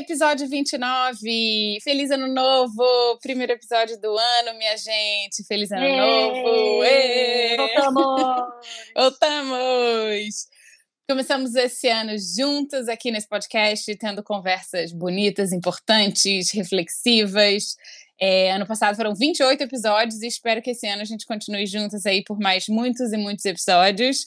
Episódio 0.00 0.48
29. 0.48 1.78
Feliz 1.84 2.10
ano 2.10 2.26
novo! 2.26 3.18
Primeiro 3.20 3.52
episódio 3.52 4.00
do 4.00 4.16
ano, 4.16 4.56
minha 4.56 4.74
gente. 4.74 5.44
Feliz 5.46 5.70
ano 5.70 5.84
Êêê! 5.84 5.96
novo! 5.98 6.84
Êêê! 6.84 7.56
Voltamos! 7.58 8.54
Voltamos! 8.96 10.48
Começamos 11.06 11.54
esse 11.54 11.86
ano 11.88 12.12
juntos 12.16 12.88
aqui 12.88 13.10
nesse 13.10 13.28
podcast, 13.28 13.94
tendo 13.96 14.22
conversas 14.22 14.90
bonitas, 14.90 15.52
importantes, 15.52 16.50
reflexivas. 16.50 17.76
É, 18.18 18.52
ano 18.52 18.66
passado 18.66 18.96
foram 18.96 19.14
28 19.14 19.64
episódios 19.64 20.22
e 20.22 20.28
espero 20.28 20.62
que 20.62 20.70
esse 20.70 20.86
ano 20.86 21.02
a 21.02 21.04
gente 21.06 21.26
continue 21.26 21.66
juntos 21.66 22.06
aí 22.06 22.24
por 22.24 22.38
mais 22.38 22.68
muitos 22.68 23.12
e 23.12 23.18
muitos 23.18 23.44
episódios. 23.44 24.26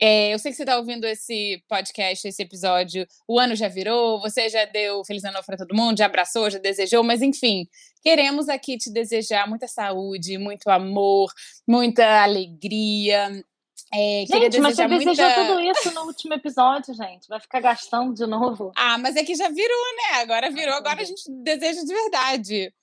É, 0.00 0.34
eu 0.34 0.38
sei 0.38 0.50
que 0.50 0.56
você 0.56 0.64
está 0.64 0.76
ouvindo 0.76 1.06
esse 1.06 1.62
podcast, 1.68 2.26
esse 2.26 2.42
episódio, 2.42 3.06
o 3.28 3.38
ano 3.38 3.54
já 3.54 3.68
virou, 3.68 4.20
você 4.20 4.48
já 4.48 4.64
deu 4.64 5.04
Feliz 5.04 5.22
Ano 5.24 5.34
Novo 5.34 5.46
para 5.46 5.56
todo 5.56 5.74
mundo, 5.74 5.98
já 5.98 6.06
abraçou, 6.06 6.50
já 6.50 6.58
desejou, 6.58 7.04
mas 7.04 7.22
enfim, 7.22 7.68
queremos 8.02 8.48
aqui 8.48 8.76
te 8.76 8.92
desejar 8.92 9.48
muita 9.48 9.68
saúde, 9.68 10.36
muito 10.36 10.68
amor, 10.68 11.32
muita 11.66 12.22
alegria. 12.22 13.44
É, 13.92 14.24
Gente, 14.26 14.58
mas 14.58 14.74
você 14.74 14.88
desejar 14.88 14.88
desejou 14.88 15.26
muita... 15.26 15.46
tudo 15.46 15.60
isso 15.60 15.94
no 15.94 16.06
último 16.06 16.34
episódio, 16.34 16.94
gente. 16.94 17.28
Vai 17.28 17.38
ficar 17.38 17.60
gastando 17.60 18.12
de 18.12 18.26
novo? 18.26 18.72
Ah, 18.74 18.98
mas 18.98 19.14
é 19.14 19.22
que 19.22 19.36
já 19.36 19.48
virou, 19.48 19.96
né? 19.96 20.20
Agora 20.20 20.50
virou, 20.50 20.74
agora 20.74 21.02
a 21.02 21.04
gente 21.04 21.22
deseja 21.30 21.80
de 21.82 21.94
verdade. 21.94 22.74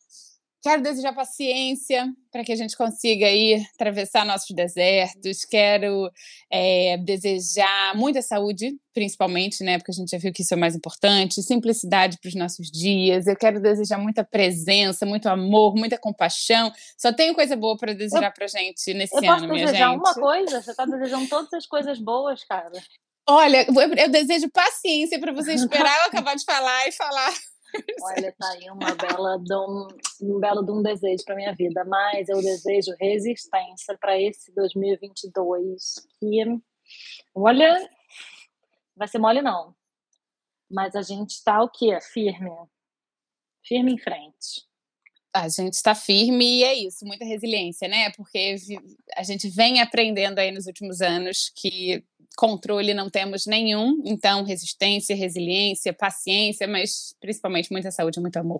Quero 0.61 0.83
desejar 0.83 1.11
paciência 1.13 2.05
para 2.31 2.43
que 2.43 2.51
a 2.51 2.55
gente 2.55 2.77
consiga 2.77 3.25
aí 3.25 3.65
atravessar 3.73 4.23
nossos 4.23 4.55
desertos. 4.55 5.43
Quero 5.43 6.07
é, 6.51 6.97
desejar 6.97 7.95
muita 7.95 8.21
saúde, 8.21 8.77
principalmente, 8.93 9.63
né? 9.63 9.79
Porque 9.79 9.91
a 9.91 9.93
gente 9.95 10.11
já 10.11 10.19
viu 10.19 10.31
que 10.31 10.43
isso 10.43 10.53
é 10.53 10.57
mais 10.57 10.75
importante. 10.75 11.41
Simplicidade 11.41 12.19
para 12.21 12.29
os 12.29 12.35
nossos 12.35 12.69
dias. 12.69 13.25
Eu 13.25 13.35
quero 13.35 13.59
desejar 13.59 13.97
muita 13.97 14.23
presença, 14.23 15.03
muito 15.03 15.27
amor, 15.27 15.73
muita 15.75 15.97
compaixão. 15.97 16.71
Só 16.95 17.11
tenho 17.11 17.33
coisa 17.33 17.55
boa 17.55 17.75
para 17.75 17.93
desejar 17.93 18.31
para 18.31 18.45
gente 18.45 18.93
nesse 18.93 19.15
Eu 19.15 19.21
posso 19.23 19.43
ano, 19.43 19.53
minha 19.53 19.65
desejar 19.65 19.89
gente. 19.89 19.99
uma 19.99 20.13
coisa? 20.13 20.61
Você 20.61 20.71
está 20.71 20.85
desejando 20.85 21.27
todas 21.27 21.51
as 21.53 21.65
coisas 21.65 21.97
boas, 21.97 22.43
cara. 22.43 22.71
Olha, 23.27 23.65
eu, 23.67 23.93
eu 23.95 24.09
desejo 24.09 24.47
paciência 24.51 25.19
para 25.19 25.33
você 25.33 25.53
esperar 25.53 26.01
eu 26.01 26.05
acabar 26.05 26.35
de 26.35 26.45
falar 26.45 26.87
e 26.87 26.91
falar. 26.91 27.33
Olha, 28.03 28.33
tá 28.37 28.51
aí 28.51 28.69
uma 28.69 28.95
bela 28.95 29.37
dom, 29.37 29.87
um 30.21 30.39
belo 30.39 30.63
de 30.63 30.71
um 30.71 30.81
desejo 30.81 31.23
para 31.25 31.35
minha 31.35 31.55
vida, 31.55 31.83
mas 31.85 32.27
eu 32.29 32.41
desejo 32.41 32.95
resistência 32.99 33.97
para 33.97 34.19
esse 34.19 34.53
2022 34.53 36.07
que, 36.19 36.43
olha, 37.33 37.89
vai 38.95 39.07
ser 39.07 39.19
mole 39.19 39.41
não, 39.41 39.75
mas 40.69 40.95
a 40.95 41.01
gente 41.01 41.31
está 41.31 41.61
o 41.63 41.69
quê? 41.69 41.97
Firme, 42.01 42.51
firme 43.63 43.93
em 43.93 43.97
frente. 43.97 44.69
A 45.33 45.47
gente 45.47 45.73
está 45.73 45.95
firme 45.95 46.59
e 46.59 46.63
é 46.63 46.73
isso, 46.73 47.05
muita 47.05 47.23
resiliência, 47.23 47.87
né? 47.87 48.11
Porque 48.11 48.57
a 49.15 49.23
gente 49.23 49.47
vem 49.47 49.81
aprendendo 49.81 50.39
aí 50.39 50.51
nos 50.51 50.67
últimos 50.67 51.01
anos 51.01 51.49
que 51.55 52.03
controle 52.37 52.93
não 52.93 53.09
temos 53.09 53.45
nenhum, 53.45 54.01
então 54.05 54.43
resistência, 54.43 55.15
resiliência, 55.15 55.93
paciência, 55.93 56.67
mas 56.67 57.15
principalmente 57.19 57.71
muita 57.71 57.91
saúde 57.91 58.19
e 58.19 58.21
muito 58.21 58.37
amor. 58.37 58.59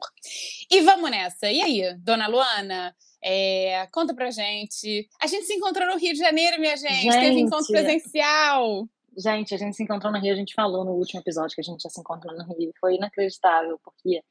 E 0.69 0.81
vamos 0.81 1.09
nessa. 1.09 1.49
E 1.51 1.61
aí, 1.61 1.95
dona 1.99 2.27
Luana? 2.27 2.95
é, 3.21 3.87
conta 3.91 4.13
pra 4.13 4.31
gente. 4.31 5.07
A 5.21 5.27
gente 5.27 5.45
se 5.45 5.53
encontrou 5.53 5.87
no 5.87 5.97
Rio 5.97 6.13
de 6.13 6.19
Janeiro, 6.19 6.59
minha 6.59 6.75
gente. 6.75 7.09
Teve 7.09 7.27
Gente. 7.27 7.41
encontro 7.41 7.67
presencial. 7.67 8.87
Gente, 9.15 9.53
a 9.53 9.57
gente 9.57 9.75
se 9.75 9.83
encontrou 9.83 10.11
no 10.11 10.19
Rio, 10.19 10.33
a 10.33 10.35
gente 10.35 10.53
falou 10.53 10.83
no 10.83 10.91
último 10.91 11.19
episódio 11.19 11.53
que 11.53 11.61
a 11.61 11.63
gente 11.63 11.83
já 11.83 11.89
se 11.89 11.99
encontrou 11.99 12.35
no 12.35 12.43
Rio. 12.55 12.71
Foi 12.79 12.95
inacreditável, 12.95 13.79
porque 13.83 14.23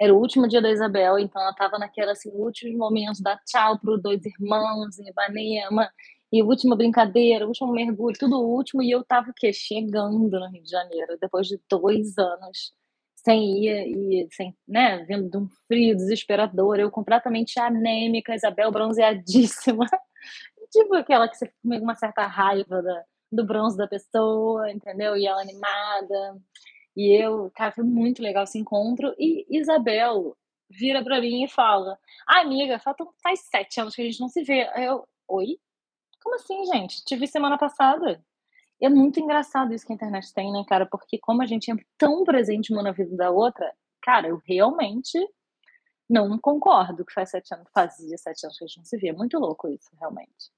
era 0.00 0.14
o 0.14 0.18
último 0.18 0.46
dia 0.48 0.62
da 0.62 0.70
Isabel, 0.70 1.18
então 1.18 1.42
ela 1.42 1.50
estava 1.50 1.76
naquela, 1.76 2.12
assim, 2.12 2.30
últimos 2.32 2.76
momentos, 2.76 3.20
dar 3.20 3.36
tchau 3.44 3.78
para 3.78 3.94
os 3.94 4.00
dois 4.00 4.24
irmãos 4.24 4.98
em 4.98 5.08
Ipanema, 5.08 5.90
e 6.32 6.42
última 6.42 6.76
brincadeira, 6.76 7.46
último 7.46 7.72
mergulho, 7.72 8.16
tudo 8.18 8.40
último, 8.40 8.82
e 8.82 8.90
eu 8.90 9.04
tava 9.04 9.30
o 9.30 9.34
quê? 9.34 9.52
Chegando 9.52 10.18
no 10.18 10.48
Rio 10.50 10.62
de 10.62 10.70
Janeiro, 10.70 11.16
depois 11.20 11.46
de 11.46 11.58
dois 11.70 12.16
anos 12.18 12.72
sem 13.16 13.64
ir, 13.64 14.24
e 14.24 14.28
sem, 14.32 14.56
né, 14.66 15.04
vindo 15.04 15.28
de 15.28 15.36
um 15.36 15.48
frio 15.66 15.96
desesperador, 15.96 16.78
eu 16.78 16.90
completamente 16.90 17.58
anêmica, 17.58 18.34
Isabel 18.34 18.70
bronzeadíssima, 18.70 19.84
tipo 20.72 20.94
aquela 20.94 21.28
que 21.28 21.36
você 21.36 21.46
fica 21.46 21.78
com 21.78 21.84
uma 21.84 21.94
certa 21.96 22.26
raiva 22.26 22.82
da, 22.82 23.04
do 23.32 23.44
bronze 23.44 23.76
da 23.76 23.86
pessoa, 23.88 24.70
entendeu? 24.70 25.16
E 25.16 25.26
ela 25.26 25.40
animada. 25.42 26.40
E 26.96 27.12
eu, 27.12 27.50
cara, 27.54 27.72
foi 27.72 27.84
muito 27.84 28.22
legal 28.22 28.44
esse 28.44 28.58
encontro. 28.58 29.14
E 29.18 29.46
Isabel 29.50 30.36
vira 30.70 31.02
pra 31.04 31.20
mim 31.20 31.44
e 31.44 31.48
fala: 31.48 31.98
amiga, 32.26 32.78
faltam, 32.78 33.08
faz 33.22 33.40
sete 33.50 33.80
anos 33.80 33.94
que 33.94 34.02
a 34.02 34.04
gente 34.04 34.20
não 34.20 34.28
se 34.28 34.42
vê. 34.42 34.68
Eu, 34.76 35.06
oi? 35.28 35.58
Como 36.28 36.34
assim, 36.34 36.62
gente? 36.66 37.02
Te 37.06 37.16
vi 37.16 37.26
semana 37.26 37.56
passada. 37.56 38.22
E 38.78 38.84
é 38.84 38.90
muito 38.90 39.18
engraçado 39.18 39.72
isso 39.72 39.86
que 39.86 39.92
a 39.92 39.94
internet 39.94 40.30
tem, 40.34 40.52
né, 40.52 40.62
cara? 40.68 40.84
Porque 40.84 41.18
como 41.18 41.40
a 41.40 41.46
gente 41.46 41.70
é 41.70 41.74
tão 41.96 42.22
presente 42.22 42.70
uma 42.70 42.82
na 42.82 42.92
vida 42.92 43.16
da 43.16 43.30
outra, 43.30 43.72
cara, 44.02 44.28
eu 44.28 44.38
realmente 44.46 45.18
não 46.08 46.38
concordo 46.38 47.06
que 47.06 47.14
faz 47.14 47.30
sete 47.30 47.54
anos, 47.54 47.66
fazia 47.72 48.18
sete 48.18 48.44
anos 48.44 48.58
que 48.58 48.64
a 48.64 48.66
gente 48.66 48.76
não 48.76 48.84
se 48.84 48.98
via. 48.98 49.14
Muito 49.14 49.38
louco 49.38 49.68
isso, 49.68 49.88
realmente. 49.98 50.52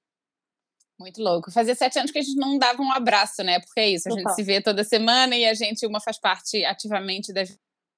Muito 0.99 1.23
louco. 1.23 1.49
Fazia 1.49 1.73
sete 1.73 1.97
anos 1.97 2.11
que 2.11 2.19
a 2.19 2.21
gente 2.21 2.35
não 2.35 2.57
dava 2.57 2.81
um 2.81 2.91
abraço, 2.91 3.41
né? 3.41 3.61
Porque 3.61 3.79
é 3.79 3.89
isso, 3.91 4.09
a 4.09 4.11
gente 4.11 4.23
Total. 4.23 4.35
se 4.35 4.43
vê 4.43 4.61
toda 4.61 4.83
semana 4.83 5.37
e 5.37 5.45
a 5.45 5.53
gente, 5.53 5.87
uma 5.87 6.01
faz 6.01 6.19
parte 6.19 6.65
ativamente 6.65 7.31
da 7.31 7.43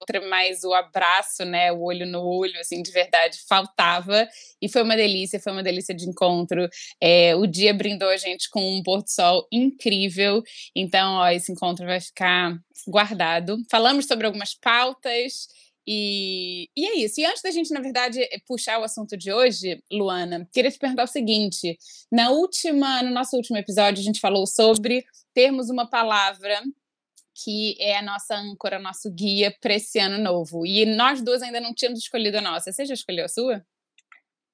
outra, 0.03 0.21
mas 0.27 0.63
o 0.63 0.73
abraço, 0.73 1.43
né? 1.45 1.71
O 1.71 1.81
olho 1.81 2.05
no 2.05 2.21
olho, 2.21 2.59
assim, 2.59 2.81
de 2.81 2.91
verdade, 2.91 3.39
faltava. 3.47 4.27
E 4.61 4.69
foi 4.69 4.83
uma 4.83 4.95
delícia, 4.95 5.39
foi 5.39 5.51
uma 5.51 5.63
delícia 5.63 5.95
de 5.95 6.07
encontro. 6.07 6.69
É, 7.01 7.35
o 7.35 7.47
dia 7.47 7.73
brindou 7.73 8.09
a 8.09 8.17
gente 8.17 8.49
com 8.49 8.77
um 8.77 8.83
pôr 8.83 9.01
do 9.01 9.09
sol 9.09 9.47
incrível. 9.51 10.43
Então, 10.75 11.15
ó, 11.15 11.29
esse 11.29 11.51
encontro 11.51 11.85
vai 11.85 11.99
ficar 11.99 12.57
guardado. 12.87 13.57
Falamos 13.71 14.05
sobre 14.05 14.25
algumas 14.25 14.53
pautas. 14.53 15.47
E, 15.87 16.69
e 16.77 16.85
é 16.85 16.97
isso. 16.99 17.19
E 17.19 17.25
antes 17.25 17.41
da 17.41 17.51
gente, 17.51 17.73
na 17.73 17.81
verdade, 17.81 18.21
puxar 18.47 18.79
o 18.79 18.83
assunto 18.83 19.17
de 19.17 19.33
hoje, 19.33 19.81
Luana, 19.91 20.47
queria 20.53 20.71
te 20.71 20.79
perguntar 20.79 21.03
o 21.03 21.07
seguinte: 21.07 21.77
na 22.11 22.29
última, 22.29 23.03
no 23.03 23.11
nosso 23.11 23.35
último 23.35 23.57
episódio, 23.57 24.01
a 24.01 24.03
gente 24.03 24.19
falou 24.19 24.47
sobre 24.47 25.03
termos 25.33 25.69
uma 25.69 25.89
palavra 25.89 26.61
que 27.35 27.75
é 27.79 27.97
a 27.97 28.01
nossa 28.01 28.35
âncora, 28.35 28.79
nosso 28.79 29.11
guia 29.11 29.55
para 29.59 29.73
esse 29.73 29.99
ano 29.99 30.17
novo. 30.17 30.65
E 30.65 30.85
nós 30.85 31.21
duas 31.21 31.41
ainda 31.41 31.59
não 31.59 31.73
tínhamos 31.73 31.99
escolhido 31.99 32.37
a 32.37 32.41
nossa. 32.41 32.71
Você 32.71 32.85
já 32.85 32.93
escolheu 32.93 33.25
a 33.25 33.29
sua? 33.29 33.65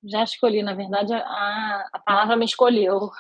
Já 0.04 0.24
escolhi, 0.24 0.64
na 0.64 0.74
verdade, 0.74 1.14
a, 1.14 1.90
a 1.92 2.00
palavra 2.00 2.38
me 2.38 2.46
escolheu. 2.46 3.12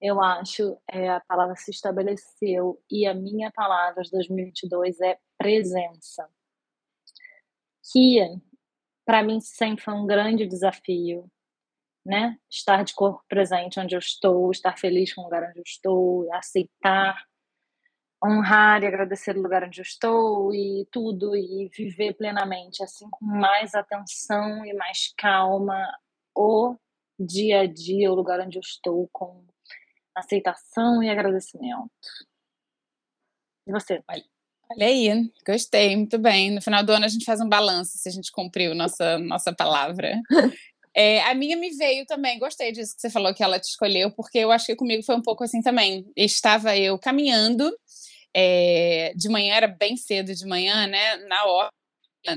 Eu 0.00 0.22
acho, 0.22 0.76
é, 0.90 1.08
a 1.08 1.20
palavra 1.20 1.56
se 1.56 1.70
estabeleceu 1.70 2.82
e 2.90 3.06
a 3.06 3.14
minha 3.14 3.50
palavra 3.52 4.02
de 4.02 4.10
2022 4.10 5.00
é 5.00 5.18
presença. 5.38 6.28
Que, 7.92 8.18
para 9.06 9.22
mim, 9.22 9.40
sempre 9.40 9.84
foi 9.84 9.94
um 9.94 10.06
grande 10.06 10.46
desafio. 10.46 11.30
né? 12.04 12.36
Estar 12.50 12.84
de 12.84 12.94
corpo 12.94 13.24
presente 13.28 13.80
onde 13.80 13.94
eu 13.94 13.98
estou, 13.98 14.50
estar 14.50 14.76
feliz 14.78 15.14
com 15.14 15.22
o 15.22 15.24
lugar 15.24 15.48
onde 15.48 15.58
eu 15.60 15.64
estou, 15.64 16.32
aceitar, 16.34 17.24
honrar 18.24 18.82
e 18.82 18.86
agradecer 18.86 19.36
o 19.36 19.42
lugar 19.42 19.64
onde 19.64 19.80
eu 19.80 19.82
estou 19.82 20.54
e 20.54 20.86
tudo, 20.90 21.36
e 21.36 21.68
viver 21.74 22.14
plenamente, 22.14 22.82
assim, 22.82 23.08
com 23.10 23.24
mais 23.24 23.74
atenção 23.74 24.64
e 24.64 24.72
mais 24.72 25.12
calma, 25.16 25.86
o 26.34 26.74
dia 27.18 27.60
a 27.60 27.66
dia, 27.66 28.10
o 28.10 28.14
lugar 28.14 28.40
onde 28.40 28.56
eu 28.56 28.62
estou, 28.62 29.08
com 29.12 29.44
aceitação 30.16 31.02
e 31.02 31.10
agradecimento. 31.10 31.90
E 33.66 33.72
você? 33.72 34.02
Olha, 34.08 34.24
olha 34.70 34.86
aí, 34.86 35.30
gostei, 35.46 35.96
muito 35.96 36.18
bem. 36.18 36.50
No 36.50 36.62
final 36.62 36.84
do 36.84 36.92
ano 36.92 37.04
a 37.04 37.08
gente 37.08 37.24
faz 37.24 37.40
um 37.40 37.48
balanço 37.48 37.98
se 37.98 38.08
a 38.08 38.12
gente 38.12 38.32
cumpriu 38.32 38.74
nossa, 38.74 39.18
nossa 39.18 39.52
palavra. 39.52 40.20
É, 40.96 41.20
a 41.24 41.34
minha 41.34 41.56
me 41.56 41.70
veio 41.70 42.06
também, 42.06 42.38
gostei 42.38 42.70
disso 42.70 42.94
que 42.94 43.00
você 43.00 43.10
falou 43.10 43.34
que 43.34 43.42
ela 43.42 43.58
te 43.58 43.64
escolheu, 43.64 44.12
porque 44.12 44.38
eu 44.38 44.52
acho 44.52 44.66
que 44.66 44.76
comigo 44.76 45.02
foi 45.02 45.16
um 45.16 45.22
pouco 45.22 45.42
assim 45.42 45.60
também. 45.60 46.06
Estava 46.14 46.76
eu 46.76 46.96
caminhando, 46.96 47.68
é, 48.34 49.12
de 49.16 49.28
manhã, 49.28 49.54
era 49.54 49.68
bem 49.68 49.96
cedo 49.96 50.34
de 50.34 50.46
manhã, 50.46 50.86
né? 50.86 51.16
Na 51.28 51.44
hora 51.44 51.70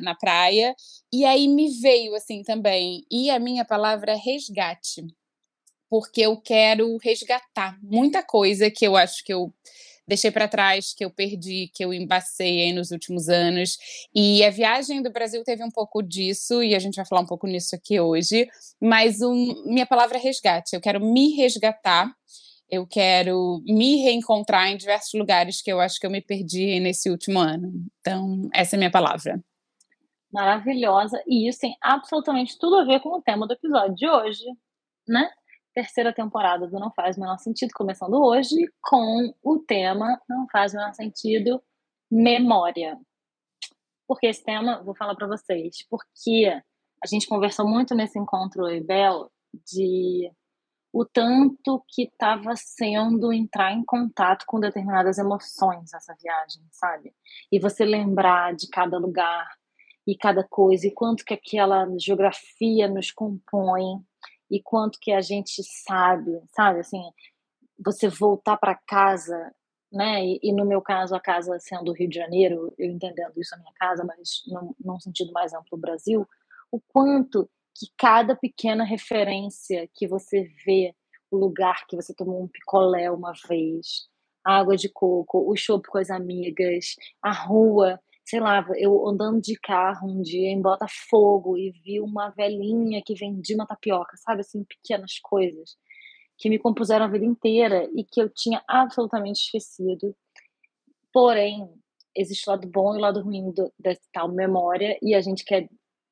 na 0.01 0.13
praia, 0.13 0.75
e 1.13 1.23
aí 1.23 1.47
me 1.47 1.69
veio 1.79 2.13
assim 2.13 2.43
também. 2.43 3.05
E 3.09 3.29
a 3.29 3.39
minha 3.39 3.63
palavra 3.63 4.11
é 4.11 4.15
resgate, 4.15 5.05
porque 5.89 6.21
eu 6.21 6.35
quero 6.41 6.97
resgatar 6.97 7.77
muita 7.81 8.21
coisa 8.21 8.69
que 8.69 8.85
eu 8.85 8.97
acho 8.97 9.23
que 9.23 9.33
eu 9.33 9.53
deixei 10.07 10.31
para 10.31 10.47
trás, 10.47 10.93
que 10.93 11.03
eu 11.03 11.09
perdi, 11.11 11.69
que 11.73 11.83
eu 11.83 11.93
embacei 11.93 12.71
nos 12.73 12.91
últimos 12.91 13.27
anos. 13.27 13.77
E 14.15 14.43
a 14.43 14.49
viagem 14.49 15.01
do 15.01 15.11
Brasil 15.11 15.43
teve 15.43 15.63
um 15.63 15.71
pouco 15.71 16.01
disso, 16.01 16.63
e 16.63 16.73
a 16.73 16.79
gente 16.79 16.95
vai 16.95 17.05
falar 17.05 17.21
um 17.21 17.25
pouco 17.25 17.45
nisso 17.45 17.75
aqui 17.75 17.99
hoje. 17.99 18.47
Mas 18.81 19.21
um, 19.21 19.63
minha 19.65 19.85
palavra 19.85 20.17
é 20.17 20.21
resgate. 20.21 20.75
Eu 20.75 20.81
quero 20.81 21.03
me 21.03 21.35
resgatar. 21.35 22.09
Eu 22.69 22.85
quero 22.85 23.61
me 23.65 24.03
reencontrar 24.03 24.67
em 24.67 24.77
diversos 24.77 25.13
lugares 25.13 25.61
que 25.61 25.71
eu 25.71 25.79
acho 25.79 25.99
que 25.99 26.05
eu 26.05 26.11
me 26.11 26.21
perdi 26.21 26.79
nesse 26.79 27.09
último 27.09 27.39
ano. 27.39 27.71
Então, 28.01 28.49
essa 28.53 28.75
é 28.75 28.77
a 28.77 28.79
minha 28.79 28.91
palavra. 28.91 29.41
Maravilhosa. 30.31 31.23
E 31.25 31.47
isso 31.47 31.59
tem 31.59 31.77
absolutamente 31.81 32.57
tudo 32.59 32.77
a 32.77 32.85
ver 32.85 32.99
com 32.99 33.09
o 33.09 33.21
tema 33.21 33.47
do 33.47 33.53
episódio 33.53 33.95
de 33.95 34.07
hoje, 34.09 34.45
né? 35.07 35.29
terceira 35.77 36.11
temporada 36.11 36.65
do 36.65 36.79
Não 36.79 36.91
Faz 36.91 37.17
o 37.17 37.19
Menor 37.19 37.37
Sentido, 37.37 37.69
começando 37.71 38.15
hoje 38.15 38.55
com 38.81 39.31
o 39.43 39.59
tema 39.59 40.19
Não 40.27 40.47
Faz 40.51 40.73
o 40.73 40.77
Menor 40.77 40.91
Sentido, 40.95 41.61
memória. 42.09 42.97
Porque 44.07 44.25
esse 44.25 44.43
tema, 44.43 44.81
vou 44.81 44.95
falar 44.95 45.13
para 45.13 45.27
vocês, 45.27 45.85
porque 45.87 46.47
a 47.03 47.07
gente 47.07 47.27
conversou 47.27 47.67
muito 47.67 47.93
nesse 47.93 48.17
encontro, 48.17 48.67
eu 48.67 48.77
e 48.77 48.83
Bel, 48.83 49.29
de 49.71 50.31
o 50.99 51.05
tanto 51.05 51.83
que 51.87 52.05
estava 52.05 52.55
sendo 52.55 53.31
entrar 53.31 53.71
em 53.71 53.85
contato 53.85 54.45
com 54.47 54.59
determinadas 54.59 55.19
emoções 55.19 55.93
essa 55.93 56.15
viagem, 56.19 56.63
sabe? 56.71 57.13
E 57.51 57.59
você 57.59 57.85
lembrar 57.85 58.55
de 58.55 58.67
cada 58.67 58.97
lugar 58.97 59.47
e 60.07 60.17
cada 60.17 60.43
coisa, 60.43 60.87
e 60.87 60.91
quanto 60.91 61.23
que 61.23 61.35
aquela 61.35 61.87
geografia 61.99 62.87
nos 62.87 63.11
compõe, 63.11 64.03
e 64.49 64.59
quanto 64.59 64.97
que 64.99 65.11
a 65.11 65.21
gente 65.21 65.61
sabe, 65.85 66.41
sabe? 66.55 66.79
Assim, 66.79 67.03
você 67.77 68.07
voltar 68.07 68.57
para 68.57 68.73
casa, 68.73 69.53
né? 69.93 70.25
E, 70.25 70.39
e, 70.41 70.51
no 70.51 70.65
meu 70.65 70.81
caso, 70.81 71.13
a 71.13 71.19
casa 71.19 71.59
sendo 71.59 71.91
o 71.91 71.93
Rio 71.93 72.09
de 72.09 72.15
Janeiro, 72.15 72.73
eu 72.75 72.89
entendendo 72.89 73.33
isso 73.37 73.53
a 73.53 73.59
minha 73.59 73.73
casa, 73.75 74.03
mas 74.03 74.41
num, 74.47 74.73
num 74.83 74.99
sentido 74.99 75.31
mais 75.31 75.53
amplo 75.53 75.77
o 75.77 75.77
Brasil, 75.77 76.27
o 76.71 76.81
quanto 76.87 77.47
que 77.77 77.87
cada 77.97 78.35
pequena 78.35 78.83
referência 78.83 79.89
que 79.93 80.07
você 80.07 80.49
vê, 80.65 80.93
o 81.29 81.37
lugar 81.37 81.85
que 81.87 81.95
você 81.95 82.13
tomou 82.13 82.43
um 82.43 82.47
picolé 82.47 83.11
uma 83.11 83.33
vez, 83.47 84.07
a 84.45 84.57
água 84.59 84.77
de 84.77 84.89
coco, 84.89 85.49
o 85.51 85.55
chopp 85.55 85.87
com 85.87 85.97
as 85.97 86.09
amigas, 86.09 86.95
a 87.21 87.31
rua 87.31 87.99
sei 88.27 88.41
lá, 88.41 88.65
eu 88.75 89.07
andando 89.07 89.39
de 89.41 89.55
carro 89.55 90.09
um 90.09 90.21
dia 90.21 90.49
em 90.49 90.61
Botafogo 90.61 91.57
e 91.57 91.71
vi 91.71 92.01
uma 92.01 92.29
velhinha 92.31 93.01
que 93.01 93.15
vendia 93.15 93.55
uma 93.55 93.65
tapioca, 93.65 94.17
sabe? 94.17 94.41
Assim, 94.41 94.65
pequenas 94.65 95.17
coisas 95.19 95.77
que 96.37 96.49
me 96.49 96.59
compuseram 96.59 97.05
a 97.05 97.07
vida 97.07 97.25
inteira 97.25 97.89
e 97.95 98.03
que 98.03 98.21
eu 98.21 98.29
tinha 98.29 98.61
absolutamente 98.67 99.39
esquecido. 99.45 100.13
Porém, 101.13 101.69
existe 102.13 102.49
o 102.49 102.51
lado 102.51 102.67
bom 102.67 102.95
e 102.95 102.97
o 102.97 103.01
lado 103.01 103.21
ruim 103.21 103.49
do, 103.51 103.71
dessa 103.79 104.01
tal 104.11 104.27
memória 104.29 104.97
e 105.01 105.15
a 105.15 105.21
gente 105.21 105.45
quer 105.45 105.69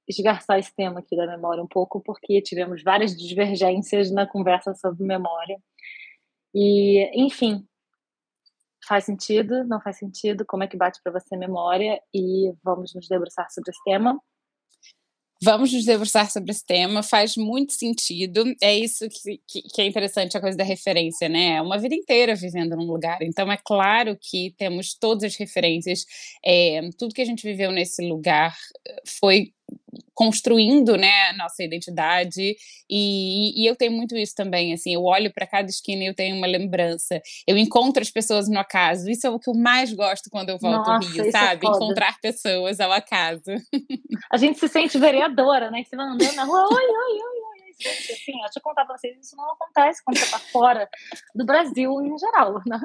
esgarçar 0.08 0.60
esse 0.60 0.74
tema 0.76 1.00
aqui 1.00 1.16
da 1.16 1.28
memória 1.28 1.64
um 1.64 1.68
pouco 1.68 2.02
porque 2.02 2.42
tivemos 2.42 2.84
várias 2.84 3.16
divergências 3.16 4.12
na 4.12 4.28
conversa 4.28 4.74
sobre 4.76 5.04
memória. 5.04 5.58
E, 6.54 7.10
enfim, 7.26 7.66
faz 8.88 9.06
sentido, 9.06 9.64
não 9.66 9.82
faz 9.82 9.98
sentido, 9.98 10.46
como 10.46 10.64
é 10.64 10.68
que 10.68 10.78
bate 10.78 11.00
para 11.04 11.14
você 11.14 11.36
a 11.36 11.38
memória 11.38 12.00
e 12.14 12.54
vamos 12.64 12.94
nos 12.94 13.08
debruçar 13.08 13.50
sobre 13.52 13.72
esse 13.72 13.84
tema. 13.84 14.20
Vamos 15.44 15.74
nos 15.74 15.84
debruçar 15.84 16.32
sobre 16.32 16.52
esse 16.52 16.66
tema, 16.66 17.04
faz 17.04 17.36
muito 17.36 17.74
sentido. 17.74 18.46
É 18.62 18.74
isso 18.74 19.08
que, 19.10 19.42
que, 19.48 19.62
que, 19.64 19.82
é 19.82 19.86
interessante, 19.86 20.38
a 20.38 20.42
coisa 20.42 20.58
da 20.58 20.64
referência, 20.64 21.28
né? 21.28 21.58
É 21.58 21.62
uma 21.62 21.78
vida 21.78 21.94
inteira 21.94 22.36
vivendo 22.36 22.76
num 22.76 22.86
lugar. 22.86 23.22
Então, 23.22 23.52
é 23.52 23.58
claro 23.64 24.18
que 24.20 24.56
temos 24.58 24.96
todas 24.96 25.26
as 25.26 25.36
referências. 25.36 26.06
É, 26.44 26.90
tudo 26.98 27.14
que 27.14 27.22
a 27.22 27.26
gente 27.26 27.44
viveu 27.44 27.72
nesse 27.72 28.08
lugar 28.08 28.56
eh, 28.88 29.02
foi 29.06 29.54
construindo 30.14 30.98
né 30.98 31.34
nossa 31.34 31.64
identidade 31.64 32.56
e, 32.90 33.62
e 33.62 33.66
eu 33.66 33.76
tenho 33.76 33.92
muito 33.92 34.16
isso 34.16 34.34
também 34.36 34.74
assim 34.74 34.94
eu 34.94 35.04
olho 35.04 35.32
para 35.34 35.48
cada 35.48 35.70
esquina 35.70 36.04
e 36.04 36.08
eu 36.08 36.16
tenho 36.16 36.36
uma 36.36 36.48
lembrança 36.48 37.22
eu 37.48 37.58
encontro 37.58 38.02
as 38.02 38.12
pessoas 38.12 38.48
no 38.50 38.60
acaso 38.60 39.10
isso 39.10 39.26
é 39.28 39.30
o 39.30 39.40
que 39.40 39.50
eu 39.50 39.54
mais 39.54 39.94
gosto 39.94 40.30
quando 40.30 40.50
eu 40.50 40.58
volto 40.58 40.90
ao 40.90 41.00
Rio 41.00 41.28
é 41.28 41.32
sabe 41.32 41.68
é 41.68 41.70
encontrar 41.70 42.20
pessoas 42.22 42.80
ao 42.80 42.92
acaso 42.92 43.44
a 44.32 44.38
gente 44.38 44.60
se 44.60 44.68
sente 44.68 44.98
vereadora 44.98 45.72
né 45.72 45.84
que 45.84 45.90
você 45.90 45.96
vai 45.96 46.06
andando 46.06 46.36
na 46.36 46.44
rua 46.44 46.64
oi 46.64 46.84
oi 46.84 47.14
oi 47.14 47.20
oi 47.20 47.46
assim, 47.78 48.42
eu 48.42 48.50
te 48.50 48.62
contar 48.62 48.86
pra 48.86 48.98
vocês, 48.98 49.18
isso 49.20 49.36
não 49.36 49.52
acontece 49.52 50.04
quando 50.04 50.18
você 50.18 50.32
tá 50.32 50.40
fora 50.40 50.90
do 51.34 51.46
Brasil 51.46 52.02
em 52.02 52.18
geral, 52.18 52.62
né? 52.66 52.80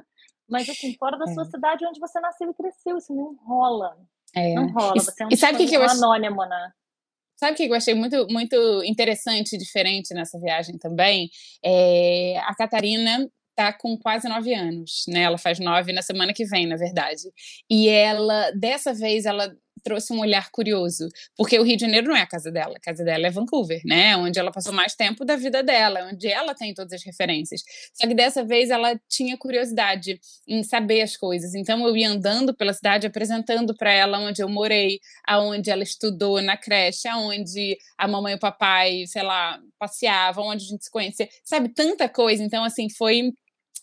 Mas 0.49 0.69
assim, 0.69 0.97
fora 0.99 1.17
da 1.17 1.27
sua 1.29 1.45
é. 1.45 1.47
cidade 1.47 1.87
onde 1.87 2.01
você 2.01 2.19
nasceu 2.21 2.51
e 2.51 2.55
cresceu, 2.55 2.97
isso 2.97 3.15
não 3.15 3.37
rola. 3.47 3.97
É. 4.35 4.55
Não 4.55 4.69
rola, 4.69 4.95
você 4.95 5.23
é 5.23 5.27
um, 5.27 5.29
e 5.31 5.37
sabe 5.37 5.59
que, 5.59 5.67
que 5.69 5.77
eu 5.77 5.83
anônimo, 5.83 6.45
né? 6.45 6.73
Sabe 7.41 7.53
o 7.55 7.57
que 7.57 7.65
eu 7.65 7.75
achei 7.75 7.95
muito, 7.95 8.27
muito 8.29 8.85
interessante 8.85 9.55
e 9.55 9.59
diferente 9.59 10.13
nessa 10.13 10.39
viagem 10.39 10.77
também? 10.77 11.31
É, 11.65 12.37
a 12.41 12.55
Catarina 12.55 13.27
tá 13.57 13.73
com 13.73 13.97
quase 13.97 14.29
nove 14.29 14.53
anos, 14.55 15.07
né? 15.09 15.23
Ela 15.23 15.39
faz 15.39 15.59
nove 15.59 15.91
na 15.91 16.03
semana 16.03 16.35
que 16.35 16.45
vem, 16.45 16.67
na 16.67 16.77
verdade. 16.77 17.23
E 17.71 17.89
ela, 17.89 18.51
dessa 18.51 18.93
vez, 18.93 19.25
ela 19.25 19.51
trouxe 19.83 20.13
um 20.13 20.21
olhar 20.21 20.51
curioso, 20.51 21.09
porque 21.37 21.59
o 21.59 21.63
Rio 21.63 21.77
de 21.77 21.83
Janeiro 21.83 22.09
não 22.09 22.17
é 22.17 22.23
a 22.23 22.27
casa 22.27 22.51
dela, 22.51 22.75
a 22.77 22.81
casa 22.81 23.05
dela 23.05 23.27
é 23.27 23.31
Vancouver, 23.31 23.81
né? 23.85 24.17
Onde 24.17 24.39
ela 24.39 24.51
passou 24.51 24.73
mais 24.73 24.95
tempo 24.95 25.25
da 25.25 25.37
vida 25.37 25.63
dela, 25.63 26.09
onde 26.13 26.29
ela 26.29 26.55
tem 26.55 26.75
todas 26.75 26.93
as 26.93 27.05
referências. 27.05 27.63
Só 27.95 28.07
que 28.07 28.15
dessa 28.15 28.45
vez 28.45 28.71
ela 28.71 28.99
tinha 29.09 29.37
curiosidade 29.37 30.21
em 30.47 30.63
saber 30.63 31.03
as 31.03 31.17
coisas. 31.17 31.55
Então 31.55 31.87
eu 31.87 31.97
ia 31.97 32.09
andando 32.09 32.55
pela 32.55 32.73
cidade 32.73 33.07
apresentando 33.07 33.75
para 33.75 33.93
ela 33.93 34.19
onde 34.19 34.43
eu 34.43 34.49
morei, 34.49 35.01
aonde 35.27 35.71
ela 35.71 35.83
estudou 35.83 36.41
na 36.41 36.57
creche, 36.57 37.09
aonde 37.09 37.77
a 37.99 38.07
mamãe 38.09 38.35
e 38.35 38.37
o 38.37 38.39
papai, 38.39 39.05
sei 39.07 39.23
lá, 39.23 39.61
passeavam, 39.79 40.47
onde 40.47 40.65
a 40.65 40.69
gente 40.69 40.85
se 40.85 40.91
conhecia, 40.91 41.29
sabe? 41.45 41.69
Tanta 41.69 42.09
coisa. 42.09 42.43
Então 42.43 42.65
assim, 42.65 42.89
foi 42.91 43.33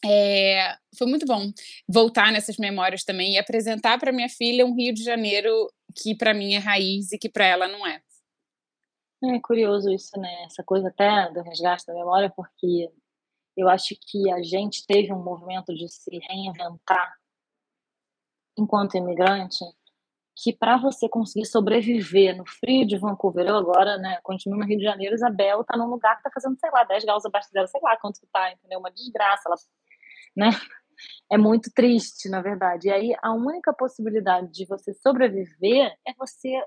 é, 0.06 0.76
foi 0.98 1.08
muito 1.08 1.26
bom 1.26 1.52
voltar 1.88 2.32
nessas 2.32 2.58
memórias 2.58 3.04
também 3.04 3.34
e 3.34 3.38
apresentar 3.38 3.98
para 4.00 4.12
minha 4.12 4.30
filha 4.30 4.66
um 4.66 4.76
Rio 4.76 4.94
de 4.94 5.04
Janeiro 5.04 5.72
que 6.02 6.16
para 6.16 6.34
mim 6.34 6.54
é 6.54 6.60
raiz 6.60 7.12
e 7.12 7.18
que 7.18 7.30
para 7.30 7.46
ela 7.46 7.68
não 7.68 7.86
é. 7.86 8.02
É 9.24 9.40
curioso 9.40 9.90
isso, 9.92 10.20
né? 10.20 10.44
Essa 10.44 10.64
coisa 10.64 10.90
até 10.90 11.32
do 11.32 11.42
resgate 11.42 11.86
da 11.88 11.94
memória, 11.94 12.32
porque 12.36 12.92
eu 13.56 13.68
acho 13.68 13.96
que 14.00 14.32
a 14.32 14.42
gente 14.44 14.86
teve 14.86 15.12
um 15.12 15.24
movimento 15.24 15.74
de 15.74 15.90
se 15.90 16.20
reinventar 16.20 17.16
enquanto 18.56 18.96
imigrante, 18.96 19.64
que 20.36 20.54
para 20.54 20.78
você 20.78 21.10
conseguir 21.10 21.46
sobreviver 21.46 22.38
no 22.38 22.46
frio 22.46 22.86
de 22.86 22.98
Vancouver, 22.98 23.48
eu 23.48 23.56
agora, 23.56 23.98
né, 23.98 24.20
continuo 24.22 24.60
no 24.60 24.66
Rio 24.66 24.78
de 24.78 24.84
Janeiro, 24.84 25.16
Isabel 25.16 25.64
tá 25.64 25.76
num 25.76 25.88
lugar 25.88 26.16
que 26.18 26.24
tá 26.24 26.30
fazendo, 26.32 26.58
sei 26.60 26.70
lá, 26.72 26.84
10 26.84 27.06
graus 27.06 27.26
abaixo 27.26 27.48
de 27.48 27.54
zero, 27.54 27.68
sei 27.68 27.82
lá 27.82 27.98
quanto 27.98 28.20
que 28.20 28.28
tá, 28.28 28.52
entendeu? 28.52 28.80
Uma 28.80 28.92
desgraça, 28.92 29.44
ela, 29.48 29.56
né? 30.36 30.50
É 31.32 31.38
muito 31.38 31.72
triste, 31.74 32.30
na 32.30 32.42
verdade. 32.42 32.88
E 32.88 32.92
aí 32.92 33.16
a 33.22 33.34
única 33.34 33.74
possibilidade 33.74 34.52
de 34.52 34.66
você 34.66 34.94
sobreviver 34.94 35.96
é 36.08 36.14
você 36.18 36.62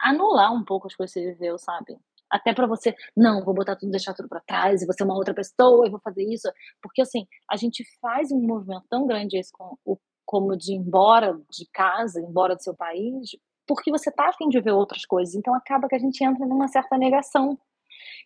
anular 0.00 0.52
um 0.52 0.64
pouco 0.64 0.86
as 0.86 0.94
coisas 0.94 1.12
que 1.14 1.20
você 1.20 1.32
viveu, 1.32 1.58
sabe? 1.58 1.96
Até 2.30 2.54
para 2.54 2.66
você, 2.66 2.94
não, 3.16 3.44
vou 3.44 3.54
botar 3.54 3.76
tudo, 3.76 3.90
deixar 3.92 4.14
tudo 4.14 4.28
para 4.28 4.40
trás, 4.40 4.82
e 4.82 4.86
você 4.86 5.02
é 5.02 5.06
uma 5.06 5.14
outra 5.14 5.34
pessoa, 5.34 5.86
e 5.86 5.90
vou 5.90 6.00
fazer 6.00 6.24
isso. 6.24 6.50
Porque 6.80 7.02
assim, 7.02 7.26
a 7.50 7.56
gente 7.56 7.84
faz 8.00 8.32
um 8.32 8.40
movimento 8.40 8.86
tão 8.88 9.06
grande 9.06 9.36
esse 9.38 9.52
com, 9.52 9.76
o, 9.84 9.98
como 10.24 10.56
de 10.56 10.72
ir 10.72 10.76
embora 10.76 11.38
de 11.50 11.66
casa, 11.72 12.20
embora 12.20 12.56
do 12.56 12.62
seu 12.62 12.74
país, 12.74 13.36
porque 13.66 13.90
você 13.90 14.10
tá 14.10 14.28
afim 14.28 14.48
de 14.48 14.60
ver 14.60 14.72
outras 14.72 15.04
coisas. 15.04 15.34
Então 15.34 15.54
acaba 15.54 15.88
que 15.88 15.94
a 15.94 15.98
gente 15.98 16.24
entra 16.24 16.46
numa 16.46 16.68
certa 16.68 16.96
negação. 16.98 17.58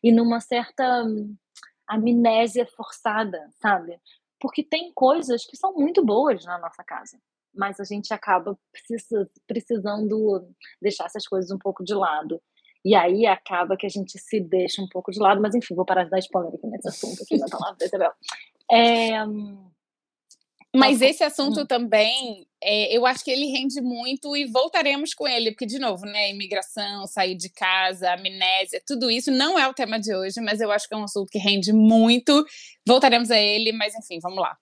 e 0.02 0.12
numa 0.12 0.40
certa 0.40 1.04
hum, 1.04 1.36
amnésia 1.88 2.66
forçada, 2.66 3.48
sabe? 3.60 4.00
Porque 4.40 4.62
tem 4.62 4.92
coisas 4.94 5.44
que 5.46 5.56
são 5.56 5.72
muito 5.72 6.04
boas 6.04 6.44
na 6.44 6.58
nossa 6.58 6.84
casa, 6.84 7.18
mas 7.54 7.80
a 7.80 7.84
gente 7.84 8.12
acaba 8.12 8.58
precisando 9.46 10.48
deixar 10.80 11.06
essas 11.06 11.26
coisas 11.26 11.50
um 11.50 11.58
pouco 11.58 11.82
de 11.82 11.94
lado. 11.94 12.40
E 12.84 12.94
aí 12.94 13.26
acaba 13.26 13.76
que 13.76 13.86
a 13.86 13.88
gente 13.88 14.18
se 14.18 14.40
deixa 14.40 14.80
um 14.80 14.88
pouco 14.88 15.10
de 15.10 15.18
lado, 15.18 15.40
mas 15.40 15.54
enfim, 15.54 15.74
vou 15.74 15.84
parar 15.84 16.04
de 16.04 16.10
dar 16.10 16.18
spoiler 16.20 16.54
aqui 16.54 16.66
nesse 16.68 16.88
assunto 16.88 17.22
aqui 17.22 17.36
na 17.36 17.48
palavra 17.48 17.84
Isabel. 17.84 18.12
É, 18.70 19.10
mas 20.76 21.00
esse 21.02 21.22
assunto 21.22 21.60
hum. 21.60 21.66
também, 21.66 22.46
é, 22.62 22.96
eu 22.96 23.06
acho 23.06 23.24
que 23.24 23.30
ele 23.30 23.46
rende 23.46 23.80
muito 23.80 24.36
e 24.36 24.44
voltaremos 24.46 25.14
com 25.14 25.26
ele, 25.26 25.52
porque, 25.52 25.66
de 25.66 25.78
novo, 25.78 26.04
né, 26.04 26.30
imigração, 26.30 27.06
sair 27.06 27.34
de 27.34 27.48
casa, 27.48 28.12
amnésia, 28.12 28.82
tudo 28.86 29.10
isso 29.10 29.30
não 29.30 29.58
é 29.58 29.68
o 29.68 29.74
tema 29.74 29.98
de 29.98 30.14
hoje, 30.14 30.40
mas 30.40 30.60
eu 30.60 30.70
acho 30.70 30.88
que 30.88 30.94
é 30.94 30.96
um 30.96 31.04
assunto 31.04 31.30
que 31.30 31.38
rende 31.38 31.72
muito. 31.72 32.44
Voltaremos 32.86 33.30
a 33.30 33.38
ele, 33.38 33.72
mas 33.72 33.94
enfim, 33.94 34.18
vamos 34.20 34.38
lá. 34.38 34.56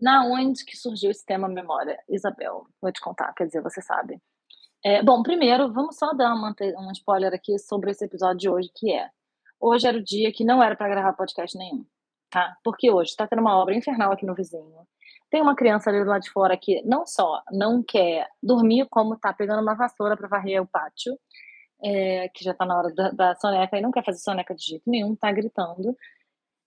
Na 0.00 0.24
onde 0.24 0.64
que 0.64 0.76
surgiu 0.76 1.10
esse 1.10 1.24
tema 1.24 1.48
memória? 1.48 1.98
Isabel, 2.08 2.66
vou 2.80 2.92
te 2.92 3.00
contar, 3.00 3.32
quer 3.34 3.46
dizer, 3.46 3.62
você 3.62 3.82
sabe. 3.82 4.18
É, 4.84 5.02
bom, 5.02 5.22
primeiro, 5.22 5.72
vamos 5.72 5.96
só 5.96 6.12
dar 6.14 6.34
uma, 6.34 6.54
um 6.78 6.90
spoiler 6.92 7.34
aqui 7.34 7.58
sobre 7.58 7.90
esse 7.90 8.04
episódio 8.04 8.38
de 8.38 8.48
hoje, 8.48 8.70
que 8.74 8.92
é, 8.92 9.10
hoje 9.60 9.86
era 9.86 9.98
o 9.98 10.02
dia 10.02 10.32
que 10.32 10.44
não 10.44 10.62
era 10.62 10.74
para 10.74 10.88
gravar 10.88 11.12
podcast 11.12 11.56
nenhum 11.58 11.84
tá? 12.30 12.56
Porque 12.64 12.90
hoje 12.90 13.10
está 13.10 13.26
tendo 13.26 13.40
uma 13.40 13.58
obra 13.58 13.74
infernal 13.74 14.12
aqui 14.12 14.24
no 14.24 14.34
vizinho. 14.34 14.86
Tem 15.30 15.40
uma 15.42 15.54
criança 15.54 15.90
ali 15.90 16.02
do 16.02 16.10
lado 16.10 16.22
de 16.22 16.30
fora 16.30 16.56
que 16.56 16.82
não 16.82 17.06
só 17.06 17.42
não 17.52 17.82
quer 17.82 18.28
dormir, 18.42 18.86
como 18.90 19.16
tá 19.16 19.32
pegando 19.32 19.62
uma 19.62 19.74
vassoura 19.74 20.16
para 20.16 20.28
varrer 20.28 20.62
o 20.62 20.66
pátio, 20.66 21.16
é, 21.82 22.28
que 22.34 22.44
já 22.44 22.52
tá 22.54 22.66
na 22.66 22.76
hora 22.76 22.94
da, 22.94 23.10
da, 23.10 23.34
soneca 23.36 23.76
e 23.78 23.80
não 23.80 23.90
quer 23.90 24.04
fazer 24.04 24.18
soneca 24.18 24.54
de 24.54 24.64
jeito 24.64 24.88
nenhum, 24.88 25.14
tá 25.14 25.30
gritando. 25.32 25.96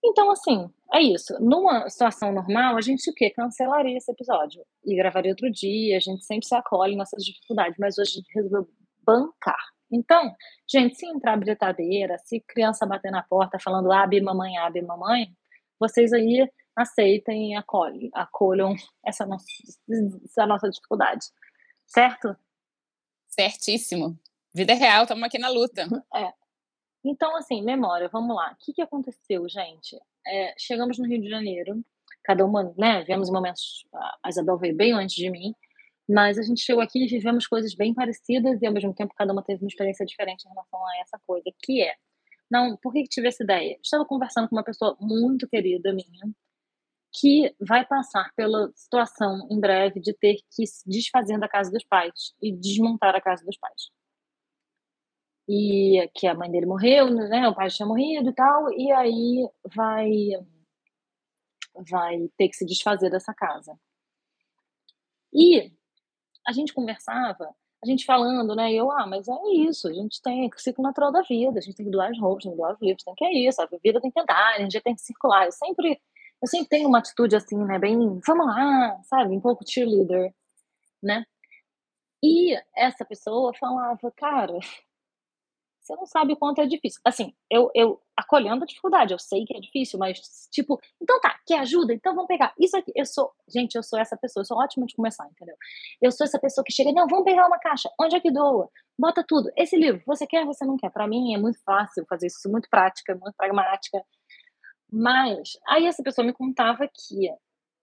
Então, 0.02 0.30
assim, 0.30 0.70
é 0.92 1.00
isso. 1.00 1.34
Numa 1.40 1.88
situação 1.88 2.32
normal, 2.32 2.76
a 2.76 2.80
gente 2.80 3.08
o 3.10 3.14
quê? 3.14 3.30
Cancelaria 3.30 3.96
esse 3.96 4.10
episódio 4.10 4.62
e 4.84 4.96
gravaria 4.96 5.30
outro 5.30 5.50
dia, 5.50 5.96
a 5.96 6.00
gente 6.00 6.24
sempre 6.24 6.46
se 6.46 6.54
acolhe 6.54 6.96
nossas 6.96 7.22
dificuldades, 7.24 7.76
mas 7.78 7.98
hoje 7.98 8.10
a 8.10 8.14
gente 8.20 8.34
resolveu 8.34 8.68
bancar. 9.04 9.74
Então, 9.92 10.34
gente, 10.68 10.96
se 10.96 11.06
entrar 11.06 11.36
britadeira, 11.38 12.18
se 12.18 12.40
criança 12.40 12.86
bater 12.86 13.10
na 13.10 13.22
porta 13.22 13.58
falando 13.58 13.92
abre 13.92 14.20
mamãe, 14.20 14.56
abre 14.58 14.82
mamãe, 14.82 15.28
vocês 15.78 16.12
aí 16.12 16.48
aceitem 16.76 17.52
e 17.52 17.56
acolhem, 17.56 18.10
acolham 18.14 18.74
essa 19.04 19.24
nossa, 19.24 19.46
essa 20.24 20.46
nossa 20.46 20.68
dificuldade. 20.68 21.26
Certo? 21.86 22.36
Certíssimo. 23.28 24.18
Vida 24.54 24.74
real, 24.74 25.02
estamos 25.02 25.24
aqui 25.24 25.38
na 25.38 25.48
luta. 25.48 25.86
É. 26.14 26.32
Então, 27.04 27.36
assim, 27.36 27.62
memória, 27.62 28.08
vamos 28.08 28.34
lá. 28.34 28.52
O 28.52 28.64
que, 28.64 28.72
que 28.72 28.82
aconteceu, 28.82 29.48
gente? 29.48 29.98
É, 30.26 30.54
chegamos 30.58 30.98
no 30.98 31.06
Rio 31.06 31.20
de 31.20 31.28
Janeiro, 31.28 31.84
cada 32.22 32.44
uma, 32.44 32.74
né, 32.78 33.00
vivemos 33.00 33.30
momentos, 33.30 33.86
a 33.92 34.28
Isabel 34.28 34.56
veio 34.56 34.74
bem 34.74 34.92
antes 34.92 35.14
de 35.14 35.28
mim, 35.28 35.54
mas 36.08 36.38
a 36.38 36.42
gente 36.42 36.62
chegou 36.62 36.82
aqui 36.82 37.04
e 37.04 37.06
vivemos 37.06 37.46
coisas 37.46 37.74
bem 37.74 37.92
parecidas 37.92 38.60
e 38.60 38.66
ao 38.66 38.72
mesmo 38.72 38.94
tempo 38.94 39.14
cada 39.14 39.32
uma 39.32 39.42
teve 39.42 39.62
uma 39.62 39.68
experiência 39.68 40.06
diferente 40.06 40.44
em 40.44 40.48
relação 40.48 40.86
a 40.86 40.98
essa 41.00 41.18
coisa, 41.26 41.50
que 41.62 41.82
é 41.82 41.94
não, 42.54 42.76
por 42.76 42.92
que, 42.92 43.02
que 43.02 43.08
tive 43.08 43.26
essa 43.28 43.42
ideia? 43.42 43.76
Estava 43.82 44.04
conversando 44.04 44.48
com 44.48 44.54
uma 44.54 44.62
pessoa 44.62 44.96
muito 45.00 45.48
querida 45.48 45.92
minha, 45.92 46.32
que 47.12 47.52
vai 47.60 47.84
passar 47.84 48.30
pela 48.36 48.70
situação 48.76 49.48
em 49.50 49.58
breve 49.60 50.00
de 50.00 50.14
ter 50.14 50.36
que 50.54 50.64
se 50.66 50.88
desfazer 50.88 51.38
da 51.38 51.48
casa 51.48 51.70
dos 51.72 51.84
pais 51.84 52.32
e 52.40 52.52
desmontar 52.52 53.14
a 53.16 53.20
casa 53.20 53.44
dos 53.44 53.58
pais. 53.58 53.90
E 55.48 56.08
que 56.14 56.26
a 56.28 56.34
mãe 56.34 56.50
dele 56.50 56.66
morreu, 56.66 57.10
né? 57.10 57.48
O 57.48 57.54
pai 57.54 57.68
tinha 57.68 57.86
morrido 57.86 58.30
e 58.30 58.34
tal, 58.34 58.72
e 58.72 58.92
aí 58.92 59.48
vai 59.74 60.08
vai 61.90 62.28
ter 62.38 62.48
que 62.48 62.56
se 62.56 62.64
desfazer 62.64 63.10
dessa 63.10 63.34
casa. 63.34 63.76
E 65.32 65.72
a 66.46 66.52
gente 66.52 66.72
conversava 66.72 67.52
a 67.84 67.86
gente 67.86 68.06
falando, 68.06 68.56
né? 68.56 68.72
E 68.72 68.76
eu, 68.76 68.90
ah, 68.90 69.06
mas 69.06 69.28
é 69.28 69.34
isso, 69.56 69.88
a 69.88 69.92
gente 69.92 70.20
tem 70.22 70.46
o 70.46 70.50
ciclo 70.58 70.82
natural 70.82 71.12
da 71.12 71.20
vida, 71.20 71.58
a 71.58 71.62
gente 71.62 71.76
tem 71.76 71.84
que 71.84 71.92
doar 71.92 72.10
as 72.10 72.18
roupas, 72.18 72.44
tem 72.44 72.52
que 72.52 72.56
doar 72.56 72.72
os 72.72 72.80
livros, 72.80 73.04
tem 73.04 73.14
que 73.14 73.24
é 73.24 73.32
isso, 73.46 73.60
a 73.60 73.66
vida 73.66 74.00
tem 74.00 74.10
que 74.10 74.20
andar, 74.20 74.54
a 74.54 74.58
gente 74.60 74.80
tem 74.80 74.94
que 74.94 75.02
circular. 75.02 75.44
Eu 75.44 75.52
sempre, 75.52 76.00
eu 76.42 76.48
sempre 76.48 76.68
tenho 76.68 76.88
uma 76.88 76.98
atitude 76.98 77.36
assim, 77.36 77.62
né? 77.62 77.78
Bem, 77.78 77.98
vamos 78.26 78.46
lá, 78.46 78.98
sabe? 79.04 79.36
Um 79.36 79.40
pouco 79.40 79.64
cheerleader, 79.68 80.34
né? 81.02 81.24
E 82.22 82.56
essa 82.74 83.04
pessoa 83.04 83.52
falava, 83.54 84.10
cara, 84.16 84.58
você 85.84 85.94
não 85.94 86.06
sabe 86.06 86.32
o 86.32 86.36
quanto 86.36 86.62
é 86.62 86.66
difícil. 86.66 86.98
Assim, 87.04 87.34
eu, 87.50 87.70
eu 87.74 88.00
acolhendo 88.16 88.64
a 88.64 88.66
dificuldade, 88.66 89.12
eu 89.12 89.18
sei 89.18 89.44
que 89.44 89.54
é 89.54 89.60
difícil, 89.60 89.98
mas, 89.98 90.18
tipo, 90.50 90.80
então 91.00 91.20
tá, 91.20 91.38
quer 91.46 91.60
ajuda? 91.60 91.92
Então 91.92 92.14
vamos 92.14 92.26
pegar. 92.26 92.54
Isso 92.58 92.74
aqui, 92.76 92.90
eu 92.96 93.04
sou, 93.04 93.30
gente, 93.46 93.74
eu 93.74 93.82
sou 93.82 93.98
essa 93.98 94.16
pessoa, 94.16 94.40
eu 94.40 94.46
sou 94.46 94.56
ótima 94.58 94.86
de 94.86 94.94
começar, 94.94 95.26
entendeu? 95.26 95.54
Eu 96.00 96.10
sou 96.10 96.24
essa 96.24 96.38
pessoa 96.38 96.64
que 96.64 96.72
chega, 96.72 96.90
não, 96.90 97.06
vamos 97.06 97.24
pegar 97.24 97.46
uma 97.46 97.58
caixa, 97.58 97.90
onde 98.00 98.16
é 98.16 98.20
que 98.20 98.30
doa? 98.30 98.70
Bota 98.98 99.22
tudo. 99.28 99.50
Esse 99.56 99.76
livro, 99.76 100.02
você 100.06 100.26
quer, 100.26 100.46
você 100.46 100.64
não 100.64 100.78
quer? 100.78 100.90
Para 100.90 101.06
mim 101.06 101.34
é 101.34 101.38
muito 101.38 101.60
fácil 101.62 102.06
fazer 102.08 102.28
isso, 102.28 102.50
muito 102.50 102.68
prática, 102.70 103.14
muito 103.14 103.34
pragmática. 103.36 104.02
Mas, 104.90 105.52
aí 105.68 105.86
essa 105.86 106.02
pessoa 106.02 106.26
me 106.26 106.32
contava 106.32 106.88
que, 106.88 107.28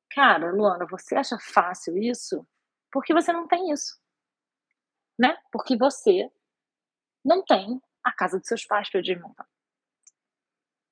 cara, 0.09 0.51
Luana, 0.51 0.87
você 0.89 1.15
acha 1.15 1.37
fácil 1.39 1.97
isso? 1.97 2.43
Porque 2.91 3.13
você 3.13 3.31
não 3.31 3.47
tem 3.47 3.71
isso. 3.71 3.99
Né? 5.19 5.37
Porque 5.51 5.77
você 5.77 6.31
não 7.23 7.43
tem 7.43 7.79
a 8.03 8.11
casa 8.11 8.39
dos 8.39 8.47
seus 8.47 8.65
pais 8.65 8.89
para 8.89 9.01
desmontar. 9.01 9.47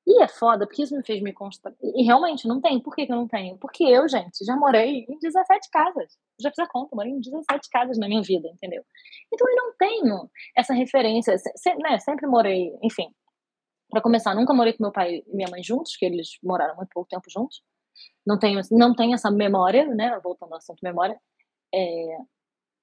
E 0.10 0.24
é 0.24 0.28
foda, 0.28 0.66
porque 0.66 0.82
isso 0.82 0.96
me 0.96 1.04
fez 1.04 1.22
me 1.22 1.32
constar. 1.32 1.72
E 1.84 2.04
realmente 2.04 2.48
não 2.48 2.60
tem. 2.60 2.80
Por 2.82 2.96
que, 2.96 3.06
que 3.06 3.12
eu 3.12 3.16
não 3.16 3.28
tenho? 3.28 3.60
Porque 3.60 3.84
eu, 3.84 4.10
gente, 4.10 4.44
já 4.44 4.56
morei 4.56 5.06
em 5.08 5.20
17 5.20 5.70
casas. 5.70 6.18
Já 6.42 6.50
fiz 6.50 6.58
a 6.58 6.68
conta, 6.68 6.96
morei 6.96 7.12
em 7.12 7.20
17 7.20 7.70
casas 7.70 7.98
na 8.00 8.08
minha 8.08 8.24
vida, 8.24 8.48
entendeu? 8.48 8.84
Então 9.32 9.48
eu 9.48 9.56
não 9.56 9.74
tenho 9.78 10.30
essa 10.58 10.74
referência. 10.74 11.38
Se, 11.38 11.76
né, 11.76 12.00
sempre 12.00 12.26
morei, 12.26 12.76
enfim. 12.82 13.14
Para 13.92 14.02
começar, 14.02 14.34
nunca 14.34 14.52
morei 14.52 14.74
com 14.74 14.84
meu 14.84 14.92
pai 14.92 15.18
e 15.18 15.36
minha 15.36 15.48
mãe 15.48 15.62
juntos, 15.62 15.96
que 15.96 16.06
eles 16.06 16.40
moraram 16.44 16.76
muito 16.76 16.90
pouco 16.90 17.08
tempo 17.08 17.30
juntos. 17.30 17.62
Não 18.26 18.40
tenho, 18.40 18.60
não 18.72 18.96
tenho 18.96 19.14
essa 19.14 19.30
memória, 19.30 19.86
né? 19.86 20.20
Voltando 20.24 20.54
ao 20.54 20.58
assunto 20.58 20.80
memória. 20.82 21.20
É, 21.72 22.18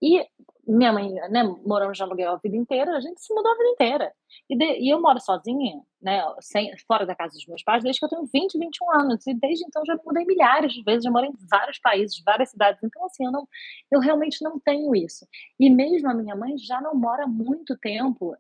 e 0.03 0.27
minha 0.67 0.93
mãe, 0.93 1.13
né, 1.31 1.45
moramos 1.65 1.97
de 1.97 2.03
aluguel 2.03 2.33
a 2.33 2.37
vida 2.37 2.57
inteira, 2.57 2.97
a 2.97 3.01
gente 3.01 3.21
se 3.21 3.33
mudou 3.33 3.53
a 3.53 3.57
vida 3.57 3.71
inteira. 3.71 4.13
E, 4.51 4.57
de, 4.57 4.65
e 4.81 4.93
eu 4.93 5.01
moro 5.01 5.21
sozinha, 5.21 5.81
né, 6.03 6.23
sem, 6.41 6.77
fora 6.87 7.07
da 7.07 7.15
casa 7.15 7.35
dos 7.35 7.47
meus 7.47 7.63
pais, 7.63 7.85
desde 7.85 8.01
que 8.01 8.05
eu 8.05 8.09
tenho 8.09 8.27
20, 8.27 8.59
21 8.59 9.01
anos. 9.01 9.27
E 9.27 9.35
desde 9.35 9.65
então 9.65 9.85
já 9.87 9.97
mudei 10.05 10.25
milhares 10.25 10.73
de 10.73 10.83
vezes, 10.83 11.05
já 11.05 11.11
morei 11.11 11.31
em 11.31 11.35
vários 11.49 11.79
países, 11.79 12.21
várias 12.25 12.51
cidades. 12.51 12.83
Então, 12.83 13.05
assim, 13.05 13.25
eu, 13.25 13.31
não, 13.31 13.49
eu 13.93 14.01
realmente 14.01 14.43
não 14.43 14.59
tenho 14.59 14.95
isso. 14.95 15.27
E 15.59 15.71
mesmo 15.71 16.11
a 16.11 16.15
minha 16.15 16.35
mãe 16.35 16.59
já 16.59 16.81
não 16.81 16.95
mora 16.95 17.27
muito 17.29 17.79
tempo 17.79 18.37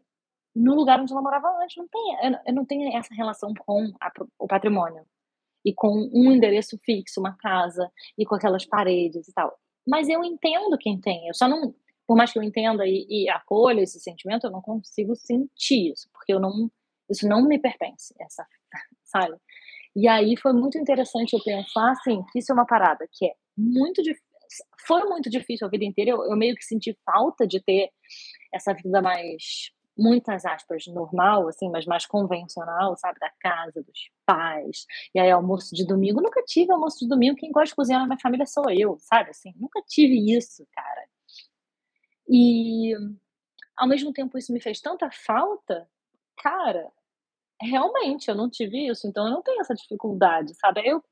no 0.54 0.74
lugar 0.74 1.00
onde 1.00 1.12
ela 1.12 1.22
morava 1.22 1.48
antes. 1.62 1.76
Não 1.76 1.86
tem, 1.86 2.38
eu 2.46 2.54
não 2.54 2.64
tenho 2.64 2.96
essa 2.96 3.14
relação 3.14 3.52
com 3.54 3.92
a, 4.00 4.10
o 4.38 4.48
patrimônio. 4.48 5.04
E 5.64 5.72
com 5.74 6.10
um 6.12 6.32
endereço 6.32 6.78
fixo, 6.84 7.20
uma 7.20 7.36
casa, 7.36 7.90
e 8.18 8.24
com 8.24 8.34
aquelas 8.36 8.64
paredes 8.64 9.28
e 9.28 9.32
tal 9.32 9.56
mas 9.86 10.08
eu 10.08 10.24
entendo 10.24 10.76
quem 10.78 11.00
tem. 11.00 11.28
Eu 11.28 11.34
só 11.34 11.48
não, 11.48 11.74
por 12.06 12.16
mais 12.16 12.32
que 12.32 12.38
eu 12.38 12.42
entenda 12.42 12.86
e, 12.86 13.06
e 13.08 13.28
acolha 13.28 13.82
esse 13.82 14.00
sentimento, 14.00 14.46
eu 14.46 14.50
não 14.50 14.60
consigo 14.60 15.14
sentir 15.14 15.92
isso, 15.92 16.08
porque 16.12 16.32
eu 16.32 16.40
não, 16.40 16.70
isso 17.10 17.28
não 17.28 17.46
me 17.46 17.58
pertence, 17.58 18.14
essa, 18.20 18.46
sabe? 19.04 19.36
E 19.94 20.08
aí 20.08 20.36
foi 20.36 20.52
muito 20.52 20.76
interessante 20.78 21.32
eu 21.32 21.42
pensar 21.42 21.90
assim, 21.92 22.22
que 22.32 22.38
isso 22.38 22.52
é 22.52 22.54
uma 22.54 22.66
parada 22.66 23.08
que 23.10 23.26
é 23.26 23.32
muito 23.56 24.02
difícil, 24.02 24.24
foi 24.86 25.04
muito 25.04 25.30
difícil 25.30 25.66
a 25.66 25.70
vida 25.70 25.84
inteira, 25.84 26.10
eu, 26.10 26.24
eu 26.24 26.36
meio 26.36 26.54
que 26.54 26.64
senti 26.64 26.96
falta 27.04 27.46
de 27.46 27.60
ter 27.60 27.90
essa 28.52 28.74
vida 28.74 29.00
mais 29.00 29.70
muitas 29.96 30.44
aspas, 30.44 30.86
normal, 30.86 31.48
assim, 31.48 31.70
mas 31.70 31.86
mais 31.86 32.06
convencional, 32.06 32.96
sabe? 32.96 33.18
Da 33.18 33.30
casa, 33.40 33.82
dos 33.82 34.10
pais. 34.26 34.86
E 35.14 35.18
aí, 35.18 35.30
almoço 35.30 35.74
de 35.74 35.86
domingo. 35.86 36.20
Nunca 36.20 36.42
tive 36.44 36.72
almoço 36.72 36.98
de 37.00 37.08
domingo. 37.08 37.36
Quem 37.36 37.50
gosta 37.50 37.68
de 37.68 37.74
cozinhar 37.76 38.00
na 38.00 38.06
minha 38.06 38.18
família 38.18 38.46
sou 38.46 38.70
eu, 38.70 38.96
sabe? 39.00 39.30
Assim, 39.30 39.52
nunca 39.56 39.80
tive 39.86 40.36
isso, 40.36 40.66
cara. 40.72 41.06
E, 42.28 42.94
ao 43.76 43.88
mesmo 43.88 44.12
tempo, 44.12 44.36
isso 44.36 44.52
me 44.52 44.60
fez 44.60 44.80
tanta 44.80 45.10
falta, 45.10 45.88
cara. 46.38 46.90
Realmente, 47.60 48.28
eu 48.28 48.34
não 48.34 48.50
tive 48.50 48.88
isso, 48.88 49.06
então 49.06 49.26
eu 49.26 49.32
não 49.32 49.42
tenho 49.42 49.60
essa 49.60 49.74
dificuldade, 49.74 50.54
sabe? 50.56 50.82
Eu 50.86 51.02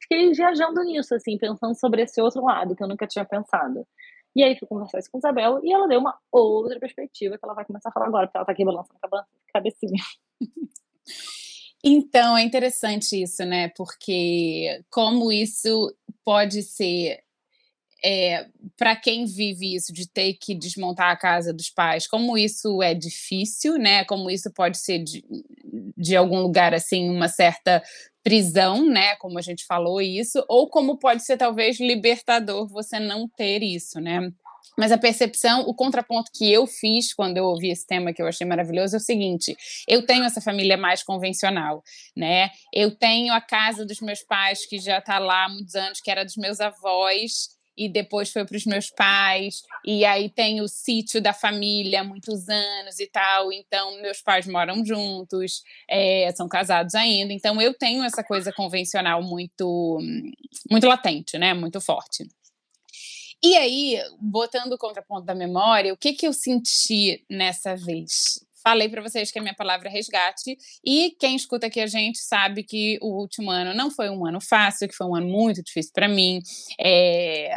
fiquei 0.00 0.32
viajando 0.32 0.82
nisso, 0.84 1.14
assim, 1.14 1.36
pensando 1.38 1.74
sobre 1.78 2.02
esse 2.02 2.20
outro 2.20 2.44
lado 2.44 2.74
que 2.74 2.82
eu 2.82 2.88
nunca 2.88 3.06
tinha 3.06 3.24
pensado. 3.24 3.86
E 4.34 4.42
aí 4.42 4.58
fui 4.58 4.66
conversar 4.66 4.98
isso 4.98 5.10
com 5.10 5.18
a 5.18 5.20
Isabel 5.20 5.60
e 5.62 5.72
ela 5.72 5.86
deu 5.86 6.00
uma 6.00 6.18
outra 6.30 6.78
perspectiva 6.80 7.36
que 7.36 7.44
ela 7.44 7.54
vai 7.54 7.64
começar 7.64 7.90
a 7.90 7.92
falar 7.92 8.06
agora, 8.06 8.26
porque 8.26 8.38
ela 8.38 8.46
tá 8.46 8.52
aqui 8.52 8.64
balançando 8.64 8.98
a 9.02 9.24
cabecinha. 9.52 10.02
Então, 11.84 12.38
é 12.38 12.44
interessante 12.44 13.20
isso, 13.20 13.44
né? 13.44 13.68
Porque 13.70 14.84
como 14.88 15.32
isso 15.32 15.92
pode 16.24 16.62
ser 16.62 17.24
é, 18.04 18.46
para 18.76 18.96
quem 18.96 19.24
vive 19.24 19.74
isso 19.74 19.92
de 19.92 20.08
ter 20.08 20.34
que 20.34 20.54
desmontar 20.54 21.10
a 21.10 21.16
casa 21.16 21.52
dos 21.52 21.70
pais, 21.70 22.06
como 22.06 22.36
isso 22.36 22.82
é 22.82 22.94
difícil, 22.94 23.78
né? 23.78 24.04
Como 24.04 24.30
isso 24.30 24.52
pode 24.52 24.78
ser 24.78 25.04
de 25.96 26.16
algum 26.16 26.40
lugar 26.40 26.74
assim, 26.74 27.08
uma 27.08 27.28
certa 27.28 27.82
prisão, 28.22 28.88
né, 28.88 29.16
como 29.16 29.36
a 29.38 29.42
gente 29.42 29.64
falou 29.66 30.00
isso, 30.00 30.44
ou 30.48 30.68
como 30.68 30.96
pode 30.96 31.24
ser 31.24 31.36
talvez 31.36 31.80
libertador 31.80 32.68
você 32.68 33.00
não 33.00 33.28
ter 33.28 33.62
isso, 33.62 34.00
né? 34.00 34.32
Mas 34.78 34.90
a 34.90 34.96
percepção, 34.96 35.62
o 35.62 35.74
contraponto 35.74 36.30
que 36.32 36.50
eu 36.50 36.66
fiz 36.66 37.12
quando 37.12 37.36
eu 37.36 37.44
ouvi 37.44 37.70
esse 37.70 37.86
tema 37.86 38.12
que 38.12 38.22
eu 38.22 38.26
achei 38.26 38.46
maravilhoso 38.46 38.96
é 38.96 38.98
o 38.98 39.00
seguinte: 39.00 39.54
eu 39.86 40.06
tenho 40.06 40.24
essa 40.24 40.40
família 40.40 40.76
mais 40.76 41.02
convencional, 41.02 41.82
né? 42.16 42.50
Eu 42.72 42.90
tenho 42.90 43.34
a 43.34 43.40
casa 43.40 43.84
dos 43.84 44.00
meus 44.00 44.22
pais 44.22 44.64
que 44.64 44.78
já 44.78 44.98
está 44.98 45.18
lá 45.18 45.44
há 45.44 45.48
muitos 45.48 45.74
anos, 45.74 46.00
que 46.00 46.10
era 46.10 46.24
dos 46.24 46.36
meus 46.36 46.60
avós 46.60 47.48
e 47.76 47.88
depois 47.88 48.30
foi 48.32 48.44
para 48.44 48.56
os 48.56 48.64
meus 48.64 48.90
pais, 48.90 49.62
e 49.84 50.04
aí 50.04 50.28
tem 50.28 50.60
o 50.60 50.68
sítio 50.68 51.20
da 51.20 51.32
família 51.32 52.00
há 52.00 52.04
muitos 52.04 52.48
anos 52.48 53.00
e 53.00 53.06
tal, 53.06 53.52
então 53.52 54.00
meus 54.00 54.20
pais 54.20 54.46
moram 54.46 54.84
juntos, 54.84 55.62
é, 55.88 56.30
são 56.36 56.48
casados 56.48 56.94
ainda, 56.94 57.32
então 57.32 57.60
eu 57.60 57.74
tenho 57.74 58.04
essa 58.04 58.22
coisa 58.22 58.52
convencional 58.52 59.22
muito, 59.22 59.98
muito 60.70 60.86
latente, 60.86 61.38
né, 61.38 61.54
muito 61.54 61.80
forte. 61.80 62.26
E 63.44 63.56
aí, 63.56 63.98
botando 64.20 64.74
o 64.74 64.78
contraponto 64.78 65.26
da 65.26 65.34
memória, 65.34 65.92
o 65.92 65.96
que, 65.96 66.12
que 66.12 66.26
eu 66.26 66.32
senti 66.32 67.24
nessa 67.28 67.74
vez? 67.74 68.38
Falei 68.62 68.88
para 68.88 69.02
vocês 69.02 69.30
que 69.30 69.38
a 69.38 69.42
minha 69.42 69.54
palavra 69.54 69.88
é 69.88 69.92
resgate, 69.92 70.56
e 70.84 71.16
quem 71.18 71.34
escuta 71.36 71.66
aqui 71.66 71.80
a 71.80 71.86
gente 71.86 72.18
sabe 72.18 72.62
que 72.62 72.98
o 73.02 73.18
último 73.20 73.50
ano 73.50 73.74
não 73.74 73.90
foi 73.90 74.08
um 74.10 74.24
ano 74.26 74.40
fácil, 74.40 74.88
que 74.88 74.94
foi 74.94 75.06
um 75.06 75.14
ano 75.14 75.26
muito 75.26 75.62
difícil 75.62 75.92
para 75.94 76.08
mim. 76.08 76.40
É, 76.80 77.50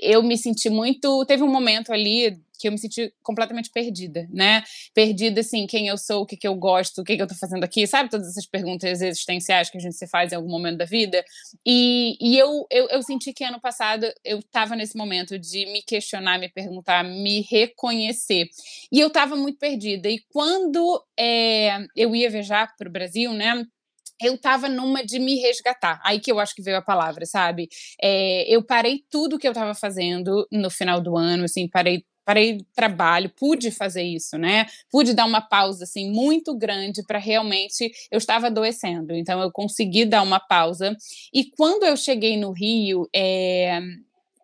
eu 0.00 0.22
me 0.22 0.36
senti 0.36 0.68
muito. 0.68 1.24
Teve 1.26 1.42
um 1.42 1.50
momento 1.50 1.92
ali 1.92 2.40
que 2.60 2.68
eu 2.68 2.72
me 2.72 2.78
senti 2.78 3.12
completamente 3.22 3.70
perdida, 3.70 4.28
né? 4.30 4.62
Perdida, 4.92 5.40
assim, 5.40 5.66
quem 5.66 5.88
eu 5.88 5.96
sou, 5.96 6.22
o 6.22 6.26
que, 6.26 6.36
que 6.36 6.46
eu 6.46 6.54
gosto, 6.54 7.00
o 7.00 7.04
que, 7.04 7.16
que 7.16 7.22
eu 7.22 7.26
tô 7.26 7.34
fazendo 7.34 7.64
aqui, 7.64 7.86
sabe? 7.86 8.10
Todas 8.10 8.28
essas 8.28 8.46
perguntas 8.46 9.00
existenciais 9.00 9.70
que 9.70 9.78
a 9.78 9.80
gente 9.80 9.96
se 9.96 10.06
faz 10.06 10.30
em 10.30 10.36
algum 10.36 10.50
momento 10.50 10.76
da 10.76 10.84
vida. 10.84 11.24
E, 11.64 12.18
e 12.20 12.36
eu, 12.38 12.66
eu, 12.70 12.88
eu 12.88 13.02
senti 13.02 13.32
que 13.32 13.42
ano 13.42 13.60
passado 13.60 14.06
eu 14.22 14.42
tava 14.42 14.76
nesse 14.76 14.96
momento 14.96 15.38
de 15.38 15.64
me 15.66 15.82
questionar, 15.82 16.38
me 16.38 16.50
perguntar, 16.50 17.02
me 17.02 17.40
reconhecer. 17.40 18.46
E 18.92 19.00
eu 19.00 19.08
tava 19.08 19.34
muito 19.36 19.58
perdida. 19.58 20.10
E 20.10 20.20
quando 20.28 21.02
é, 21.18 21.78
eu 21.96 22.14
ia 22.14 22.28
viajar 22.28 22.76
para 22.76 22.88
o 22.88 22.92
Brasil, 22.92 23.32
né? 23.32 23.64
eu 24.20 24.36
tava 24.38 24.68
numa 24.68 25.04
de 25.04 25.18
me 25.18 25.40
resgatar. 25.40 26.00
Aí 26.04 26.20
que 26.20 26.30
eu 26.30 26.38
acho 26.38 26.54
que 26.54 26.62
veio 26.62 26.76
a 26.76 26.82
palavra, 26.82 27.24
sabe? 27.24 27.68
É, 28.00 28.44
eu 28.54 28.62
parei 28.62 29.02
tudo 29.10 29.38
que 29.38 29.48
eu 29.48 29.54
tava 29.54 29.74
fazendo 29.74 30.46
no 30.52 30.70
final 30.70 31.00
do 31.00 31.16
ano, 31.16 31.44
assim, 31.44 31.66
parei 31.68 32.04
parei 32.24 32.58
trabalho, 32.74 33.30
pude 33.30 33.70
fazer 33.70 34.02
isso, 34.02 34.38
né? 34.38 34.66
Pude 34.90 35.14
dar 35.14 35.24
uma 35.24 35.40
pausa 35.40 35.84
assim 35.84 36.10
muito 36.10 36.56
grande 36.56 37.02
para 37.04 37.18
realmente 37.18 37.90
eu 38.10 38.18
estava 38.18 38.46
adoecendo, 38.46 39.14
então 39.14 39.40
eu 39.40 39.50
consegui 39.50 40.04
dar 40.04 40.22
uma 40.22 40.40
pausa. 40.40 40.96
E 41.32 41.44
quando 41.44 41.84
eu 41.84 41.96
cheguei 41.96 42.36
no 42.36 42.52
Rio, 42.52 43.08
é, 43.14 43.80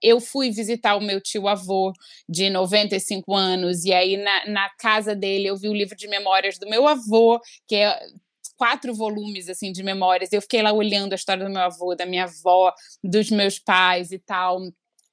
eu 0.02 0.20
fui 0.20 0.50
visitar 0.50 0.96
o 0.96 1.00
meu 1.00 1.20
tio 1.20 1.48
avô 1.48 1.92
de 2.28 2.50
95 2.50 3.34
anos, 3.34 3.84
e 3.84 3.92
aí 3.92 4.16
na, 4.16 4.46
na 4.46 4.70
casa 4.78 5.14
dele 5.14 5.46
eu 5.46 5.56
vi 5.56 5.68
o 5.68 5.74
livro 5.74 5.96
de 5.96 6.08
memórias 6.08 6.58
do 6.58 6.68
meu 6.68 6.86
avô, 6.86 7.40
que 7.68 7.76
é 7.76 7.98
quatro 8.56 8.94
volumes 8.94 9.48
assim 9.48 9.70
de 9.70 9.82
memórias. 9.82 10.32
Eu 10.32 10.40
fiquei 10.42 10.62
lá 10.62 10.72
olhando 10.72 11.12
a 11.12 11.16
história 11.16 11.44
do 11.44 11.50
meu 11.50 11.62
avô, 11.62 11.94
da 11.94 12.06
minha 12.06 12.24
avó, 12.24 12.72
dos 13.04 13.30
meus 13.30 13.58
pais 13.58 14.12
e 14.12 14.18
tal 14.18 14.60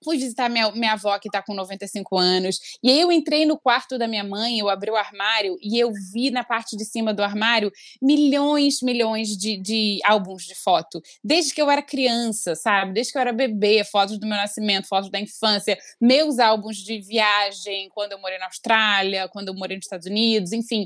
fui 0.03 0.17
visitar 0.17 0.49
minha, 0.49 0.71
minha 0.71 0.93
avó 0.93 1.17
que 1.17 1.27
está 1.27 1.41
com 1.41 1.53
95 1.53 2.17
anos. 2.17 2.59
E 2.83 2.89
aí 2.89 2.99
eu 2.99 3.11
entrei 3.11 3.45
no 3.45 3.57
quarto 3.57 3.97
da 3.97 4.07
minha 4.07 4.23
mãe, 4.23 4.59
eu 4.59 4.69
abri 4.69 4.91
o 4.91 4.95
armário 4.95 5.57
e 5.61 5.79
eu 5.79 5.91
vi 6.11 6.31
na 6.31 6.43
parte 6.43 6.75
de 6.75 6.85
cima 6.85 7.13
do 7.13 7.23
armário 7.23 7.71
milhões, 8.01 8.81
milhões 8.81 9.29
de, 9.37 9.57
de 9.57 9.99
álbuns 10.03 10.43
de 10.43 10.55
foto. 10.55 11.01
Desde 11.23 11.53
que 11.53 11.61
eu 11.61 11.69
era 11.69 11.81
criança, 11.81 12.55
sabe? 12.55 12.93
Desde 12.93 13.11
que 13.11 13.17
eu 13.17 13.21
era 13.21 13.33
bebê, 13.33 13.83
fotos 13.83 14.17
do 14.19 14.27
meu 14.27 14.37
nascimento, 14.37 14.87
fotos 14.87 15.09
da 15.09 15.19
infância, 15.19 15.77
meus 15.99 16.39
álbuns 16.39 16.77
de 16.77 16.99
viagem, 16.99 17.89
quando 17.93 18.13
eu 18.13 18.19
morei 18.19 18.37
na 18.37 18.45
Austrália, 18.45 19.27
quando 19.27 19.47
eu 19.49 19.53
morei 19.53 19.77
nos 19.77 19.85
Estados 19.85 20.07
Unidos, 20.07 20.51
enfim. 20.51 20.85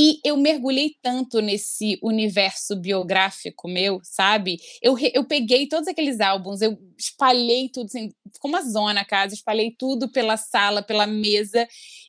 E 0.00 0.20
eu 0.24 0.36
mergulhei 0.36 0.94
tanto 1.02 1.40
nesse 1.40 1.98
universo 2.00 2.76
biográfico 2.76 3.66
meu, 3.66 4.00
sabe? 4.04 4.58
Eu, 4.80 4.96
eu 5.12 5.26
peguei 5.26 5.66
todos 5.66 5.88
aqueles 5.88 6.20
álbuns, 6.20 6.62
eu 6.62 6.78
espalhei 6.96 7.68
tudo, 7.68 7.86
assim, 7.86 8.10
ficou 8.32 8.48
uma 8.48 8.62
zona 8.62 9.00
a 9.00 9.04
casa, 9.04 9.34
espalhei 9.34 9.74
tudo 9.76 10.08
pela 10.12 10.36
sala, 10.36 10.82
pela 10.84 11.04
mesa, 11.04 11.66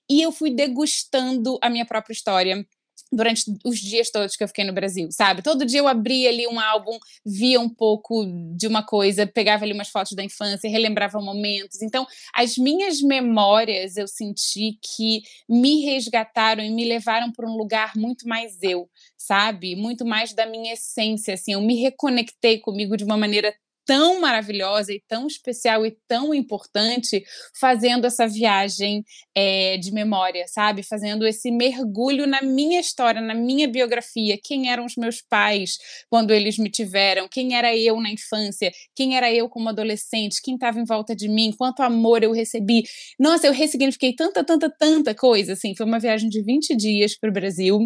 e 0.08 0.22
eu 0.22 0.32
fui 0.32 0.52
degustando 0.52 1.58
a 1.64 1.70
minha 1.70 1.86
própria 1.86 2.14
história 2.14 2.64
durante 3.12 3.44
os 3.66 3.80
dias 3.80 4.10
todos 4.12 4.36
que 4.36 4.44
eu 4.44 4.48
fiquei 4.48 4.64
no 4.64 4.74
Brasil, 4.74 5.10
sabe? 5.12 5.42
Todo 5.42 5.66
dia 5.66 5.80
eu 5.80 5.88
abria 5.88 6.30
ali 6.30 6.48
um 6.48 6.60
álbum, 6.60 6.98
via 7.26 7.60
um 7.60 7.70
pouco 7.70 8.26
de 8.56 8.68
uma 8.68 8.84
coisa, 8.84 9.26
pegava 9.26 9.64
ali 9.66 9.74
umas 9.74 9.90
fotos 9.90 10.14
da 10.14 10.24
infância, 10.24 10.70
relembrava 10.70 11.20
momentos. 11.20 11.82
Então, 11.82 12.06
as 12.34 12.58
minhas 12.58 13.02
memórias 13.02 13.98
eu 13.98 14.08
senti 14.08 14.78
que 14.82 15.22
me 15.48 15.82
resgataram 15.86 16.64
e 16.64 16.70
me 16.70 16.86
levaram 16.86 17.32
para 17.32 17.50
um 17.50 17.56
lugar 17.56 17.94
muito 17.96 18.28
mais 18.28 18.62
eu, 18.62 18.90
sabe? 19.18 19.76
Muito 19.76 20.06
mais 20.06 20.34
da 20.34 20.46
minha 20.46 20.74
essência, 20.74 21.34
assim, 21.34 21.54
eu 21.54 21.62
me 21.62 21.76
reconectei 21.82 22.60
comigo 22.60 22.96
de 22.96 23.04
uma 23.04 23.18
maneira 23.18 23.54
tão 23.90 24.22
maravilhosa 24.22 24.94
e 24.94 25.02
tão 25.08 25.26
especial 25.26 25.84
e 25.84 25.98
tão 26.08 26.32
importante 26.32 27.24
fazendo 27.60 28.06
essa 28.06 28.28
viagem 28.28 29.04
é, 29.34 29.78
de 29.78 29.92
memória, 29.92 30.46
sabe? 30.48 30.84
Fazendo 30.84 31.26
esse 31.26 31.50
mergulho 31.50 32.28
na 32.28 32.40
minha 32.44 32.80
história, 32.80 33.20
na 33.20 33.34
minha 33.34 33.68
biografia. 33.68 34.38
Quem 34.44 34.72
eram 34.72 34.86
os 34.86 34.96
meus 34.96 35.24
pais 35.24 35.80
quando 36.08 36.32
eles 36.32 36.60
me 36.60 36.70
tiveram? 36.70 37.28
Quem 37.28 37.56
era 37.56 37.76
eu 37.76 38.00
na 38.00 38.12
infância? 38.12 38.72
Quem 38.96 39.18
era 39.18 39.34
eu 39.34 39.50
como 39.50 39.70
adolescente? 39.70 40.40
Quem 40.40 40.54
estava 40.54 40.80
em 40.80 40.86
volta 40.86 41.16
de 41.16 41.28
mim? 41.28 41.52
Quanto 41.58 41.82
amor 41.82 42.22
eu 42.22 42.32
recebi? 42.32 42.84
Nossa, 43.20 43.48
eu 43.48 43.54
ressignifiquei 43.54 44.14
tanta, 44.14 44.44
tanta, 44.44 44.70
tanta 44.70 45.16
coisa. 45.16 45.54
Assim, 45.54 45.74
foi 45.76 45.88
uma 45.88 45.98
viagem 45.98 46.30
de 46.30 46.44
20 46.44 46.76
dias 46.76 47.18
para 47.18 47.32
o 47.32 47.34
Brasil 47.34 47.84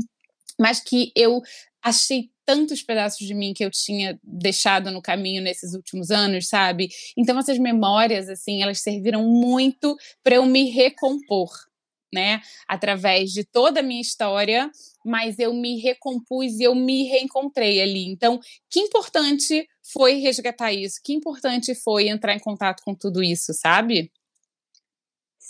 mas 0.60 0.80
que 0.80 1.12
eu 1.16 1.42
achei 1.84 2.30
tantos 2.46 2.82
pedaços 2.82 3.26
de 3.26 3.34
mim 3.34 3.54
que 3.54 3.64
eu 3.64 3.72
tinha 3.72 4.20
deixado 4.24 4.92
no 4.92 5.02
caminho 5.02 5.42
nesses 5.42 5.74
últimos 5.74 6.12
anos, 6.12 6.48
sabe? 6.48 6.90
Então 7.18 7.38
essas 7.38 7.58
memórias 7.58 8.30
assim, 8.30 8.62
elas 8.62 8.82
serviram 8.82 9.24
muito 9.24 9.96
para 10.24 10.36
eu 10.36 10.46
me 10.46 10.70
recompor, 10.70 11.50
né? 12.14 12.42
Através 12.68 13.32
de 13.32 13.44
toda 13.44 13.80
a 13.80 13.84
minha 13.84 14.02
história, 14.02 14.70
mas 15.06 15.40
eu 15.40 15.54
me 15.54 15.80
recompus 15.80 16.60
e 16.60 16.64
eu 16.64 16.76
me 16.76 17.04
reencontrei 17.06 17.82
ali. 17.82 18.08
Então, 18.08 18.40
que 18.70 18.80
importante 18.80 19.68
foi 19.82 20.16
resgatar 20.20 20.72
isso? 20.72 21.00
Que 21.04 21.14
importante 21.14 21.74
foi 21.76 22.08
entrar 22.08 22.36
em 22.36 22.40
contato 22.40 22.82
com 22.84 22.94
tudo 22.94 23.24
isso, 23.24 23.54
sabe? 23.54 24.12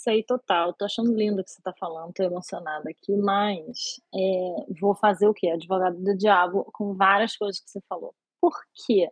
Sei 0.04 0.22
total. 0.22 0.74
Tô 0.74 0.84
achando 0.84 1.14
lindo 1.14 1.40
o 1.40 1.44
que 1.44 1.50
você 1.50 1.62
tá 1.62 1.72
falando, 1.78 2.12
tô 2.12 2.22
emocionada 2.22 2.90
aqui, 2.90 3.16
mas 3.16 4.00
é, 4.14 4.72
vou 4.80 4.94
fazer 4.94 5.26
o 5.26 5.34
quê? 5.34 5.48
Advogado 5.48 5.96
do 5.96 6.16
diabo 6.16 6.64
com 6.72 6.94
várias 6.94 7.36
coisas 7.36 7.60
que 7.60 7.70
você 7.70 7.80
falou. 7.88 8.14
Por 8.40 8.54
quê? 8.86 9.10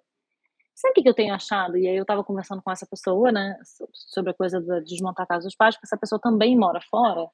Sabe 0.74 1.00
o 1.00 1.02
que 1.02 1.08
eu 1.08 1.14
tenho 1.14 1.34
achado? 1.34 1.76
E 1.78 1.88
aí 1.88 1.96
eu 1.96 2.04
tava 2.04 2.24
conversando 2.24 2.62
com 2.62 2.70
essa 2.70 2.86
pessoa, 2.86 3.30
né, 3.32 3.58
sobre 3.92 4.32
a 4.32 4.34
coisa 4.34 4.60
de 4.60 4.82
desmontar 4.84 5.24
a 5.24 5.26
casa 5.28 5.44
dos 5.46 5.56
pais, 5.56 5.74
porque 5.76 5.86
essa 5.86 5.98
pessoa 5.98 6.20
também 6.20 6.56
mora 6.56 6.80
fora. 6.90 7.28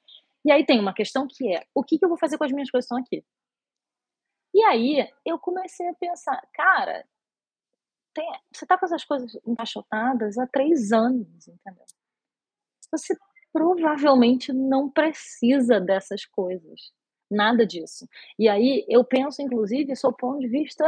E 0.45 0.51
aí 0.51 0.65
tem 0.65 0.79
uma 0.79 0.93
questão 0.93 1.27
que 1.27 1.53
é: 1.53 1.65
o 1.75 1.83
que, 1.83 1.97
eu 2.01 2.09
vou 2.09 2.17
fazer 2.17 2.37
com 2.37 2.45
as 2.45 2.51
minhas 2.51 2.69
coisas 2.71 2.87
que 2.87 2.95
estão 2.95 3.03
aqui? 3.05 3.25
E 4.53 4.63
aí 4.63 5.07
eu 5.25 5.39
comecei 5.39 5.87
a 5.87 5.93
pensar, 5.95 6.41
cara, 6.53 7.05
tem, 8.13 8.27
você 8.53 8.65
tá 8.65 8.77
com 8.77 8.85
essas 8.85 9.03
coisas 9.05 9.37
encaixotadas 9.45 10.37
há 10.37 10.47
três 10.47 10.91
anos, 10.91 11.47
entendeu? 11.47 11.85
Você 12.91 13.15
provavelmente 13.51 14.53
não 14.53 14.89
precisa 14.89 15.79
dessas 15.79 16.25
coisas. 16.25 16.91
Nada 17.29 17.65
disso. 17.65 18.07
E 18.37 18.49
aí 18.49 18.85
eu 18.87 19.03
penso, 19.03 19.41
inclusive, 19.41 19.95
sob 19.95 20.13
o 20.13 20.17
ponto 20.17 20.39
de 20.39 20.47
vista 20.47 20.85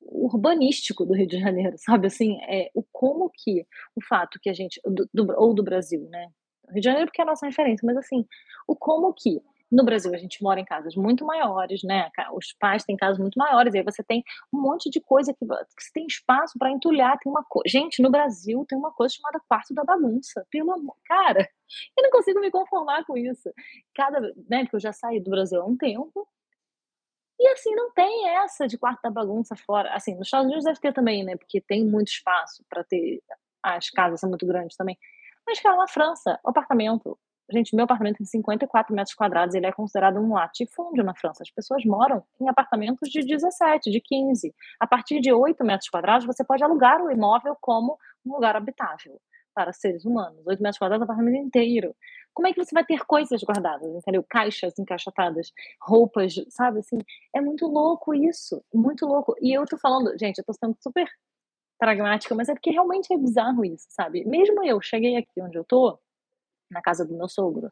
urbanístico 0.00 1.06
do 1.06 1.14
Rio 1.14 1.26
de 1.26 1.38
Janeiro, 1.38 1.76
sabe? 1.78 2.06
Assim, 2.06 2.38
é, 2.42 2.70
o 2.74 2.82
como 2.92 3.30
que 3.30 3.66
o 3.94 4.02
fato 4.02 4.38
que 4.40 4.50
a 4.50 4.52
gente, 4.52 4.80
do, 4.84 5.08
do, 5.12 5.34
ou 5.36 5.54
do 5.54 5.62
Brasil, 5.62 6.06
né? 6.10 6.28
Rio 6.70 6.80
de 6.80 6.84
Janeiro 6.84 7.06
porque 7.06 7.20
é 7.20 7.24
a 7.24 7.26
nossa 7.26 7.46
referência, 7.46 7.84
mas 7.86 7.96
assim, 7.96 8.26
o 8.66 8.74
como 8.74 9.12
que 9.12 9.40
no 9.72 9.84
Brasil, 9.84 10.14
a 10.14 10.18
gente 10.18 10.42
mora 10.42 10.60
em 10.60 10.64
casas 10.66 10.94
muito 10.94 11.24
maiores, 11.24 11.82
né? 11.82 12.10
Os 12.34 12.52
pais 12.60 12.84
têm 12.84 12.94
casas 12.94 13.18
muito 13.18 13.38
maiores, 13.38 13.74
aí 13.74 13.82
você 13.82 14.04
tem 14.04 14.22
um 14.52 14.60
monte 14.60 14.90
de 14.90 15.00
coisa 15.00 15.32
que, 15.32 15.46
você 15.46 15.90
tem 15.94 16.06
espaço 16.06 16.58
para 16.58 16.70
entulhar. 16.70 17.18
Tem 17.18 17.32
uma 17.32 17.42
co... 17.42 17.62
Gente, 17.66 18.02
no 18.02 18.10
Brasil 18.10 18.66
tem 18.68 18.76
uma 18.76 18.92
coisa 18.92 19.14
chamada 19.14 19.40
quarto 19.48 19.72
da 19.72 19.82
bagunça. 19.82 20.46
Pelo 20.50 20.72
amor. 20.72 20.94
Cara, 21.06 21.40
eu 21.96 22.02
não 22.02 22.10
consigo 22.10 22.38
me 22.40 22.50
conformar 22.50 23.04
com 23.06 23.16
isso. 23.16 23.50
Cada, 23.94 24.20
né? 24.20 24.64
Porque 24.64 24.76
eu 24.76 24.80
já 24.80 24.92
saí 24.92 25.18
do 25.18 25.30
Brasil 25.30 25.62
há 25.62 25.64
um 25.64 25.76
tempo. 25.76 26.28
E 27.40 27.48
assim, 27.48 27.74
não 27.74 27.90
tem 27.92 28.28
essa 28.28 28.68
de 28.68 28.76
quarto 28.76 29.00
da 29.02 29.10
bagunça 29.10 29.56
fora. 29.56 29.94
Assim, 29.94 30.14
nos 30.14 30.26
Estados 30.26 30.46
Unidos 30.46 30.64
deve 30.64 30.80
ter 30.80 30.92
também, 30.92 31.24
né? 31.24 31.34
Porque 31.34 31.62
tem 31.62 31.82
muito 31.82 32.08
espaço 32.08 32.62
para 32.68 32.84
ter. 32.84 33.22
As 33.62 33.88
casas 33.88 34.20
são 34.20 34.28
muito 34.28 34.46
grandes 34.46 34.76
também. 34.76 34.98
Mas, 35.46 35.60
cara, 35.60 35.76
na 35.76 35.88
França, 35.88 36.38
apartamento, 36.44 37.18
Gente, 37.52 37.76
meu 37.76 37.84
apartamento 37.84 38.16
tem 38.16 38.26
54 38.26 38.94
metros 38.94 39.14
quadrados, 39.14 39.54
ele 39.54 39.66
é 39.66 39.72
considerado 39.72 40.18
um 40.18 40.32
latifúndio 40.32 41.04
na 41.04 41.14
França. 41.14 41.42
As 41.42 41.50
pessoas 41.50 41.84
moram 41.84 42.24
em 42.40 42.48
apartamentos 42.48 43.10
de 43.10 43.20
17, 43.20 43.90
de 43.90 44.00
15. 44.00 44.54
A 44.80 44.86
partir 44.86 45.20
de 45.20 45.30
8 45.30 45.62
metros 45.62 45.90
quadrados, 45.90 46.26
você 46.26 46.42
pode 46.42 46.64
alugar 46.64 47.02
o 47.02 47.10
imóvel 47.10 47.54
como 47.60 47.98
um 48.24 48.32
lugar 48.32 48.56
habitável 48.56 49.20
para 49.54 49.72
seres 49.72 50.06
humanos. 50.06 50.46
8 50.46 50.62
metros 50.62 50.78
quadrados, 50.78 51.02
o 51.02 51.04
apartamento 51.04 51.36
inteiro. 51.36 51.94
Como 52.32 52.48
é 52.48 52.52
que 52.54 52.64
você 52.64 52.74
vai 52.74 52.86
ter 52.86 53.04
coisas 53.04 53.42
guardadas, 53.42 53.94
entendeu? 53.94 54.24
Caixas 54.26 54.78
encaixotadas, 54.78 55.52
roupas, 55.78 56.34
sabe 56.48 56.78
assim? 56.78 56.96
É 57.36 57.40
muito 57.42 57.66
louco 57.66 58.14
isso, 58.14 58.64
muito 58.72 59.04
louco. 59.04 59.34
E 59.42 59.52
eu 59.52 59.66
tô 59.66 59.76
falando, 59.76 60.16
gente, 60.18 60.38
eu 60.38 60.44
tô 60.44 60.54
sendo 60.54 60.74
super 60.80 61.06
pragmática, 61.78 62.34
mas 62.34 62.48
é 62.48 62.54
porque 62.54 62.70
realmente 62.70 63.12
é 63.12 63.18
bizarro 63.18 63.64
isso, 63.64 63.86
sabe? 63.90 64.24
Mesmo 64.24 64.64
eu 64.64 64.80
cheguei 64.80 65.16
aqui 65.16 65.42
onde 65.42 65.58
eu 65.58 65.64
tô, 65.64 65.98
na 66.72 66.82
casa 66.82 67.06
do 67.06 67.16
meu 67.16 67.28
sogro, 67.28 67.70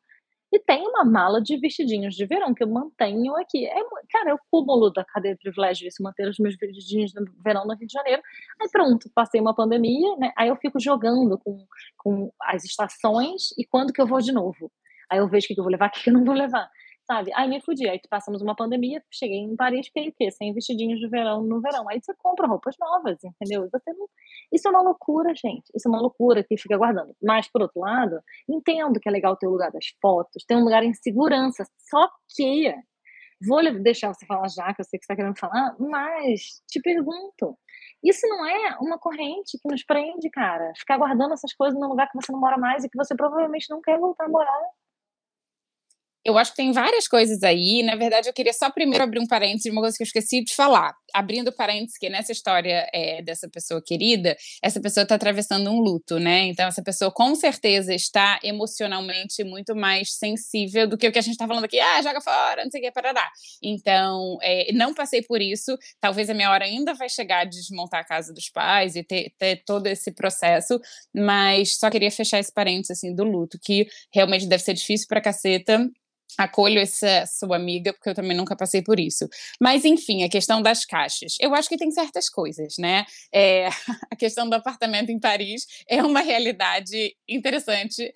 e 0.53 0.59
tem 0.59 0.85
uma 0.85 1.05
mala 1.05 1.41
de 1.41 1.57
vestidinhos 1.59 2.15
de 2.17 2.27
verão 2.27 2.53
que 2.53 2.65
eu 2.65 2.69
mantenho 2.69 3.37
aqui. 3.37 3.67
É, 3.67 3.81
cara, 4.11 4.31
é 4.31 4.35
o 4.35 4.41
cúmulo 4.51 4.91
da 4.91 5.05
cadeia 5.05 5.35
de 5.35 5.41
privilégio 5.41 5.87
isso, 5.87 6.03
manter 6.03 6.29
os 6.29 6.39
meus 6.41 6.57
vestidinhos 6.57 7.13
de 7.13 7.25
verão 7.45 7.65
no 7.65 7.75
Rio 7.75 7.87
de 7.87 7.93
Janeiro. 7.93 8.21
Aí 8.61 8.69
pronto, 8.69 9.09
passei 9.15 9.41
uma 9.41 9.55
pandemia, 9.55 10.17
né? 10.17 10.33
Aí 10.37 10.49
eu 10.49 10.57
fico 10.57 10.81
jogando 10.81 11.39
com, 11.39 11.65
com 11.99 12.33
as 12.43 12.65
estações 12.65 13.51
e 13.57 13.65
quando 13.65 13.93
que 13.93 14.01
eu 14.01 14.07
vou 14.09 14.21
de 14.21 14.33
novo. 14.33 14.73
Aí 15.09 15.19
eu 15.19 15.29
vejo 15.29 15.47
o 15.47 15.55
que 15.55 15.61
eu 15.61 15.65
vou 15.65 15.71
levar, 15.71 15.89
o 15.89 15.93
que 15.93 16.11
eu 16.11 16.15
não 16.15 16.25
vou 16.25 16.35
levar 16.35 16.69
sabe? 17.11 17.33
Aí 17.35 17.49
me 17.49 17.61
fudi. 17.61 17.89
Aí 17.89 18.01
passamos 18.09 18.41
uma 18.41 18.55
pandemia, 18.55 19.03
cheguei 19.11 19.39
em 19.39 19.57
Paris, 19.57 19.87
fiquei 19.87 20.09
o 20.09 20.13
quê? 20.13 20.31
Sem 20.31 20.55
vestidinhos 20.55 21.01
de 21.01 21.09
verão 21.09 21.43
no 21.43 21.61
verão. 21.61 21.89
Aí 21.89 22.01
você 22.01 22.15
compra 22.17 22.47
roupas 22.47 22.77
novas, 22.79 23.19
entendeu? 23.25 23.69
Você 23.73 23.93
não... 23.93 24.07
Isso 24.53 24.69
é 24.69 24.71
uma 24.71 24.83
loucura, 24.83 25.35
gente. 25.35 25.65
Isso 25.75 25.89
é 25.89 25.91
uma 25.91 26.01
loucura 26.01 26.45
que 26.45 26.57
fica 26.57 26.77
guardando. 26.77 27.15
Mas, 27.23 27.49
por 27.49 27.63
outro 27.63 27.81
lado, 27.81 28.21
entendo 28.49 28.99
que 29.01 29.09
é 29.09 29.13
legal 29.13 29.37
ter 29.37 29.47
o 29.47 29.51
lugar 29.51 29.71
das 29.71 29.87
fotos, 30.01 30.45
ter 30.45 30.57
um 30.57 30.65
lugar 30.65 30.83
em 30.83 30.95
segurança. 30.95 31.65
Só 31.89 32.09
que. 32.35 32.75
Vou 33.43 33.63
deixar 33.83 34.13
você 34.13 34.27
falar 34.27 34.49
já, 34.49 34.75
que 34.75 34.83
eu 34.83 34.85
sei 34.85 34.99
que 34.99 35.07
você 35.07 35.13
está 35.13 35.17
querendo 35.17 35.39
falar, 35.39 35.75
mas 35.79 36.63
te 36.69 36.79
pergunto. 36.79 37.57
Isso 38.05 38.27
não 38.29 38.47
é 38.47 38.77
uma 38.81 38.99
corrente 38.99 39.59
que 39.59 39.69
nos 39.69 39.83
prende, 39.83 40.29
cara. 40.31 40.73
Ficar 40.77 40.99
guardando 40.99 41.33
essas 41.33 41.55
coisas 41.55 41.79
num 41.79 41.89
lugar 41.89 42.09
que 42.11 42.21
você 42.21 42.31
não 42.33 42.39
mora 42.39 42.59
mais 42.59 42.85
e 42.85 42.89
que 42.91 42.99
você 42.99 43.15
provavelmente 43.15 43.71
não 43.71 43.81
quer 43.81 43.99
voltar 43.99 44.27
a 44.27 44.29
morar. 44.29 44.61
Eu 46.23 46.37
acho 46.37 46.51
que 46.51 46.59
tem 46.59 46.71
várias 46.71 47.09
coisas 47.09 47.43
aí. 47.43 47.83
Na 47.83 47.97
verdade, 47.97 48.29
eu 48.29 48.33
queria 48.33 48.53
só 48.53 48.71
primeiro 48.71 49.03
abrir 49.03 49.19
um 49.19 49.27
parênteses 49.27 49.63
de 49.63 49.71
uma 49.71 49.81
coisa 49.81 49.97
que 49.97 50.03
eu 50.03 50.07
esqueci 50.07 50.45
de 50.45 50.55
falar. 50.55 50.95
Abrindo 51.15 51.51
parênteses, 51.51 51.97
que 51.97 52.11
nessa 52.11 52.31
história 52.31 52.87
é, 52.93 53.23
dessa 53.23 53.49
pessoa 53.49 53.83
querida, 53.83 54.37
essa 54.63 54.81
pessoa 54.81 55.03
está 55.03 55.15
atravessando 55.15 55.71
um 55.71 55.81
luto, 55.81 56.19
né? 56.19 56.41
Então, 56.41 56.69
essa 56.69 56.83
pessoa 56.83 57.11
com 57.11 57.35
certeza 57.35 57.95
está 57.95 58.39
emocionalmente 58.43 59.43
muito 59.45 59.75
mais 59.75 60.13
sensível 60.13 60.87
do 60.87 60.99
que 60.99 61.09
o 61.09 61.13
que 61.13 61.19
a 61.19 61.23
gente 61.23 61.33
está 61.33 61.49
falando 61.49 61.65
aqui. 61.65 61.81
Ah, 61.81 62.03
joga 62.03 62.21
fora, 62.21 62.65
não 62.65 62.71
sei 62.71 62.83
o 62.83 62.85
que, 62.85 62.93
parará. 62.93 63.27
Então, 63.63 64.37
é, 64.43 64.73
não 64.75 64.93
passei 64.93 65.23
por 65.23 65.41
isso. 65.41 65.77
Talvez 66.01 66.29
a 66.29 66.35
minha 66.35 66.51
hora 66.51 66.67
ainda 66.67 66.93
vai 66.93 67.09
chegar 67.09 67.45
de 67.45 67.57
desmontar 67.57 68.01
a 68.01 68.05
casa 68.05 68.33
dos 68.35 68.51
pais 68.51 68.95
e 68.95 69.03
ter, 69.03 69.33
ter 69.39 69.63
todo 69.65 69.87
esse 69.87 70.13
processo, 70.13 70.79
mas 71.15 71.79
só 71.79 71.89
queria 71.89 72.11
fechar 72.11 72.39
esse 72.39 72.53
parênteses 72.53 72.99
assim, 72.99 73.15
do 73.15 73.25
luto, 73.25 73.59
que 73.59 73.89
realmente 74.13 74.47
deve 74.47 74.63
ser 74.63 74.75
difícil 74.75 75.07
para 75.09 75.21
caceta 75.21 75.91
acolho 76.39 76.79
essa 76.81 77.25
sua 77.27 77.57
amiga, 77.57 77.93
porque 77.93 78.11
eu 78.11 78.15
também 78.15 78.37
nunca 78.37 78.57
passei 78.57 78.83
por 78.83 78.99
isso. 78.99 79.29
Mas, 79.61 79.85
enfim, 79.85 80.23
a 80.23 80.29
questão 80.29 80.63
das 80.63 80.85
caixas. 80.85 81.37
Eu 81.41 81.55
acho 81.55 81.69
que 81.69 81.77
tem 81.77 81.91
certas 81.91 82.29
coisas, 82.29 82.77
né? 82.79 83.05
É, 83.33 83.69
a 84.11 84.17
questão 84.17 84.49
do 84.49 84.55
apartamento 84.55 85.11
em 85.11 85.19
Paris 85.19 85.67
é 85.89 86.03
uma 86.03 86.21
realidade 86.21 87.15
interessante 87.29 88.13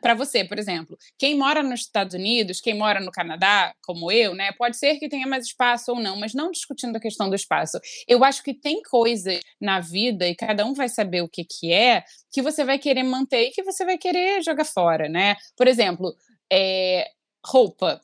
para 0.00 0.14
você, 0.14 0.44
por 0.44 0.58
exemplo. 0.58 0.96
Quem 1.18 1.36
mora 1.36 1.62
nos 1.62 1.80
Estados 1.80 2.14
Unidos, 2.14 2.60
quem 2.60 2.74
mora 2.74 3.00
no 3.00 3.10
Canadá, 3.10 3.74
como 3.82 4.10
eu, 4.10 4.34
né? 4.34 4.52
Pode 4.52 4.76
ser 4.76 4.96
que 4.96 5.08
tenha 5.08 5.26
mais 5.26 5.46
espaço 5.46 5.92
ou 5.92 6.00
não, 6.00 6.16
mas 6.16 6.34
não 6.34 6.50
discutindo 6.50 6.96
a 6.96 7.00
questão 7.00 7.28
do 7.28 7.36
espaço. 7.36 7.78
Eu 8.06 8.24
acho 8.24 8.42
que 8.42 8.54
tem 8.54 8.82
coisas 8.82 9.40
na 9.60 9.80
vida, 9.80 10.28
e 10.28 10.34
cada 10.34 10.64
um 10.64 10.74
vai 10.74 10.88
saber 10.88 11.22
o 11.22 11.28
que, 11.28 11.44
que 11.44 11.72
é, 11.72 12.04
que 12.30 12.42
você 12.42 12.64
vai 12.64 12.78
querer 12.78 13.02
manter 13.02 13.48
e 13.48 13.50
que 13.50 13.62
você 13.62 13.84
vai 13.84 13.98
querer 13.98 14.42
jogar 14.42 14.64
fora, 14.64 15.08
né? 15.08 15.36
Por 15.56 15.68
exemplo, 15.68 16.14
é, 16.50 17.08
roupa. 17.44 18.00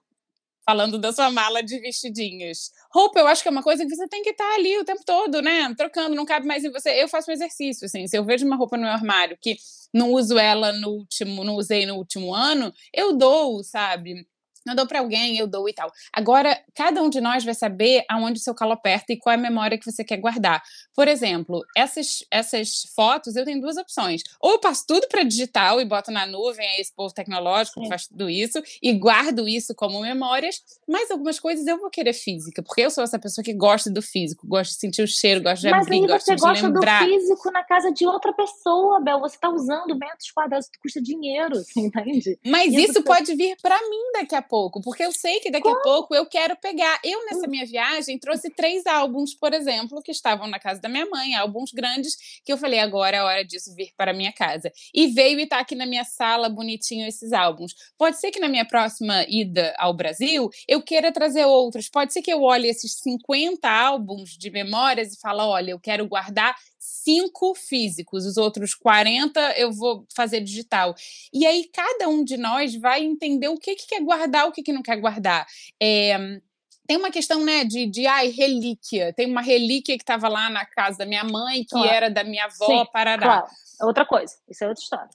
Falando 0.64 0.98
da 0.98 1.12
sua 1.12 1.31
mala 1.31 1.62
de 1.62 1.79
vestidinhos. 1.79 2.70
Roupa, 2.92 3.20
eu 3.20 3.27
acho 3.27 3.42
que 3.42 3.48
é 3.48 3.51
uma 3.51 3.62
coisa 3.62 3.87
que 3.87 3.96
você 3.96 4.07
tem 4.07 4.22
que 4.22 4.31
estar 4.31 4.55
ali 4.55 4.77
o 4.79 4.85
tempo 4.85 5.03
todo, 5.05 5.40
né? 5.40 5.74
Trocando, 5.74 6.14
não 6.14 6.27
cabe 6.27 6.46
mais 6.46 6.62
em 6.62 6.70
você. 6.70 6.90
Eu 7.03 7.09
faço 7.09 7.31
um 7.31 7.35
exercício, 7.35 7.87
assim. 7.87 8.07
Se 8.07 8.18
eu 8.18 8.24
vejo 8.24 8.44
uma 8.44 8.57
roupa 8.57 8.77
no 8.77 8.83
meu 8.83 8.92
armário 8.92 9.38
que 9.40 9.57
não 9.94 10.12
uso 10.12 10.38
ela 10.38 10.72
no 10.72 10.90
último, 10.90 11.42
não 11.42 11.55
usei 11.55 11.87
no 11.87 11.96
último 11.96 12.35
ano, 12.35 12.72
eu 12.92 13.16
dou, 13.16 13.64
sabe? 13.64 14.27
Eu 14.66 14.75
dou 14.75 14.87
para 14.87 15.01
alguém, 15.01 15.37
eu 15.37 15.47
dou 15.47 15.68
e 15.68 15.73
tal. 15.73 15.90
Agora, 16.12 16.59
cada 16.75 17.03
um 17.03 17.09
de 17.09 17.21
nós 17.21 17.44
vai 17.44 17.55
saber 17.55 18.05
aonde 18.09 18.38
o 18.38 18.42
seu 18.42 18.55
calo 18.55 18.73
aperta 18.73 19.12
e 19.12 19.18
qual 19.18 19.33
é 19.33 19.37
a 19.37 19.40
memória 19.40 19.79
que 19.79 19.90
você 19.90 20.05
quer 20.05 20.16
guardar. 20.18 20.62
Por 20.94 21.09
exemplo, 21.09 21.62
essas, 21.77 22.25
essas 22.31 22.83
fotos, 22.94 23.37
eu 23.37 23.44
tenho 23.44 23.61
duas 23.61 23.77
opções. 23.77 24.23
Ou 24.40 24.53
eu 24.53 24.59
passo 24.61 24.85
tudo 24.87 25.07
para 25.09 25.23
digital 25.23 25.81
e 25.81 25.85
boto 25.85 26.11
na 26.11 26.27
nuvem, 26.27 26.66
é 26.66 26.81
esse 26.81 26.94
povo 26.94 27.12
tecnológico 27.12 27.81
que 27.81 27.88
faz 27.88 28.07
tudo 28.07 28.29
isso, 28.29 28.62
e 28.83 28.92
guardo 28.92 29.49
isso 29.49 29.75
como 29.75 30.01
memórias, 30.01 30.62
mas 30.87 31.11
algumas 31.11 31.38
coisas 31.38 31.66
eu 31.66 31.79
vou 31.79 31.90
querer 31.90 32.12
física, 32.12 32.62
porque 32.62 32.83
eu 32.83 32.90
sou 32.90 33.05
essa 33.05 33.18
pessoa 33.18 33.44
que 33.44 33.53
gosta 33.53 33.90
do 33.90 34.03
físico, 34.03 34.47
gosta 34.47 34.75
de 34.75 34.81
sentir 34.81 35.03
o 35.03 35.07
cheiro, 35.07 35.42
gosta 35.42 35.66
de 35.66 35.71
mas 35.71 35.87
abrir, 35.87 36.07
gosta 36.07 36.35
de 36.35 36.40
gosta 36.40 36.66
lembrar. 36.66 37.03
Mas 37.03 37.11
você 37.11 37.16
gosta 37.16 37.16
do 37.16 37.21
físico 37.21 37.51
na 37.51 37.64
casa 37.64 37.92
de 37.92 38.07
outra 38.07 38.33
pessoa, 38.33 39.01
Bel. 39.01 39.21
Você 39.21 39.37
está 39.37 39.49
usando 39.49 39.97
metros 39.97 40.31
quadrados, 40.31 40.68
custa 40.83 41.01
dinheiro, 41.01 41.57
entende? 41.77 42.38
Mas 42.44 42.73
isso, 42.73 42.92
isso 42.92 43.03
pode 43.03 43.35
vir 43.35 43.57
para 43.62 43.79
mim 43.88 44.12
daqui 44.14 44.35
a 44.35 44.42
pouco 44.49 44.81
porque 44.81 45.05
eu 45.05 45.13
sei 45.13 45.39
que 45.41 45.51
daqui 45.51 45.63
Como? 45.69 45.79
a 45.79 45.83
pouco 45.83 46.15
eu 46.15 46.27
quero 46.27 46.57
pegar. 46.57 46.99
Eu, 47.05 47.25
nessa 47.27 47.47
hum. 47.47 47.51
minha 47.51 47.67
viagem, 47.67 48.19
trouxe 48.19 48.51
três 48.51 48.87
álbuns, 48.87 49.35
por 49.35 49.53
exemplo, 49.53 50.03
que 50.03 50.11
estavam 50.11 50.49
na 50.49 50.59
casa 50.59 50.81
da 50.81 50.89
minha 50.89 51.07
mãe, 51.07 51.35
álbuns 51.35 51.71
grandes, 51.73 52.17
que 52.45 52.53
eu 52.53 52.59
falei, 52.59 52.79
agora 52.81 53.19
é 53.19 53.23
hora 53.23 53.45
disso 53.45 53.75
vir 53.75 53.93
para 53.97 54.11
a 54.13 54.15
minha 54.15 54.33
casa. 54.33 54.73
E 54.95 55.09
veio 55.09 55.39
e 55.39 55.43
está 55.43 55.61
aqui 55.61 55.75
na 55.75 55.87
minha 55.87 56.05
sala 56.05 56.49
bonitinho 56.49 57.07
esses 57.07 57.33
álbuns. 57.33 57.75
Pode 57.97 58.19
ser 58.19 58.31
que 58.31 58.41
na 58.41 58.49
minha 58.49 58.65
próxima 58.67 59.25
ida 59.29 59.75
ao 59.79 59.95
Brasil 59.95 60.49
eu 60.67 60.83
queira 60.83 61.13
trazer 61.13 61.45
outros. 61.45 61.89
Pode 61.89 62.13
ser 62.13 62.23
que 62.23 62.33
eu 62.33 62.43
olhe 62.43 62.69
esses 62.69 62.99
50 63.01 63.69
álbuns 63.69 64.31
de 64.31 64.51
memórias 64.51 65.13
e 65.13 65.21
fale, 65.21 65.41
olha, 65.43 65.71
eu 65.73 65.81
quero 65.81 66.07
guardar 66.09 66.57
cinco 66.88 67.55
físicos, 67.55 68.24
os 68.24 68.37
outros 68.37 68.74
40 68.74 69.40
eu 69.59 69.70
vou 69.72 70.07
fazer 70.14 70.40
digital. 70.40 70.94
E 71.33 71.46
aí 71.46 71.68
cada 71.72 72.09
um 72.09 72.24
de 72.24 72.37
nós 72.37 72.74
vai 72.74 73.05
entender 73.05 73.48
o 73.48 73.59
que, 73.59 73.74
que 73.74 73.87
quer 73.87 74.03
guardar, 74.03 74.46
o 74.46 74.53
que, 74.53 74.62
que 74.62 74.72
não 74.72 74.83
quer 74.83 74.96
guardar. 74.96 75.46
É, 75.81 76.40
tem 76.87 76.96
uma 76.96 77.11
questão, 77.11 77.44
né, 77.44 77.64
de, 77.64 77.87
de 77.87 78.07
ai, 78.07 78.29
relíquia. 78.29 79.12
Tem 79.12 79.31
uma 79.31 79.42
relíquia 79.42 79.96
que 79.96 80.03
estava 80.03 80.27
lá 80.27 80.48
na 80.48 80.64
casa 80.64 80.98
da 80.98 81.07
minha 81.07 81.22
mãe, 81.22 81.62
que 81.62 81.70
claro. 81.70 81.90
era 81.90 82.11
da 82.11 82.24
minha 82.24 82.46
avó, 82.46 82.66
Sim, 82.66 82.90
parará. 82.90 83.27
Claro. 83.27 83.46
É 83.81 83.85
outra 83.85 84.07
coisa, 84.07 84.35
isso 84.48 84.64
é 84.64 84.68
outra 84.68 84.83
história. 84.83 85.11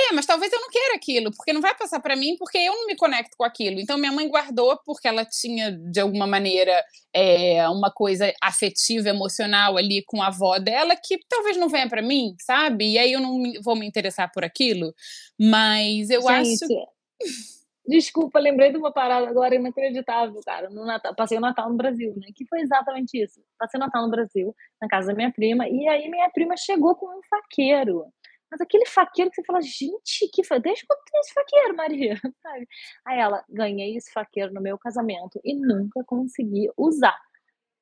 É, 0.00 0.12
mas 0.12 0.26
talvez 0.26 0.52
eu 0.52 0.60
não 0.60 0.70
queira 0.70 0.94
aquilo, 0.94 1.32
porque 1.32 1.52
não 1.52 1.60
vai 1.60 1.74
passar 1.74 1.98
para 1.98 2.14
mim, 2.14 2.36
porque 2.38 2.56
eu 2.56 2.72
não 2.72 2.86
me 2.86 2.94
conecto 2.94 3.36
com 3.36 3.42
aquilo. 3.42 3.80
Então, 3.80 3.98
minha 3.98 4.12
mãe 4.12 4.28
guardou 4.28 4.78
porque 4.84 5.08
ela 5.08 5.24
tinha, 5.24 5.72
de 5.72 5.98
alguma 5.98 6.26
maneira, 6.26 6.84
é, 7.12 7.68
uma 7.68 7.90
coisa 7.90 8.32
afetiva, 8.40 9.08
emocional 9.08 9.76
ali 9.76 10.04
com 10.06 10.22
a 10.22 10.28
avó 10.28 10.58
dela, 10.58 10.94
que 10.94 11.18
talvez 11.28 11.56
não 11.56 11.68
venha 11.68 11.88
para 11.88 12.00
mim, 12.00 12.36
sabe? 12.40 12.92
E 12.92 12.98
aí 12.98 13.12
eu 13.12 13.20
não 13.20 13.42
vou 13.64 13.74
me 13.74 13.86
interessar 13.86 14.30
por 14.30 14.44
aquilo. 14.44 14.94
Mas 15.38 16.10
eu 16.10 16.22
Gente, 16.22 16.64
acho. 16.64 16.88
Desculpa, 17.88 18.38
lembrei 18.38 18.70
de 18.70 18.76
uma 18.76 18.92
parada 18.92 19.26
agora 19.26 19.54
inacreditável, 19.54 20.38
cara. 20.44 20.68
No 20.68 20.84
Natal, 20.84 21.14
passei 21.14 21.38
o 21.38 21.40
Natal 21.40 21.70
no 21.70 21.76
Brasil, 21.76 22.12
né? 22.18 22.28
Que 22.36 22.44
foi 22.46 22.60
exatamente 22.60 23.16
isso. 23.16 23.40
Passei 23.58 23.80
o 23.80 23.80
Natal 23.80 24.02
no 24.02 24.10
Brasil, 24.10 24.54
na 24.80 24.86
casa 24.86 25.08
da 25.08 25.14
minha 25.14 25.32
prima, 25.32 25.66
e 25.66 25.88
aí 25.88 26.06
minha 26.10 26.28
prima 26.28 26.54
chegou 26.54 26.94
com 26.94 27.06
um 27.06 27.20
faqueiro. 27.30 28.04
Mas 28.50 28.60
aquele 28.60 28.86
faqueiro 28.86 29.30
que 29.30 29.36
você 29.36 29.44
fala, 29.44 29.60
gente, 29.60 30.28
que 30.32 30.42
fa... 30.42 30.58
deixa 30.58 30.86
eu 30.88 30.96
ter 30.96 31.18
esse 31.18 31.32
faqueiro, 31.32 31.76
Maria? 31.76 32.14
Aí 33.06 33.18
ela, 33.18 33.44
ganhei 33.48 33.96
esse 33.96 34.10
faqueiro 34.12 34.52
no 34.52 34.60
meu 34.60 34.78
casamento 34.78 35.40
e 35.44 35.54
nunca 35.54 36.02
consegui 36.04 36.70
usar. 36.76 37.18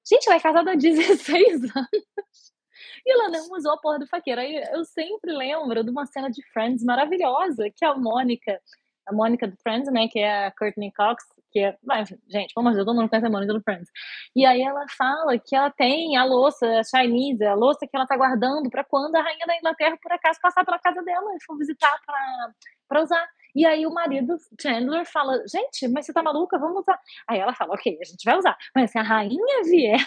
Gente, 0.08 0.26
ela 0.26 0.36
é 0.36 0.40
casada 0.40 0.72
há 0.72 0.76
16 0.76 1.64
anos. 1.74 2.56
E 3.04 3.12
ela 3.12 3.28
não 3.28 3.50
usou 3.52 3.72
a 3.72 3.78
porra 3.78 3.98
do 3.98 4.06
faqueiro. 4.06 4.40
Aí 4.40 4.56
eu 4.72 4.84
sempre 4.84 5.32
lembro 5.32 5.82
de 5.82 5.90
uma 5.90 6.06
cena 6.06 6.30
de 6.30 6.42
Friends 6.52 6.82
maravilhosa, 6.84 7.70
que 7.74 7.84
a 7.84 7.94
Mônica, 7.94 8.60
a 9.06 9.12
Mônica 9.12 9.46
do 9.46 9.56
Friends, 9.58 9.90
né, 9.92 10.08
que 10.08 10.18
é 10.18 10.46
a 10.46 10.50
Courtney 10.50 10.92
Cox, 10.92 11.24
que 11.50 11.60
é, 11.60 11.76
gente, 12.28 12.52
vamos 12.54 12.72
dizer, 12.72 12.84
todo 12.84 12.94
mundo 12.96 13.08
conhece 13.08 13.26
a 13.26 13.30
Mônica 13.30 13.52
do 13.52 13.62
Friends. 13.62 13.88
E 14.34 14.44
aí 14.44 14.60
ela 14.60 14.84
fala 14.96 15.38
que 15.38 15.54
ela 15.54 15.70
tem 15.70 16.16
a 16.16 16.24
louça 16.24 16.66
a 16.80 16.84
Chinese, 16.84 17.44
a 17.44 17.54
louça 17.54 17.86
que 17.86 17.96
ela 17.96 18.06
tá 18.06 18.16
guardando 18.16 18.68
para 18.68 18.84
quando 18.84 19.16
a 19.16 19.22
rainha 19.22 19.46
da 19.46 19.56
Inglaterra, 19.56 19.96
por 20.02 20.12
acaso, 20.12 20.40
passar 20.40 20.64
pela 20.64 20.78
casa 20.78 21.02
dela 21.02 21.34
e 21.34 21.44
for 21.44 21.56
visitar 21.56 21.96
para 22.88 23.02
usar. 23.02 23.26
E 23.54 23.64
aí 23.64 23.86
o 23.86 23.94
marido 23.94 24.36
Chandler 24.60 25.06
fala, 25.06 25.42
gente, 25.50 25.88
mas 25.88 26.04
você 26.04 26.12
tá 26.12 26.22
maluca? 26.22 26.58
Vamos 26.58 26.80
usar. 26.80 27.00
Aí 27.26 27.38
ela 27.38 27.54
fala, 27.54 27.74
ok, 27.74 27.98
a 28.00 28.04
gente 28.04 28.22
vai 28.24 28.36
usar. 28.36 28.56
Mas 28.74 28.90
se 28.90 28.98
a 28.98 29.02
rainha 29.02 29.62
vier... 29.64 30.06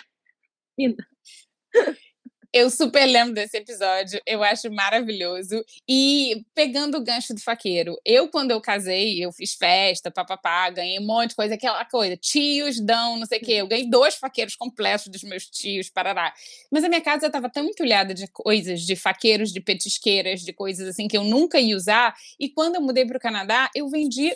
Eu 2.51 2.71
super 2.71 3.05
lembro 3.05 3.35
desse 3.35 3.57
episódio, 3.57 4.19
eu 4.25 4.43
acho 4.43 4.71
maravilhoso. 4.71 5.63
E 5.87 6.43
pegando 6.55 6.97
o 6.97 7.03
gancho 7.03 7.31
do 7.31 7.39
faqueiro, 7.39 7.95
eu, 8.03 8.27
quando 8.27 8.49
eu 8.49 8.59
casei, 8.59 9.23
eu 9.23 9.31
fiz 9.31 9.53
festa, 9.53 10.09
papapá, 10.09 10.67
ganhei 10.71 10.97
um 10.99 11.05
monte 11.05 11.29
de 11.29 11.35
coisa, 11.35 11.53
aquela 11.53 11.85
coisa, 11.85 12.17
tios 12.17 12.79
dão, 12.79 13.17
não 13.19 13.27
sei 13.27 13.37
o 13.37 13.41
quê. 13.41 13.53
Eu 13.53 13.67
ganhei 13.67 13.87
dois 13.87 14.15
faqueiros 14.15 14.55
completos 14.55 15.09
dos 15.09 15.23
meus 15.23 15.45
tios, 15.45 15.91
parará. 15.91 16.33
Mas 16.71 16.83
a 16.83 16.89
minha 16.89 17.01
casa 17.01 17.27
estava 17.27 17.49
tão 17.51 17.65
entulhada 17.65 18.15
de 18.15 18.27
coisas, 18.27 18.81
de 18.81 18.95
faqueiros, 18.95 19.53
de 19.53 19.59
petisqueiras, 19.59 20.41
de 20.41 20.51
coisas 20.51 20.87
assim 20.87 21.07
que 21.07 21.17
eu 21.17 21.23
nunca 21.23 21.59
ia 21.59 21.77
usar. 21.77 22.15
E 22.39 22.49
quando 22.49 22.75
eu 22.75 22.81
mudei 22.81 23.05
para 23.05 23.17
o 23.17 23.21
Canadá, 23.21 23.69
eu 23.75 23.87
vendi 23.89 24.35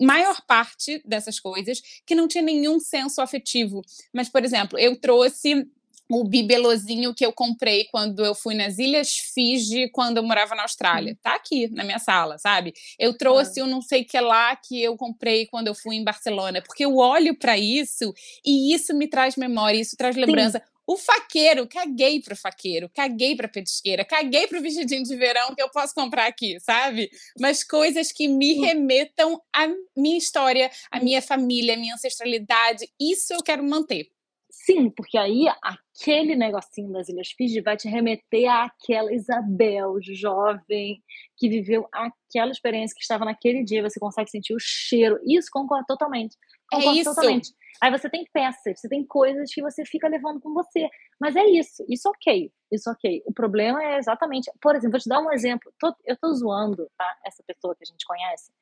maior 0.00 0.40
parte 0.46 1.02
dessas 1.04 1.38
coisas 1.40 1.82
que 2.06 2.14
não 2.14 2.28
tinha 2.28 2.42
nenhum 2.42 2.78
senso 2.78 3.20
afetivo. 3.20 3.82
Mas, 4.12 4.28
por 4.28 4.44
exemplo, 4.44 4.78
eu 4.78 4.96
trouxe 4.96 5.66
o 6.12 6.24
bibelozinho 6.24 7.14
que 7.14 7.24
eu 7.24 7.32
comprei 7.32 7.84
quando 7.84 8.24
eu 8.24 8.34
fui 8.34 8.54
nas 8.54 8.78
Ilhas 8.78 9.16
Fiji, 9.16 9.88
quando 9.88 10.18
eu 10.18 10.22
morava 10.22 10.54
na 10.54 10.62
Austrália. 10.62 11.16
Tá 11.22 11.34
aqui 11.34 11.68
na 11.68 11.84
minha 11.84 11.98
sala, 11.98 12.38
sabe? 12.38 12.74
Eu 12.98 13.16
trouxe 13.16 13.62
o 13.62 13.66
não 13.66 13.80
sei 13.80 14.04
que 14.04 14.20
lá 14.20 14.54
que 14.56 14.82
eu 14.82 14.96
comprei 14.96 15.46
quando 15.46 15.68
eu 15.68 15.74
fui 15.74 15.96
em 15.96 16.04
Barcelona, 16.04 16.62
porque 16.62 16.84
eu 16.84 16.96
olho 16.96 17.36
para 17.36 17.56
isso 17.56 18.12
e 18.44 18.74
isso 18.74 18.94
me 18.94 19.08
traz 19.08 19.36
memória, 19.36 19.78
isso 19.78 19.96
traz 19.96 20.16
lembrança. 20.16 20.58
Sim. 20.58 20.72
O 20.84 20.96
faqueiro, 20.96 21.66
caguei 21.68 22.20
pro 22.20 22.36
faqueiro, 22.36 22.90
caguei 22.92 23.36
pra 23.36 23.46
petisqueira, 23.46 24.04
caguei 24.04 24.48
pro 24.48 24.60
vestidinho 24.60 25.04
de 25.04 25.16
verão 25.16 25.54
que 25.54 25.62
eu 25.62 25.70
posso 25.70 25.94
comprar 25.94 26.26
aqui, 26.26 26.58
sabe? 26.60 27.08
Mas 27.38 27.62
coisas 27.62 28.10
que 28.10 28.26
me 28.26 28.54
remetam 28.54 29.40
à 29.54 29.68
minha 29.96 30.18
história, 30.18 30.70
à 30.90 30.98
minha 30.98 31.22
família, 31.22 31.74
à 31.74 31.76
minha 31.76 31.94
ancestralidade, 31.94 32.88
isso 33.00 33.32
eu 33.32 33.42
quero 33.42 33.62
manter. 33.62 34.08
Sim, 34.52 34.90
porque 34.90 35.16
aí 35.16 35.46
aquele 35.62 36.36
negocinho 36.36 36.92
das 36.92 37.08
Ilhas 37.08 37.30
Fiji 37.30 37.62
vai 37.62 37.74
te 37.74 37.88
remeter 37.88 38.50
àquela 38.50 39.10
Isabel 39.10 39.96
jovem 40.02 41.02
que 41.38 41.48
viveu 41.48 41.88
aquela 41.90 42.50
experiência 42.50 42.94
que 42.94 43.00
estava 43.00 43.24
naquele 43.24 43.64
dia, 43.64 43.82
você 43.82 43.98
consegue 43.98 44.30
sentir 44.30 44.54
o 44.54 44.60
cheiro. 44.60 45.18
Isso 45.26 45.48
concordo 45.50 45.86
totalmente. 45.86 46.36
É 46.70 46.76
concordo 46.76 46.98
é 46.98 47.00
isso. 47.00 47.14
Totalmente. 47.14 47.50
Aí 47.80 47.90
você 47.90 48.10
tem 48.10 48.28
peças, 48.30 48.78
você 48.78 48.88
tem 48.90 49.04
coisas 49.06 49.52
que 49.52 49.62
você 49.62 49.86
fica 49.86 50.06
levando 50.06 50.38
com 50.38 50.52
você. 50.52 50.86
Mas 51.18 51.34
é 51.34 51.44
isso, 51.46 51.82
isso 51.88 52.10
ok, 52.10 52.52
isso 52.70 52.90
ok. 52.90 53.22
O 53.26 53.32
problema 53.32 53.82
é 53.82 53.96
exatamente, 53.96 54.50
por 54.60 54.76
exemplo, 54.76 54.92
vou 54.92 55.00
te 55.00 55.08
dar 55.08 55.20
um 55.20 55.32
exemplo. 55.32 55.72
Eu 56.04 56.16
tô 56.16 56.32
zoando, 56.34 56.90
tá? 56.96 57.18
Essa 57.24 57.42
pessoa 57.42 57.74
que 57.74 57.84
a 57.84 57.90
gente 57.90 58.04
conhece. 58.04 58.52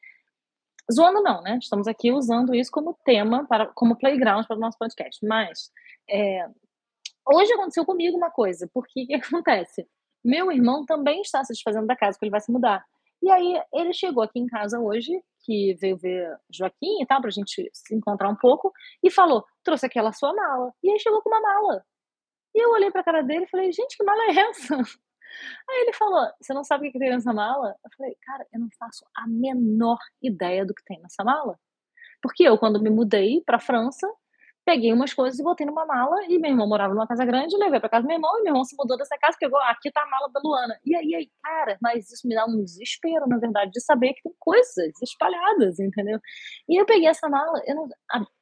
Zoando 0.91 1.23
não, 1.23 1.41
né? 1.43 1.59
Estamos 1.61 1.87
aqui 1.87 2.13
usando 2.13 2.55
isso 2.55 2.71
como 2.71 2.99
tema, 3.05 3.47
para, 3.47 3.67
como 3.69 3.97
playground 3.97 4.47
para 4.47 4.57
o 4.57 4.61
nosso 4.61 4.79
podcast. 4.79 5.25
Mas 5.25 5.71
é, 6.09 6.47
hoje 7.33 7.53
aconteceu 7.53 7.85
comigo 7.85 8.17
uma 8.17 8.31
coisa, 8.31 8.69
porque 8.73 9.05
o 9.05 9.07
que 9.07 9.15
acontece? 9.15 9.87
Meu 10.25 10.51
irmão 10.51 10.85
também 10.85 11.23
está 11.23 11.43
se 11.45 11.53
desfazendo 11.53 11.87
da 11.87 11.97
casa, 11.97 12.17
porque 12.17 12.27
ele 12.27 12.33
vai 12.33 12.41
se 12.41 12.53
mudar. 12.53 12.85
E 13.23 13.31
aí 13.31 13.63
ele 13.75 13.93
chegou 13.93 14.23
aqui 14.23 14.39
em 14.39 14.47
casa 14.47 14.81
hoje, 14.81 15.13
que 15.45 15.75
veio 15.75 15.97
ver 15.97 16.37
Joaquim 16.51 17.03
e 17.03 17.07
tal, 17.07 17.21
pra 17.21 17.31
gente 17.31 17.71
se 17.73 17.95
encontrar 17.95 18.29
um 18.29 18.37
pouco, 18.37 18.73
e 19.03 19.11
falou: 19.11 19.45
trouxe 19.63 19.87
aquela 19.87 20.13
sua 20.13 20.35
mala. 20.35 20.73
E 20.83 20.91
aí 20.91 20.99
chegou 20.99 21.23
com 21.23 21.29
uma 21.29 21.41
mala. 21.41 21.85
E 22.55 22.65
eu 22.65 22.71
olhei 22.71 22.91
pra 22.91 23.05
cara 23.05 23.23
dele 23.23 23.45
e 23.45 23.49
falei, 23.49 23.71
gente, 23.71 23.97
que 23.97 24.05
mala 24.05 24.23
é 24.25 24.41
essa? 24.41 24.77
Aí 25.69 25.83
ele 25.83 25.93
falou: 25.93 26.27
Você 26.41 26.53
não 26.55 26.65
sabe 26.65 26.89
o 26.89 26.93
que 26.93 26.99
tem 26.99 27.11
nessa 27.11 27.33
mala? 27.33 27.75
Eu 27.85 27.91
falei: 27.97 28.17
Cara, 28.23 28.47
eu 28.53 28.61
não 28.61 28.69
faço 28.79 29.05
a 29.17 29.27
menor 29.27 29.99
ideia 30.23 30.65
do 30.65 30.75
que 30.75 30.85
tem 30.85 31.01
nessa 31.01 31.25
mala. 31.25 31.59
Porque 32.23 32.43
eu, 32.45 32.59
quando 32.59 32.83
me 32.83 32.91
mudei 32.91 33.43
para 33.47 33.59
França, 33.59 34.07
peguei 34.65 34.93
umas 34.93 35.15
coisas 35.15 35.39
e 35.39 35.43
botei 35.43 35.67
numa 35.67 35.87
mala. 35.87 36.17
E 36.29 36.39
meu 36.39 36.51
irmão 36.51 36.69
morava 36.69 36.95
numa 36.95 37.07
casa 37.07 37.25
grande, 37.25 37.57
levei 37.57 37.81
para 37.81 37.89
casa 37.89 38.03
do 38.03 38.09
meu 38.09 38.17
irmão. 38.17 38.39
E 38.39 38.43
meu 38.43 38.51
irmão 38.51 38.65
se 38.65 38.77
mudou 38.79 38.97
dessa 38.97 39.17
casa, 39.19 39.37
pegou: 39.39 39.59
Aqui 39.61 39.91
tá 39.91 40.03
a 40.03 40.07
mala 40.07 40.29
da 40.33 40.41
Luana. 40.45 40.79
E 40.85 40.95
aí, 40.95 41.15
aí, 41.15 41.31
cara, 41.43 41.79
mas 41.83 42.11
isso 42.11 42.27
me 42.29 42.35
dá 42.35 42.45
um 42.47 42.63
desespero, 42.63 43.27
na 43.27 43.39
verdade, 43.39 43.71
de 43.73 43.81
saber 43.81 44.15
que 44.15 44.23
tem 44.23 44.35
coisas 44.39 44.93
espalhadas, 45.03 45.79
entendeu? 45.79 46.21
E 46.69 46.81
eu 46.81 46.87
peguei 46.87 47.09
essa 47.09 47.29
mala, 47.29 47.61
eu 47.67 47.75
não, 47.75 47.89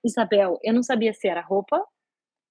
Isabel, 0.05 0.59
eu 0.63 0.75
não 0.75 0.83
sabia 0.83 1.13
se 1.13 1.29
era 1.29 1.41
roupa, 1.41 1.83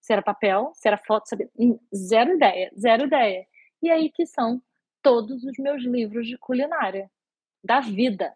se 0.02 0.14
era 0.14 0.22
papel, 0.22 0.72
se 0.74 0.88
era 0.88 0.98
foto, 0.98 1.28
sabia, 1.28 1.50
zero 1.94 2.34
ideia, 2.36 2.72
zero 2.80 3.06
ideia. 3.06 3.46
E 3.82 3.90
aí 3.90 4.12
que 4.12 4.26
são 4.26 4.62
todos 5.02 5.44
os 5.44 5.58
meus 5.58 5.84
livros 5.84 6.28
de 6.28 6.38
culinária 6.38 7.10
da 7.64 7.80
vida. 7.80 8.34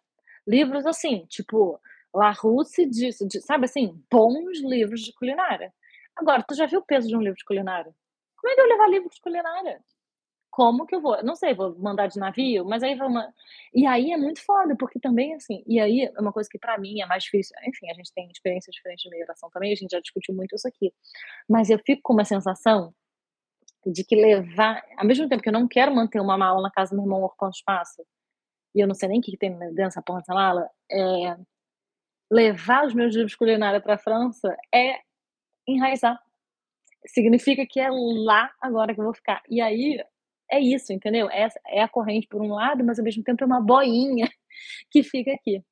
Livros 0.48 0.86
assim, 0.86 1.26
tipo 1.28 1.80
La 2.14 2.32
Russe, 2.32 2.86
de, 2.86 3.10
de, 3.28 3.42
sabe 3.42 3.66
assim, 3.66 4.02
bons 4.12 4.62
livros 4.62 5.02
de 5.02 5.14
culinária. 5.14 5.74
Agora, 6.16 6.44
tu 6.44 6.54
já 6.56 6.66
viu 6.66 6.80
o 6.80 6.86
peso 6.86 7.08
de 7.08 7.16
um 7.16 7.22
livro 7.22 7.38
de 7.38 7.46
culinária? 7.46 7.94
Como 8.38 8.52
é 8.52 8.56
que 8.56 8.62
eu 8.62 8.68
levar 8.68 8.90
livro 8.90 9.10
de 9.10 9.22
culinária? 9.22 9.82
Como 10.50 10.86
que 10.86 10.94
eu 10.94 11.02
vou? 11.02 11.24
Não 11.24 11.36
sei, 11.36 11.54
vou 11.54 11.78
mandar 11.80 12.08
de 12.08 12.20
navio, 12.20 12.66
mas 12.66 12.84
aí 12.84 12.96
vamos. 12.96 13.24
E 13.74 13.86
aí 13.86 14.12
é 14.12 14.18
muito 14.18 14.44
foda, 14.44 14.76
porque 14.78 15.00
também, 15.00 15.34
assim, 15.34 15.64
e 15.66 15.80
aí 15.80 16.02
é 16.14 16.20
uma 16.20 16.34
coisa 16.34 16.50
que 16.52 16.60
para 16.60 16.78
mim 16.78 17.00
é 17.02 17.06
mais 17.06 17.24
difícil. 17.24 17.56
Enfim, 17.66 17.90
a 17.90 17.94
gente 17.94 18.12
tem 18.14 18.30
experiências 18.30 18.76
diferentes 18.76 19.04
de 19.04 19.10
migração 19.10 19.50
também, 19.50 19.72
a 19.72 19.76
gente 19.76 19.92
já 19.92 20.02
discutiu 20.02 20.36
muito 20.36 20.54
isso 20.56 20.68
aqui. 20.68 20.94
Mas 21.50 21.70
eu 21.70 21.80
fico 21.80 22.02
com 22.04 22.14
uma 22.14 22.26
sensação 22.26 22.94
de 23.86 24.04
que 24.04 24.16
levar, 24.16 24.84
ao 24.98 25.06
mesmo 25.06 25.28
tempo 25.28 25.42
que 25.42 25.50
eu 25.50 25.54
não 25.54 25.68
quero 25.68 25.94
manter 25.94 26.20
uma 26.20 26.38
mala 26.38 26.62
na 26.62 26.72
casa 26.72 26.92
do 26.92 26.98
meu 26.98 27.06
irmão 27.06 27.24
ocupando 27.24 27.54
espaço, 27.54 28.04
e 28.76 28.80
eu 28.80 28.88
não 28.88 28.96
sei 28.96 29.10
nem 29.10 29.20
o 29.20 29.22
que, 29.22 29.38
tem 29.38 29.58
dentro 29.58 29.76
dessa 29.76 30.02
porra 30.02 30.20
dessa 30.20 30.34
mala, 30.34 30.70
é, 30.92 31.38
levar 32.32 32.86
os 32.86 32.94
meus 32.94 33.14
livros 33.14 33.36
culinária 33.36 33.82
para 33.82 33.96
a 33.96 33.98
França 33.98 34.56
é 34.74 35.00
enraizar. 35.68 36.20
Significa 37.08 37.66
que 37.66 37.80
é 37.80 37.90
lá 37.90 38.52
agora 38.62 38.94
que 38.94 39.00
eu 39.00 39.06
vou 39.06 39.14
ficar. 39.14 39.42
E 39.50 39.60
aí 39.60 40.02
é 40.50 40.60
isso, 40.60 40.94
entendeu? 40.94 41.30
É, 41.30 41.48
é 41.68 41.82
a 41.82 41.88
corrente 41.90 42.28
por 42.28 42.42
um 42.42 42.54
lado, 42.54 42.84
mas 42.84 43.00
ao 43.00 43.06
mesmo 43.06 43.24
tempo 43.24 43.44
é 43.44 43.48
uma 43.48 43.62
boinha 43.62 44.30
que 44.90 45.04
fica 45.04 45.32
aqui. 45.34 45.64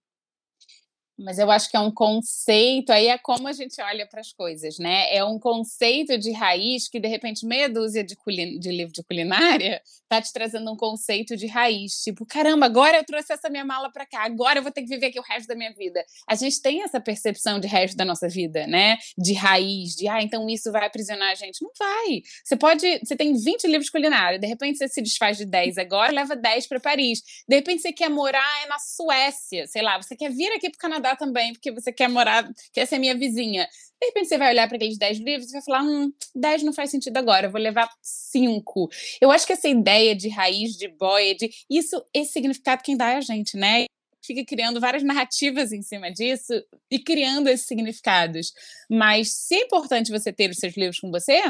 Mas 1.20 1.38
eu 1.38 1.52
acho 1.52 1.70
que 1.70 1.76
é 1.76 1.80
um 1.80 1.92
conceito, 1.92 2.92
aí 2.92 3.08
é 3.08 3.18
como 3.18 3.48
a 3.48 3.52
gente 3.52 3.82
olha 3.82 4.08
para 4.08 4.22
as 4.22 4.32
coisas, 4.32 4.80
né? 4.80 5.14
É 5.14 5.24
um 5.24 5.38
conceito 5.38 6.18
de 6.18 6.32
raiz 6.32 6.88
que, 6.88 7.00
de 7.00 7.08
repente, 7.08 7.46
meia 7.46 7.68
dúzia 7.68 8.04
de, 8.04 8.16
de 8.58 8.72
livro 8.72 8.94
de 8.94 9.04
culinária 9.04 9.82
tá 10.08 10.22
te 10.22 10.32
trazendo 10.34 10.72
um 10.72 10.76
conceito 10.76 11.36
de 11.36 11.46
raiz. 11.46 12.02
Tipo, 12.02 12.26
caramba, 12.26 12.66
agora 12.66 12.98
eu 12.98 13.04
trouxe 13.04 13.34
essa 13.34 13.50
minha 13.50 13.66
mala 13.66 13.92
para 13.92 14.06
cá, 14.06 14.24
agora 14.24 14.60
eu 14.60 14.64
vou 14.64 14.72
ter 14.72 14.82
que 14.82 14.88
viver 14.88 15.08
aqui 15.08 15.20
o 15.20 15.24
resto 15.24 15.48
da 15.48 15.56
minha 15.56 15.74
vida. 15.74 16.04
A 16.28 16.36
gente 16.36 16.62
tem 16.62 16.84
essa 16.84 17.00
percepção 17.00 17.60
de 17.60 17.68
resto 17.68 17.98
da 17.98 18.06
nossa 18.06 18.28
vida, 18.28 18.66
né? 18.66 18.98
De 19.18 19.34
raiz, 19.34 19.96
de, 19.96 20.08
ah, 20.08 20.22
então 20.22 20.50
isso 20.50 20.72
vai 20.72 20.86
aprisionar 20.86 21.32
a 21.32 21.36
gente. 21.36 21.62
Não 21.62 21.72
vai. 21.78 22.22
Você 22.44 22.56
pode, 22.56 23.00
você 23.00 23.16
tem 23.16 23.34
20 23.34 23.68
livros 23.68 23.86
de 23.86 23.92
culinária, 23.92 24.40
de 24.40 24.48
repente 24.48 24.78
você 24.78 24.88
se 24.88 25.02
desfaz 25.02 25.38
de 25.38 25.46
10 25.46 25.78
agora, 25.78 26.12
leva 26.12 26.36
10 26.36 26.68
para 26.68 26.80
Paris. 26.80 27.22
De 27.48 27.56
repente 27.56 27.82
você 27.82 27.92
quer 27.92 28.10
morar 28.10 28.68
na 28.68 28.80
Suécia, 28.80 29.68
sei 29.68 29.82
lá, 29.82 30.02
você 30.02 30.16
quer 30.16 30.32
vir 30.32 30.52
aqui 30.54 30.70
para 30.70 30.78
o 30.78 30.80
Canadá 30.80 31.09
também, 31.18 31.54
porque 31.54 31.72
você 31.72 31.92
quer 31.92 32.08
morar, 32.10 32.50
quer 32.74 32.86
ser 32.86 33.00
minha 33.00 33.16
vizinha. 33.16 33.68
De 34.02 34.08
repente 34.08 34.30
você 34.30 34.38
vai 34.38 34.52
olhar 34.52 34.68
para 34.68 34.78
aqueles 34.78 34.98
10 34.98 35.20
livros 35.20 35.50
e 35.50 35.54
vai 35.54 35.62
falar: 35.62 35.84
hum, 35.84 36.12
10 36.36 36.64
não 36.64 36.74
faz 36.74 36.90
sentido 36.90 37.18
agora, 37.18 37.50
vou 37.50 37.60
levar 37.60 37.90
5. 38.02 38.90
Eu 39.20 39.32
acho 39.32 39.46
que 39.46 39.54
essa 39.54 39.68
ideia 39.68 40.16
de 40.16 40.30
raiz, 40.30 40.78
de 40.78 40.88
boia, 40.88 41.36
de 41.36 41.50
isso, 41.70 42.04
esse 42.14 42.34
significado 42.34 42.84
quem 42.84 42.96
dá 42.96 43.12
é 43.12 43.18
a 43.18 43.22
gente, 43.22 43.58
né? 43.58 43.86
Fica 44.24 44.46
criando 44.46 44.80
várias 44.80 45.04
narrativas 45.04 45.72
em 45.72 45.82
cima 45.82 46.12
disso 46.12 46.54
e 46.92 47.00
criando 47.00 47.48
esses 47.48 47.66
significados. 47.66 48.54
Mas 48.90 49.32
se 49.32 49.56
é 49.56 49.64
importante 49.64 50.12
você 50.12 50.32
ter 50.32 50.50
os 50.50 50.58
seus 50.58 50.76
livros 50.78 51.00
com 51.00 51.10
você, 51.10 51.42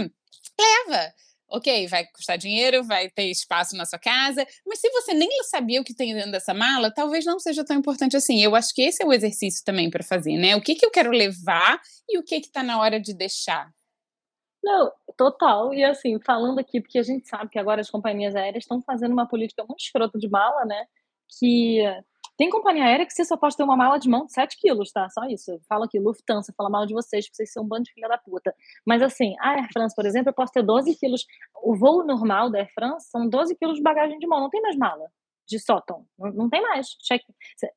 leva 0.59 1.13
ok, 1.49 1.87
vai 1.87 2.05
custar 2.07 2.37
dinheiro, 2.37 2.83
vai 2.83 3.09
ter 3.09 3.29
espaço 3.29 3.75
na 3.75 3.85
sua 3.85 3.99
casa, 3.99 4.45
mas 4.65 4.79
se 4.79 4.89
você 4.91 5.13
nem 5.13 5.29
sabia 5.43 5.81
o 5.81 5.83
que 5.83 5.95
tem 5.95 6.13
dentro 6.13 6.31
dessa 6.31 6.53
mala, 6.53 6.91
talvez 6.93 7.25
não 7.25 7.39
seja 7.39 7.65
tão 7.65 7.77
importante 7.77 8.15
assim. 8.15 8.41
Eu 8.41 8.55
acho 8.55 8.73
que 8.73 8.81
esse 8.81 9.03
é 9.03 9.05
o 9.05 9.13
exercício 9.13 9.63
também 9.65 9.89
para 9.89 10.03
fazer, 10.03 10.37
né? 10.37 10.55
O 10.55 10.61
que, 10.61 10.75
que 10.75 10.85
eu 10.85 10.91
quero 10.91 11.11
levar 11.11 11.81
e 12.07 12.17
o 12.17 12.23
que 12.23 12.35
está 12.35 12.63
na 12.63 12.79
hora 12.79 12.99
de 12.99 13.13
deixar. 13.13 13.69
Não, 14.63 14.91
total. 15.17 15.73
E 15.73 15.83
assim, 15.83 16.19
falando 16.25 16.59
aqui, 16.59 16.81
porque 16.81 16.99
a 16.99 17.03
gente 17.03 17.27
sabe 17.27 17.49
que 17.49 17.59
agora 17.59 17.81
as 17.81 17.89
companhias 17.89 18.35
aéreas 18.35 18.63
estão 18.63 18.81
fazendo 18.81 19.13
uma 19.13 19.27
política 19.27 19.63
muito 19.67 19.81
escrota 19.81 20.17
de 20.19 20.29
mala, 20.29 20.65
né? 20.65 20.85
Que 21.39 21.81
tem 22.39 22.49
companhia 22.49 22.85
aérea 22.85 23.05
que 23.05 23.11
você 23.11 23.25
só 23.25 23.35
pode 23.35 23.57
ter 23.57 23.63
uma 23.63 23.75
mala 23.75 23.99
de 23.99 24.07
mão 24.07 24.25
de 24.25 24.31
7 24.31 24.57
quilos, 24.57 24.93
tá? 24.93 25.09
Só 25.09 25.25
isso. 25.25 25.59
Fala 25.67 25.83
aqui, 25.83 25.99
Lufthansa, 25.99 26.53
fala 26.55 26.69
mal 26.69 26.85
de 26.85 26.93
vocês, 26.93 27.25
porque 27.25 27.35
vocês 27.35 27.51
são 27.51 27.65
um 27.65 27.67
bando 27.67 27.83
de 27.83 27.91
filha 27.91 28.07
da 28.07 28.17
puta. 28.17 28.55
Mas 28.87 29.01
assim, 29.01 29.35
a 29.41 29.49
Air 29.49 29.67
France, 29.73 29.93
por 29.93 30.05
exemplo, 30.05 30.29
eu 30.29 30.33
posso 30.33 30.53
ter 30.53 30.63
12 30.63 30.97
quilos. 30.97 31.25
O 31.61 31.75
voo 31.75 32.01
normal 32.05 32.49
da 32.49 32.59
Air 32.59 32.71
France 32.73 33.09
são 33.09 33.27
12 33.27 33.57
quilos 33.57 33.75
de 33.75 33.83
bagagem 33.83 34.17
de 34.19 34.25
mão, 34.25 34.39
não 34.39 34.49
tem 34.49 34.61
mais 34.61 34.77
mala 34.77 35.11
de 35.45 35.59
sótão. 35.59 36.05
Não, 36.17 36.31
não 36.31 36.49
tem 36.49 36.61
mais. 36.61 36.87
Check. 37.01 37.23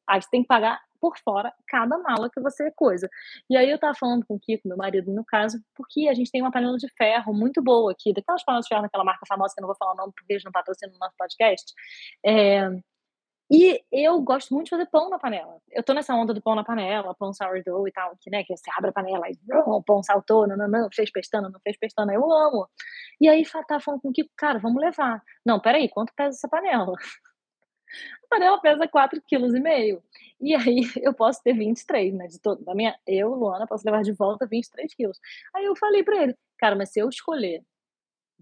Aí 0.07 0.22
você 0.22 0.29
tem 0.31 0.42
que 0.42 0.46
pagar 0.46 0.81
por 1.01 1.18
fora 1.18 1.53
cada 1.66 1.98
mala 1.98 2.31
que 2.31 2.40
você 2.40 2.70
coisa. 2.77 3.09
E 3.51 3.57
aí 3.57 3.68
eu 3.68 3.81
tava 3.81 3.94
falando 3.98 4.25
com 4.25 4.37
o 4.37 4.38
Kiko, 4.38 4.68
meu 4.68 4.77
marido, 4.77 5.12
no 5.12 5.25
caso, 5.25 5.59
porque 5.75 6.09
a 6.09 6.14
gente 6.14 6.31
tem 6.31 6.40
uma 6.40 6.53
panela 6.53 6.77
de 6.77 6.87
ferro 6.96 7.35
muito 7.35 7.61
boa 7.61 7.90
aqui, 7.90 8.12
daquelas 8.12 8.44
panelas 8.44 8.66
de 8.66 8.68
ferro 8.68 8.83
daquela 8.83 9.03
marca 9.03 9.27
famosa 9.27 9.53
que 9.53 9.61
eu 9.61 9.62
não 9.62 9.68
vou 9.68 9.77
falar 9.77 9.94
o 9.94 9.96
nome 9.96 10.12
porque 10.14 10.35
eles 10.35 10.44
não 10.44 10.53
patrocinam 10.53 10.92
no 10.92 11.01
nosso 11.01 11.16
podcast. 11.18 11.72
É, 12.25 12.70
E 13.55 13.85
eu 13.93 14.19
gosto 14.23 14.55
muito 14.55 14.65
de 14.65 14.71
fazer 14.71 14.87
pão 14.87 15.11
na 15.11 15.19
panela. 15.19 15.61
Eu 15.71 15.83
tô 15.83 15.93
nessa 15.93 16.15
onda 16.15 16.33
do 16.33 16.41
pão 16.41 16.55
na 16.55 16.65
panela, 16.65 17.15
pão 17.15 17.35
sourdough 17.35 17.87
e 17.87 17.93
tal, 17.93 18.17
que, 18.19 18.31
né, 18.31 18.43
que 18.45 18.57
você 18.57 18.71
abre 18.75 18.88
a 18.88 18.93
panela 18.95 19.29
e 19.29 19.37
o 19.67 19.83
pão 19.83 20.03
saltou, 20.03 20.47
não, 20.47 20.57
não, 20.57 20.67
não, 20.67 20.88
fez 20.91 21.11
pestana, 21.11 21.51
não 21.51 21.61
fez 21.61 21.77
pestana, 21.77 22.15
eu 22.15 22.25
amo. 22.33 22.67
E 23.21 23.29
aí 23.29 23.45
tá 23.69 23.79
falando 23.79 24.01
com 24.01 24.09
o 24.09 24.12
Kiko, 24.12 24.31
cara, 24.38 24.59
vamos 24.59 24.81
levar. 24.81 25.23
Não, 25.45 25.61
peraí, 25.61 25.87
quanto 25.91 26.15
pesa 26.15 26.35
essa 26.38 26.49
panela? 26.49 26.95
A 28.25 28.29
panela 28.31 28.59
pesa 28.59 28.88
4,5 28.88 29.21
kg. 29.29 30.03
E 30.41 30.55
aí 30.55 30.81
eu 31.03 31.12
posso 31.12 31.43
ter 31.43 31.53
23, 31.53 32.15
né? 32.15 32.27
De 32.29 32.41
todo, 32.41 32.65
da 32.65 32.75
minha, 32.75 32.99
eu, 33.07 33.35
Luana, 33.35 33.67
posso 33.67 33.85
levar 33.85 34.03
de 34.03 34.12
volta 34.12 34.47
23 34.47 34.95
quilos. 34.95 35.19
Aí 35.55 35.67
eu 35.67 35.77
falei 35.77 36.03
pra 36.03 36.23
ele, 36.23 36.35
cara, 36.57 36.75
mas 36.75 36.91
se 36.91 37.01
eu 37.01 37.09
escolher 37.11 37.62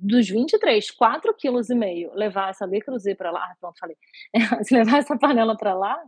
dos 0.00 0.28
23, 0.28 0.90
4,5 0.90 1.34
kg 1.36 2.14
levar 2.14 2.50
essa 2.50 2.66
Creuset 2.68 3.14
para 3.16 3.30
lá, 3.30 3.44
ah, 3.44 3.56
pronto, 3.60 3.78
falei, 3.78 3.96
se 4.64 4.74
levar 4.74 4.98
essa 4.98 5.16
panela 5.18 5.56
para 5.56 5.74
lá, 5.74 6.02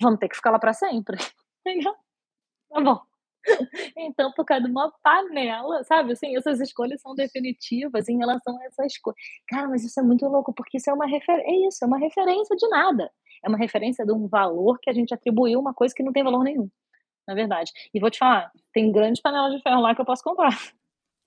vamos 0.00 0.18
ter 0.18 0.28
que 0.28 0.36
ficar 0.36 0.50
lá 0.50 0.58
para 0.58 0.72
sempre. 0.72 1.16
Entendeu? 1.66 1.94
Tá 2.70 2.80
bom. 2.80 3.00
Então, 3.96 4.32
por 4.32 4.44
causa 4.44 4.64
de 4.64 4.70
uma 4.70 4.92
panela, 5.02 5.84
sabe? 5.84 6.12
Assim, 6.12 6.36
essas 6.36 6.60
escolhas 6.60 7.00
são 7.00 7.14
definitivas 7.14 8.08
em 8.08 8.18
relação 8.18 8.58
a 8.58 8.64
essas 8.64 8.98
coisas. 8.98 9.20
Cara, 9.48 9.68
mas 9.68 9.84
isso 9.84 9.98
é 10.00 10.02
muito 10.02 10.26
louco, 10.26 10.52
porque 10.52 10.78
isso 10.78 10.90
é 10.90 10.92
uma 10.92 11.06
referência. 11.06 11.48
É 11.48 11.68
isso, 11.68 11.84
é 11.84 11.86
uma 11.86 11.98
referência 11.98 12.56
de 12.56 12.68
nada. 12.68 13.10
É 13.44 13.48
uma 13.48 13.58
referência 13.58 14.04
de 14.04 14.12
um 14.12 14.26
valor 14.26 14.78
que 14.80 14.90
a 14.90 14.92
gente 14.92 15.14
atribuiu 15.14 15.60
uma 15.60 15.72
coisa 15.72 15.94
que 15.94 16.02
não 16.02 16.12
tem 16.12 16.24
valor 16.24 16.42
nenhum, 16.42 16.68
na 17.26 17.34
verdade. 17.34 17.70
E 17.94 18.00
vou 18.00 18.10
te 18.10 18.18
falar, 18.18 18.50
tem 18.72 18.90
grandes 18.90 19.22
panelas 19.22 19.54
de 19.54 19.62
ferro 19.62 19.80
lá 19.80 19.94
que 19.94 20.00
eu 20.00 20.04
posso 20.06 20.24
comprar. 20.24 20.58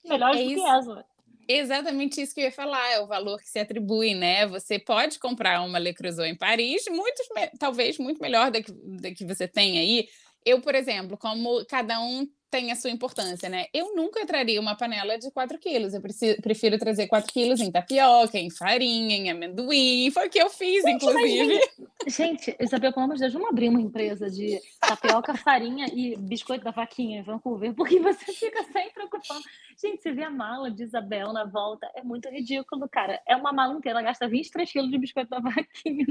Melhores 0.05 0.39
é 0.39 0.43
do 0.43 0.49
que 0.49 0.61
essa. 0.61 1.05
Exatamente 1.51 2.21
isso 2.21 2.35
que 2.35 2.41
eu 2.41 2.45
ia 2.45 2.51
falar, 2.51 2.91
é 2.91 2.99
o 2.99 3.07
valor 3.07 3.39
que 3.39 3.49
se 3.49 3.57
atribui, 3.57 4.13
né? 4.13 4.45
Você 4.45 4.77
pode 4.77 5.17
comprar 5.17 5.63
uma 5.63 5.79
Le 5.79 5.95
Creuset 5.95 6.29
em 6.29 6.37
Paris, 6.37 6.83
muitos, 6.87 7.27
talvez 7.57 7.97
muito 7.97 8.21
melhor 8.21 8.51
da 8.51 8.61
que, 8.61 8.71
da 8.71 9.11
que 9.11 9.25
você 9.25 9.47
tem 9.47 9.79
aí. 9.79 10.07
Eu, 10.45 10.61
por 10.61 10.75
exemplo, 10.75 11.17
como 11.17 11.65
cada 11.65 11.99
um 11.99 12.27
tem 12.49 12.71
a 12.71 12.75
sua 12.75 12.89
importância, 12.89 13.47
né? 13.47 13.65
Eu 13.73 13.95
nunca 13.95 14.25
traria 14.25 14.59
uma 14.59 14.75
panela 14.75 15.17
de 15.17 15.29
4 15.31 15.57
quilos. 15.59 15.93
Eu 15.93 16.01
preciso, 16.01 16.41
prefiro 16.41 16.77
trazer 16.77 17.07
4 17.07 17.31
quilos 17.31 17.59
em 17.59 17.71
tapioca, 17.71 18.37
em 18.37 18.49
farinha, 18.49 19.15
em 19.15 19.29
amendoim. 19.29 20.09
Foi 20.11 20.27
o 20.27 20.29
que 20.29 20.39
eu 20.39 20.49
fiz, 20.49 20.83
gente, 20.83 20.95
inclusive. 20.95 21.59
Mas, 22.03 22.15
gente, 22.15 22.55
Isabel, 22.59 22.91
pelo 22.91 23.05
amor 23.05 23.15
de 23.15 23.21
Deus, 23.21 23.33
vamos 23.33 23.49
abrir 23.49 23.69
uma 23.69 23.81
empresa 23.81 24.29
de 24.29 24.59
tapioca, 24.79 25.35
farinha 25.35 25.87
e 25.93 26.15
biscoito 26.17 26.63
da 26.63 26.71
vaquinha 26.71 27.19
em 27.19 27.23
Vancouver, 27.23 27.73
porque 27.73 27.99
você 27.99 28.33
fica 28.33 28.63
sempre 28.71 29.03
ocupando. 29.03 29.43
Gente, 29.81 30.01
você 30.01 30.11
vê 30.11 30.23
a 30.23 30.29
mala 30.29 30.71
de 30.71 30.83
Isabel 30.83 31.31
na 31.31 31.45
volta, 31.45 31.89
é 31.95 32.03
muito 32.03 32.27
ridículo, 32.29 32.87
cara. 32.89 33.21
É 33.27 33.35
uma 33.35 33.53
mala 33.53 33.73
inteira, 33.75 33.99
ela 33.99 34.07
gasta 34.07 34.27
23 34.27 34.71
quilos 34.71 34.91
de 34.91 34.97
biscoito 34.97 35.29
da 35.29 35.39
vaquinha. 35.39 36.05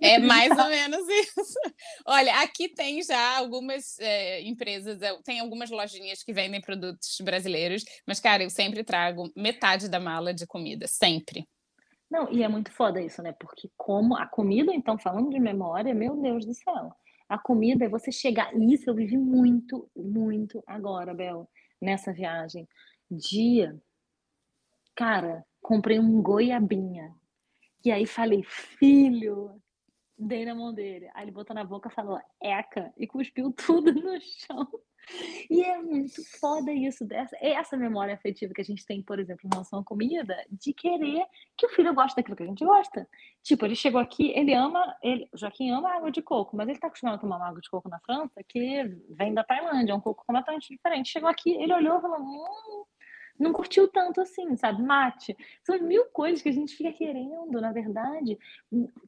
É 0.00 0.18
mais 0.18 0.50
ou 0.56 0.68
menos 0.68 1.08
isso. 1.08 1.58
Olha, 2.06 2.40
aqui 2.40 2.68
tem 2.68 3.02
já 3.02 3.38
algumas 3.38 3.98
é, 4.00 4.42
empresas, 4.42 5.00
é, 5.02 5.16
tem 5.22 5.40
algumas 5.40 5.70
lojinhas 5.78 6.22
que 6.22 6.32
vendem 6.32 6.60
produtos 6.60 7.16
brasileiros, 7.22 7.84
mas, 8.06 8.20
cara, 8.20 8.42
eu 8.42 8.50
sempre 8.50 8.84
trago 8.84 9.30
metade 9.36 9.88
da 9.88 10.00
mala 10.00 10.34
de 10.34 10.46
comida, 10.46 10.86
sempre. 10.86 11.46
Não, 12.10 12.32
e 12.32 12.42
é 12.42 12.48
muito 12.48 12.70
foda 12.72 13.00
isso, 13.00 13.22
né? 13.22 13.32
Porque 13.32 13.70
como 13.76 14.16
a 14.16 14.26
comida, 14.26 14.72
então, 14.74 14.98
falando 14.98 15.30
de 15.30 15.38
memória, 15.38 15.94
meu 15.94 16.16
Deus 16.16 16.44
do 16.44 16.54
céu. 16.54 16.92
A 17.28 17.38
comida 17.38 17.84
é 17.84 17.88
você 17.88 18.10
chegar. 18.10 18.50
Isso 18.54 18.88
eu 18.88 18.94
vivi 18.94 19.18
muito, 19.18 19.90
muito 19.94 20.62
agora, 20.66 21.12
Bel, 21.12 21.48
nessa 21.80 22.12
viagem 22.12 22.66
dia, 23.10 23.80
cara, 24.94 25.44
comprei 25.62 25.98
um 25.98 26.20
goiabinha. 26.20 27.14
E 27.84 27.90
aí 27.90 28.06
falei, 28.06 28.42
filho, 28.42 29.60
dei 30.18 30.44
na 30.44 30.54
mão 30.54 30.72
dele. 30.72 31.08
Aí 31.14 31.24
ele 31.24 31.30
botou 31.30 31.54
na 31.54 31.64
boca, 31.64 31.90
falou, 31.90 32.20
eca, 32.42 32.92
e 32.96 33.06
cuspiu 33.06 33.52
tudo 33.56 33.92
no 33.92 34.20
chão. 34.20 34.68
E 35.48 35.62
é 35.62 35.78
muito 35.80 36.22
foda 36.38 36.70
isso, 36.70 37.04
dessa, 37.04 37.34
essa 37.40 37.76
memória 37.76 38.12
afetiva 38.12 38.52
que 38.52 38.60
a 38.60 38.64
gente 38.64 38.84
tem, 38.84 39.02
por 39.02 39.18
exemplo, 39.18 39.46
em 39.46 39.48
relação 39.50 39.78
à 39.78 39.84
comida, 39.84 40.36
de 40.50 40.74
querer 40.74 41.24
que 41.56 41.64
o 41.64 41.70
filho 41.70 41.94
goste 41.94 42.16
daquilo 42.16 42.36
que 42.36 42.42
a 42.42 42.46
gente 42.46 42.64
gosta. 42.64 43.08
Tipo, 43.42 43.64
ele 43.64 43.74
chegou 43.74 44.00
aqui, 44.00 44.30
ele 44.36 44.52
ama, 44.52 44.96
ele, 45.02 45.26
Joaquim 45.32 45.70
ama 45.70 45.94
água 45.94 46.10
de 46.10 46.20
coco, 46.20 46.54
mas 46.54 46.68
ele 46.68 46.78
tá 46.78 46.88
acostumado 46.88 47.16
a 47.16 47.20
tomar 47.20 47.42
água 47.42 47.60
de 47.60 47.70
coco 47.70 47.88
na 47.88 47.98
França, 48.00 48.42
que 48.46 48.84
vem 49.08 49.32
da 49.32 49.42
Tailândia, 49.42 49.92
é 49.92 49.94
um 49.94 50.00
coco 50.00 50.24
completamente 50.26 50.68
diferente. 50.68 51.10
Chegou 51.10 51.28
aqui, 51.28 51.52
ele 51.52 51.72
olhou 51.72 51.98
e 51.98 52.02
falou, 52.02 52.20
hum, 52.20 52.84
não 53.38 53.52
curtiu 53.52 53.88
tanto 53.88 54.20
assim, 54.20 54.56
sabe? 54.56 54.82
Mate. 54.82 55.36
São 55.62 55.80
mil 55.80 56.06
coisas 56.06 56.42
que 56.42 56.48
a 56.48 56.52
gente 56.52 56.74
fica 56.74 56.92
querendo, 56.92 57.60
na 57.60 57.72
verdade, 57.72 58.38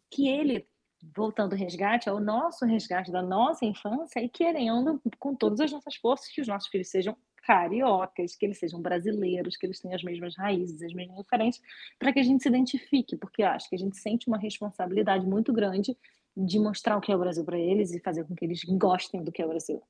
que 0.08 0.28
ele, 0.28 0.66
voltando 1.02 1.52
ao 1.52 1.58
resgate, 1.58 2.08
ao 2.08 2.20
nosso 2.20 2.64
resgate 2.64 3.10
da 3.10 3.22
nossa 3.22 3.64
infância 3.64 4.20
e 4.20 4.28
querendo, 4.28 5.00
com 5.18 5.34
todas 5.34 5.60
as 5.60 5.72
nossas 5.72 5.96
forças, 5.96 6.28
que 6.28 6.40
os 6.40 6.48
nossos 6.48 6.68
filhos 6.68 6.88
sejam 6.88 7.16
cariocas, 7.42 8.36
que 8.36 8.44
eles 8.44 8.58
sejam 8.58 8.80
brasileiros, 8.80 9.56
que 9.56 9.66
eles 9.66 9.80
tenham 9.80 9.96
as 9.96 10.02
mesmas 10.02 10.36
raízes, 10.36 10.82
as 10.82 10.92
mesmas 10.92 11.16
referências, 11.16 11.64
para 11.98 12.12
que 12.12 12.20
a 12.20 12.22
gente 12.22 12.42
se 12.42 12.48
identifique, 12.48 13.16
porque 13.16 13.42
acho 13.42 13.68
que 13.68 13.76
a 13.76 13.78
gente 13.78 13.96
sente 13.96 14.28
uma 14.28 14.38
responsabilidade 14.38 15.26
muito 15.26 15.52
grande 15.52 15.96
de 16.36 16.58
mostrar 16.58 16.96
o 16.96 17.00
que 17.00 17.10
é 17.10 17.16
o 17.16 17.18
Brasil 17.18 17.44
para 17.44 17.58
eles 17.58 17.92
e 17.92 18.00
fazer 18.00 18.24
com 18.24 18.34
que 18.34 18.44
eles 18.44 18.62
gostem 18.64 19.24
do 19.24 19.32
que 19.32 19.42
é 19.42 19.46
o 19.46 19.48
Brasil. 19.48 19.82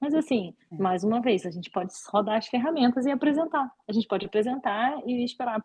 Mas 0.00 0.14
assim, 0.14 0.54
é. 0.70 0.76
mais 0.76 1.02
uma 1.02 1.20
vez, 1.20 1.44
a 1.44 1.50
gente 1.50 1.70
pode 1.70 1.92
rodar 2.08 2.36
as 2.36 2.46
ferramentas 2.46 3.04
e 3.04 3.10
apresentar. 3.10 3.70
A 3.86 3.92
gente 3.92 4.06
pode 4.06 4.26
apresentar 4.26 5.02
e 5.06 5.24
esperar 5.24 5.62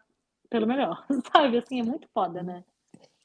pelo 0.49 0.65
melhor, 0.65 1.05
sabe? 1.31 1.57
Assim, 1.57 1.81
é 1.81 1.83
muito 1.83 2.07
foda, 2.13 2.41
né? 2.41 2.63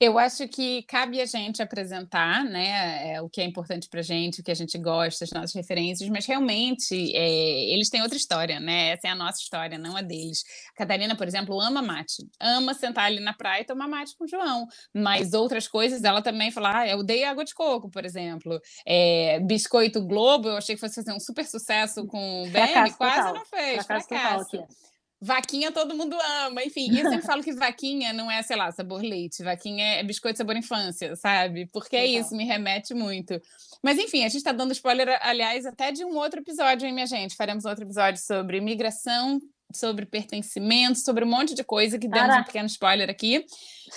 Eu 0.01 0.17
acho 0.17 0.47
que 0.47 0.83
cabe 0.85 1.21
a 1.21 1.27
gente 1.27 1.61
apresentar, 1.61 2.45
né, 2.45 3.15
é, 3.15 3.21
o 3.21 3.29
que 3.29 3.41
é 3.41 3.45
importante 3.45 3.89
para 3.89 4.01
gente, 4.01 4.41
o 4.41 4.45
que 4.45 4.51
a 4.51 4.55
gente 4.55 4.79
gosta, 4.79 5.25
as 5.25 5.31
nossas 5.33 5.55
referências, 5.55 6.09
mas 6.09 6.25
realmente 6.25 6.95
é, 7.17 7.71
eles 7.73 7.91
têm 7.91 8.01
outra 8.03 8.17
história, 8.17 8.61
né? 8.61 8.91
Essa 8.91 9.09
é 9.09 9.11
a 9.11 9.15
nossa 9.17 9.41
história, 9.41 9.77
não 9.77 9.97
a 9.97 10.03
deles. 10.03 10.45
A 10.73 10.79
Catarina, 10.79 11.17
por 11.17 11.27
exemplo, 11.27 11.61
ama 11.61 11.83
mate, 11.83 12.25
ama 12.41 12.75
sentar 12.75 13.07
ali 13.07 13.19
na 13.19 13.33
praia 13.33 13.63
e 13.63 13.65
tomar 13.65 13.89
mate 13.89 14.17
com 14.17 14.25
o 14.25 14.29
João, 14.29 14.69
mas 14.95 15.35
outras 15.35 15.67
coisas 15.67 16.05
ela 16.05 16.23
também 16.23 16.53
fala, 16.53 16.81
ah, 16.81 16.89
eu 16.89 17.03
dei 17.03 17.25
água 17.25 17.45
de 17.45 17.55
coco, 17.55 17.91
por 17.91 18.05
exemplo. 18.05 18.61
É, 18.87 19.41
Biscoito 19.41 20.01
Globo, 20.07 20.49
eu 20.49 20.57
achei 20.59 20.77
que 20.77 20.81
fosse 20.81 20.95
fazer 20.95 21.13
um 21.13 21.21
super 21.21 21.45
sucesso 21.45 22.07
com 22.07 22.45
o 22.45 22.51
Ben, 22.51 22.73
quase 22.93 23.17
total. 23.17 23.35
não 23.35 23.45
fez, 23.45 23.85
fracasso. 23.85 24.09
fracasso. 24.09 24.51
Total 24.59 24.88
Vaquinha 25.21 25.73
todo 25.73 25.97
mundo 25.97 26.17
ama, 26.45 26.63
enfim. 26.63 26.93
E 26.93 27.01
eu 27.01 27.11
sempre 27.11 27.27
falo 27.27 27.43
que 27.43 27.53
vaquinha 27.53 28.13
não 28.13 28.31
é, 28.31 28.41
sei 28.43 28.57
lá, 28.57 28.71
sabor 28.71 29.03
leite, 29.03 29.43
vaquinha 29.43 29.85
é 29.97 30.03
biscoito 30.03 30.39
sabor 30.39 30.57
infância, 30.57 31.17
sabe? 31.17 31.67
Porque 31.73 31.97
é 31.97 32.07
isso, 32.07 32.37
me 32.37 32.45
remete 32.45 32.95
muito. 32.95 33.41
Mas 33.83 33.99
enfim, 33.99 34.21
a 34.21 34.29
gente 34.29 34.37
está 34.37 34.53
dando 34.53 34.73
spoiler, 34.73 35.19
aliás, 35.23 35.67
até 35.67 35.91
de 35.91 36.05
um 36.05 36.17
outro 36.17 36.41
episódio, 36.41 36.87
hein, 36.87 36.95
minha 36.95 37.07
gente? 37.07 37.35
Faremos 37.35 37.65
outro 37.65 37.85
episódio 37.85 38.23
sobre 38.23 38.61
migração, 38.61 39.41
sobre 39.75 40.07
pertencimento, 40.07 41.01
sobre 41.01 41.25
um 41.25 41.29
monte 41.29 41.55
de 41.55 41.65
coisa 41.65 41.99
que 41.99 42.09
demos 42.09 42.37
um 42.37 42.45
pequeno 42.45 42.67
spoiler 42.67 43.11
aqui. 43.11 43.45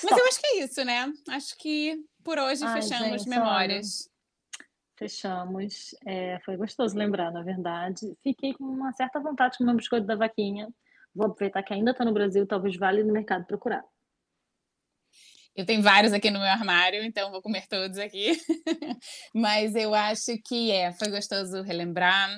Mas 0.03 0.17
eu 0.17 0.25
acho 0.25 0.39
que 0.39 0.47
é 0.47 0.63
isso, 0.63 0.83
né? 0.83 1.11
Acho 1.29 1.55
que 1.57 1.97
por 2.23 2.39
hoje 2.39 2.63
Ai, 2.65 2.81
fechamos 2.81 3.21
gente, 3.21 3.29
memórias. 3.29 4.05
Olha 4.05 4.11
fechamos. 5.01 5.95
É, 6.05 6.39
foi 6.45 6.55
gostoso 6.55 6.95
lembrar, 6.95 7.31
na 7.31 7.41
verdade. 7.41 8.15
Fiquei 8.21 8.53
com 8.53 8.65
uma 8.65 8.93
certa 8.93 9.19
vontade 9.19 9.57
com 9.57 9.63
o 9.63 9.67
meu 9.67 9.75
biscoito 9.75 10.05
da 10.05 10.15
vaquinha. 10.15 10.69
Vou 11.13 11.27
aproveitar 11.27 11.63
que 11.63 11.73
ainda 11.73 11.91
está 11.91 12.05
no 12.05 12.13
Brasil, 12.13 12.47
talvez 12.47 12.77
vale 12.77 13.03
no 13.03 13.13
mercado 13.13 13.45
procurar. 13.45 13.83
Eu 15.53 15.65
tenho 15.65 15.81
vários 15.81 16.13
aqui 16.13 16.31
no 16.31 16.39
meu 16.39 16.47
armário, 16.47 17.03
então 17.03 17.29
vou 17.29 17.41
comer 17.41 17.67
todos 17.67 17.97
aqui. 17.97 18.39
Mas 19.35 19.75
eu 19.75 19.93
acho 19.93 20.37
que 20.45 20.71
é, 20.71 20.93
foi 20.93 21.09
gostoso 21.09 21.61
relembrar 21.61 22.29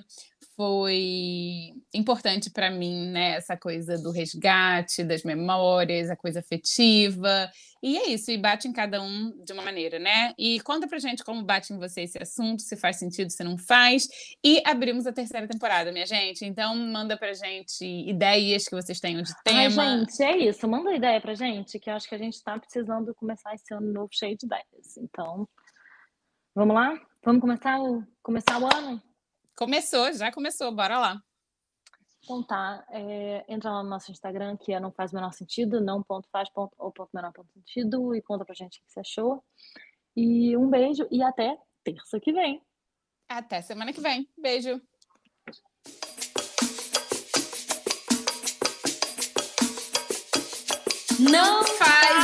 foi 0.64 1.74
importante 1.94 2.50
para 2.50 2.72
mim, 2.72 3.10
né? 3.10 3.32
Essa 3.36 3.58
coisa 3.58 3.98
do 4.02 4.12
resgate, 4.12 5.04
das 5.04 5.24
memórias, 5.24 6.10
a 6.10 6.16
coisa 6.16 6.40
afetiva. 6.40 7.52
E 7.82 7.98
é 7.98 8.10
isso, 8.12 8.32
e 8.32 8.38
bate 8.38 8.66
em 8.66 8.72
cada 8.72 9.02
um 9.02 9.44
de 9.44 9.52
uma 9.52 9.62
maneira, 9.62 10.00
né? 10.00 10.34
E 10.40 10.62
conta 10.62 10.88
pra 10.88 11.00
gente 11.00 11.22
como 11.22 11.44
bate 11.44 11.74
em 11.74 11.78
você 11.78 12.04
esse 12.04 12.18
assunto, 12.18 12.62
se 12.62 12.78
faz 12.78 12.96
sentido, 12.96 13.30
se 13.30 13.44
não 13.44 13.58
faz. 13.58 14.08
E 14.42 14.64
abrimos 14.66 15.06
a 15.06 15.12
terceira 15.12 15.46
temporada, 15.50 15.92
minha 15.92 16.06
gente. 16.06 16.46
Então, 16.46 16.74
manda 16.78 17.18
pra 17.18 17.34
gente 17.34 17.84
ideias 17.84 18.66
que 18.66 18.76
vocês 18.76 19.02
tenham 19.02 19.22
de 19.22 19.34
tema. 19.44 19.84
Ai, 19.84 20.00
gente, 20.00 20.24
é 20.24 20.38
isso. 20.38 20.66
Manda 20.66 20.96
ideia 20.96 21.20
pra 21.20 21.36
gente, 21.36 21.78
que 21.78 21.90
eu 21.90 21.96
acho 21.96 22.08
que 22.08 22.16
a 22.16 22.20
gente 22.20 22.42
tá 22.42 22.58
precisando 22.58 23.14
começar 23.16 23.54
esse 23.54 23.74
ano 23.74 23.92
novo 23.92 24.10
cheio 24.14 24.38
de 24.38 24.46
ideias. 24.46 24.96
Então, 24.98 25.46
vamos 26.56 26.74
lá? 26.74 26.98
Vamos 27.26 27.42
começar 27.42 27.82
o, 27.82 28.02
começar 28.22 28.62
o 28.62 28.66
ano? 28.74 29.02
Começou, 29.56 30.12
já 30.14 30.32
começou, 30.32 30.72
bora 30.72 30.98
lá. 31.00 31.24
Então 32.24 32.42
tá, 32.42 32.86
é, 32.90 33.44
entra 33.48 33.70
lá 33.70 33.84
no 33.84 33.90
nosso 33.90 34.12
Instagram, 34.12 34.56
que 34.58 34.72
é 34.72 34.80
não 34.80 34.92
faz 34.92 35.12
o 35.12 35.16
menor 35.16 35.34
sentido, 35.34 35.82
não 35.82 36.02
ponto 36.02 36.28
faz 36.32 36.50
ponto, 36.50 36.74
ou 36.78 36.92
ponto 36.92 37.10
menor 37.14 37.34
ponto 37.34 37.52
sentido, 37.52 38.16
e 38.16 38.22
conta 38.22 38.46
pra 38.46 38.56
gente 38.56 38.80
o 38.80 38.82
que 38.82 38.92
você 38.92 39.02
achou. 39.02 39.44
E 40.16 40.56
um 40.56 40.70
beijo 40.70 41.06
e 41.12 41.22
até 41.22 41.58
terça 41.84 42.20
que 42.20 42.32
vem. 42.32 42.62
Até 43.28 43.62
semana 43.62 43.92
que 43.92 44.00
vem. 44.00 44.28
Beijo. 44.38 44.82
Não 51.20 51.64
faz 51.64 52.23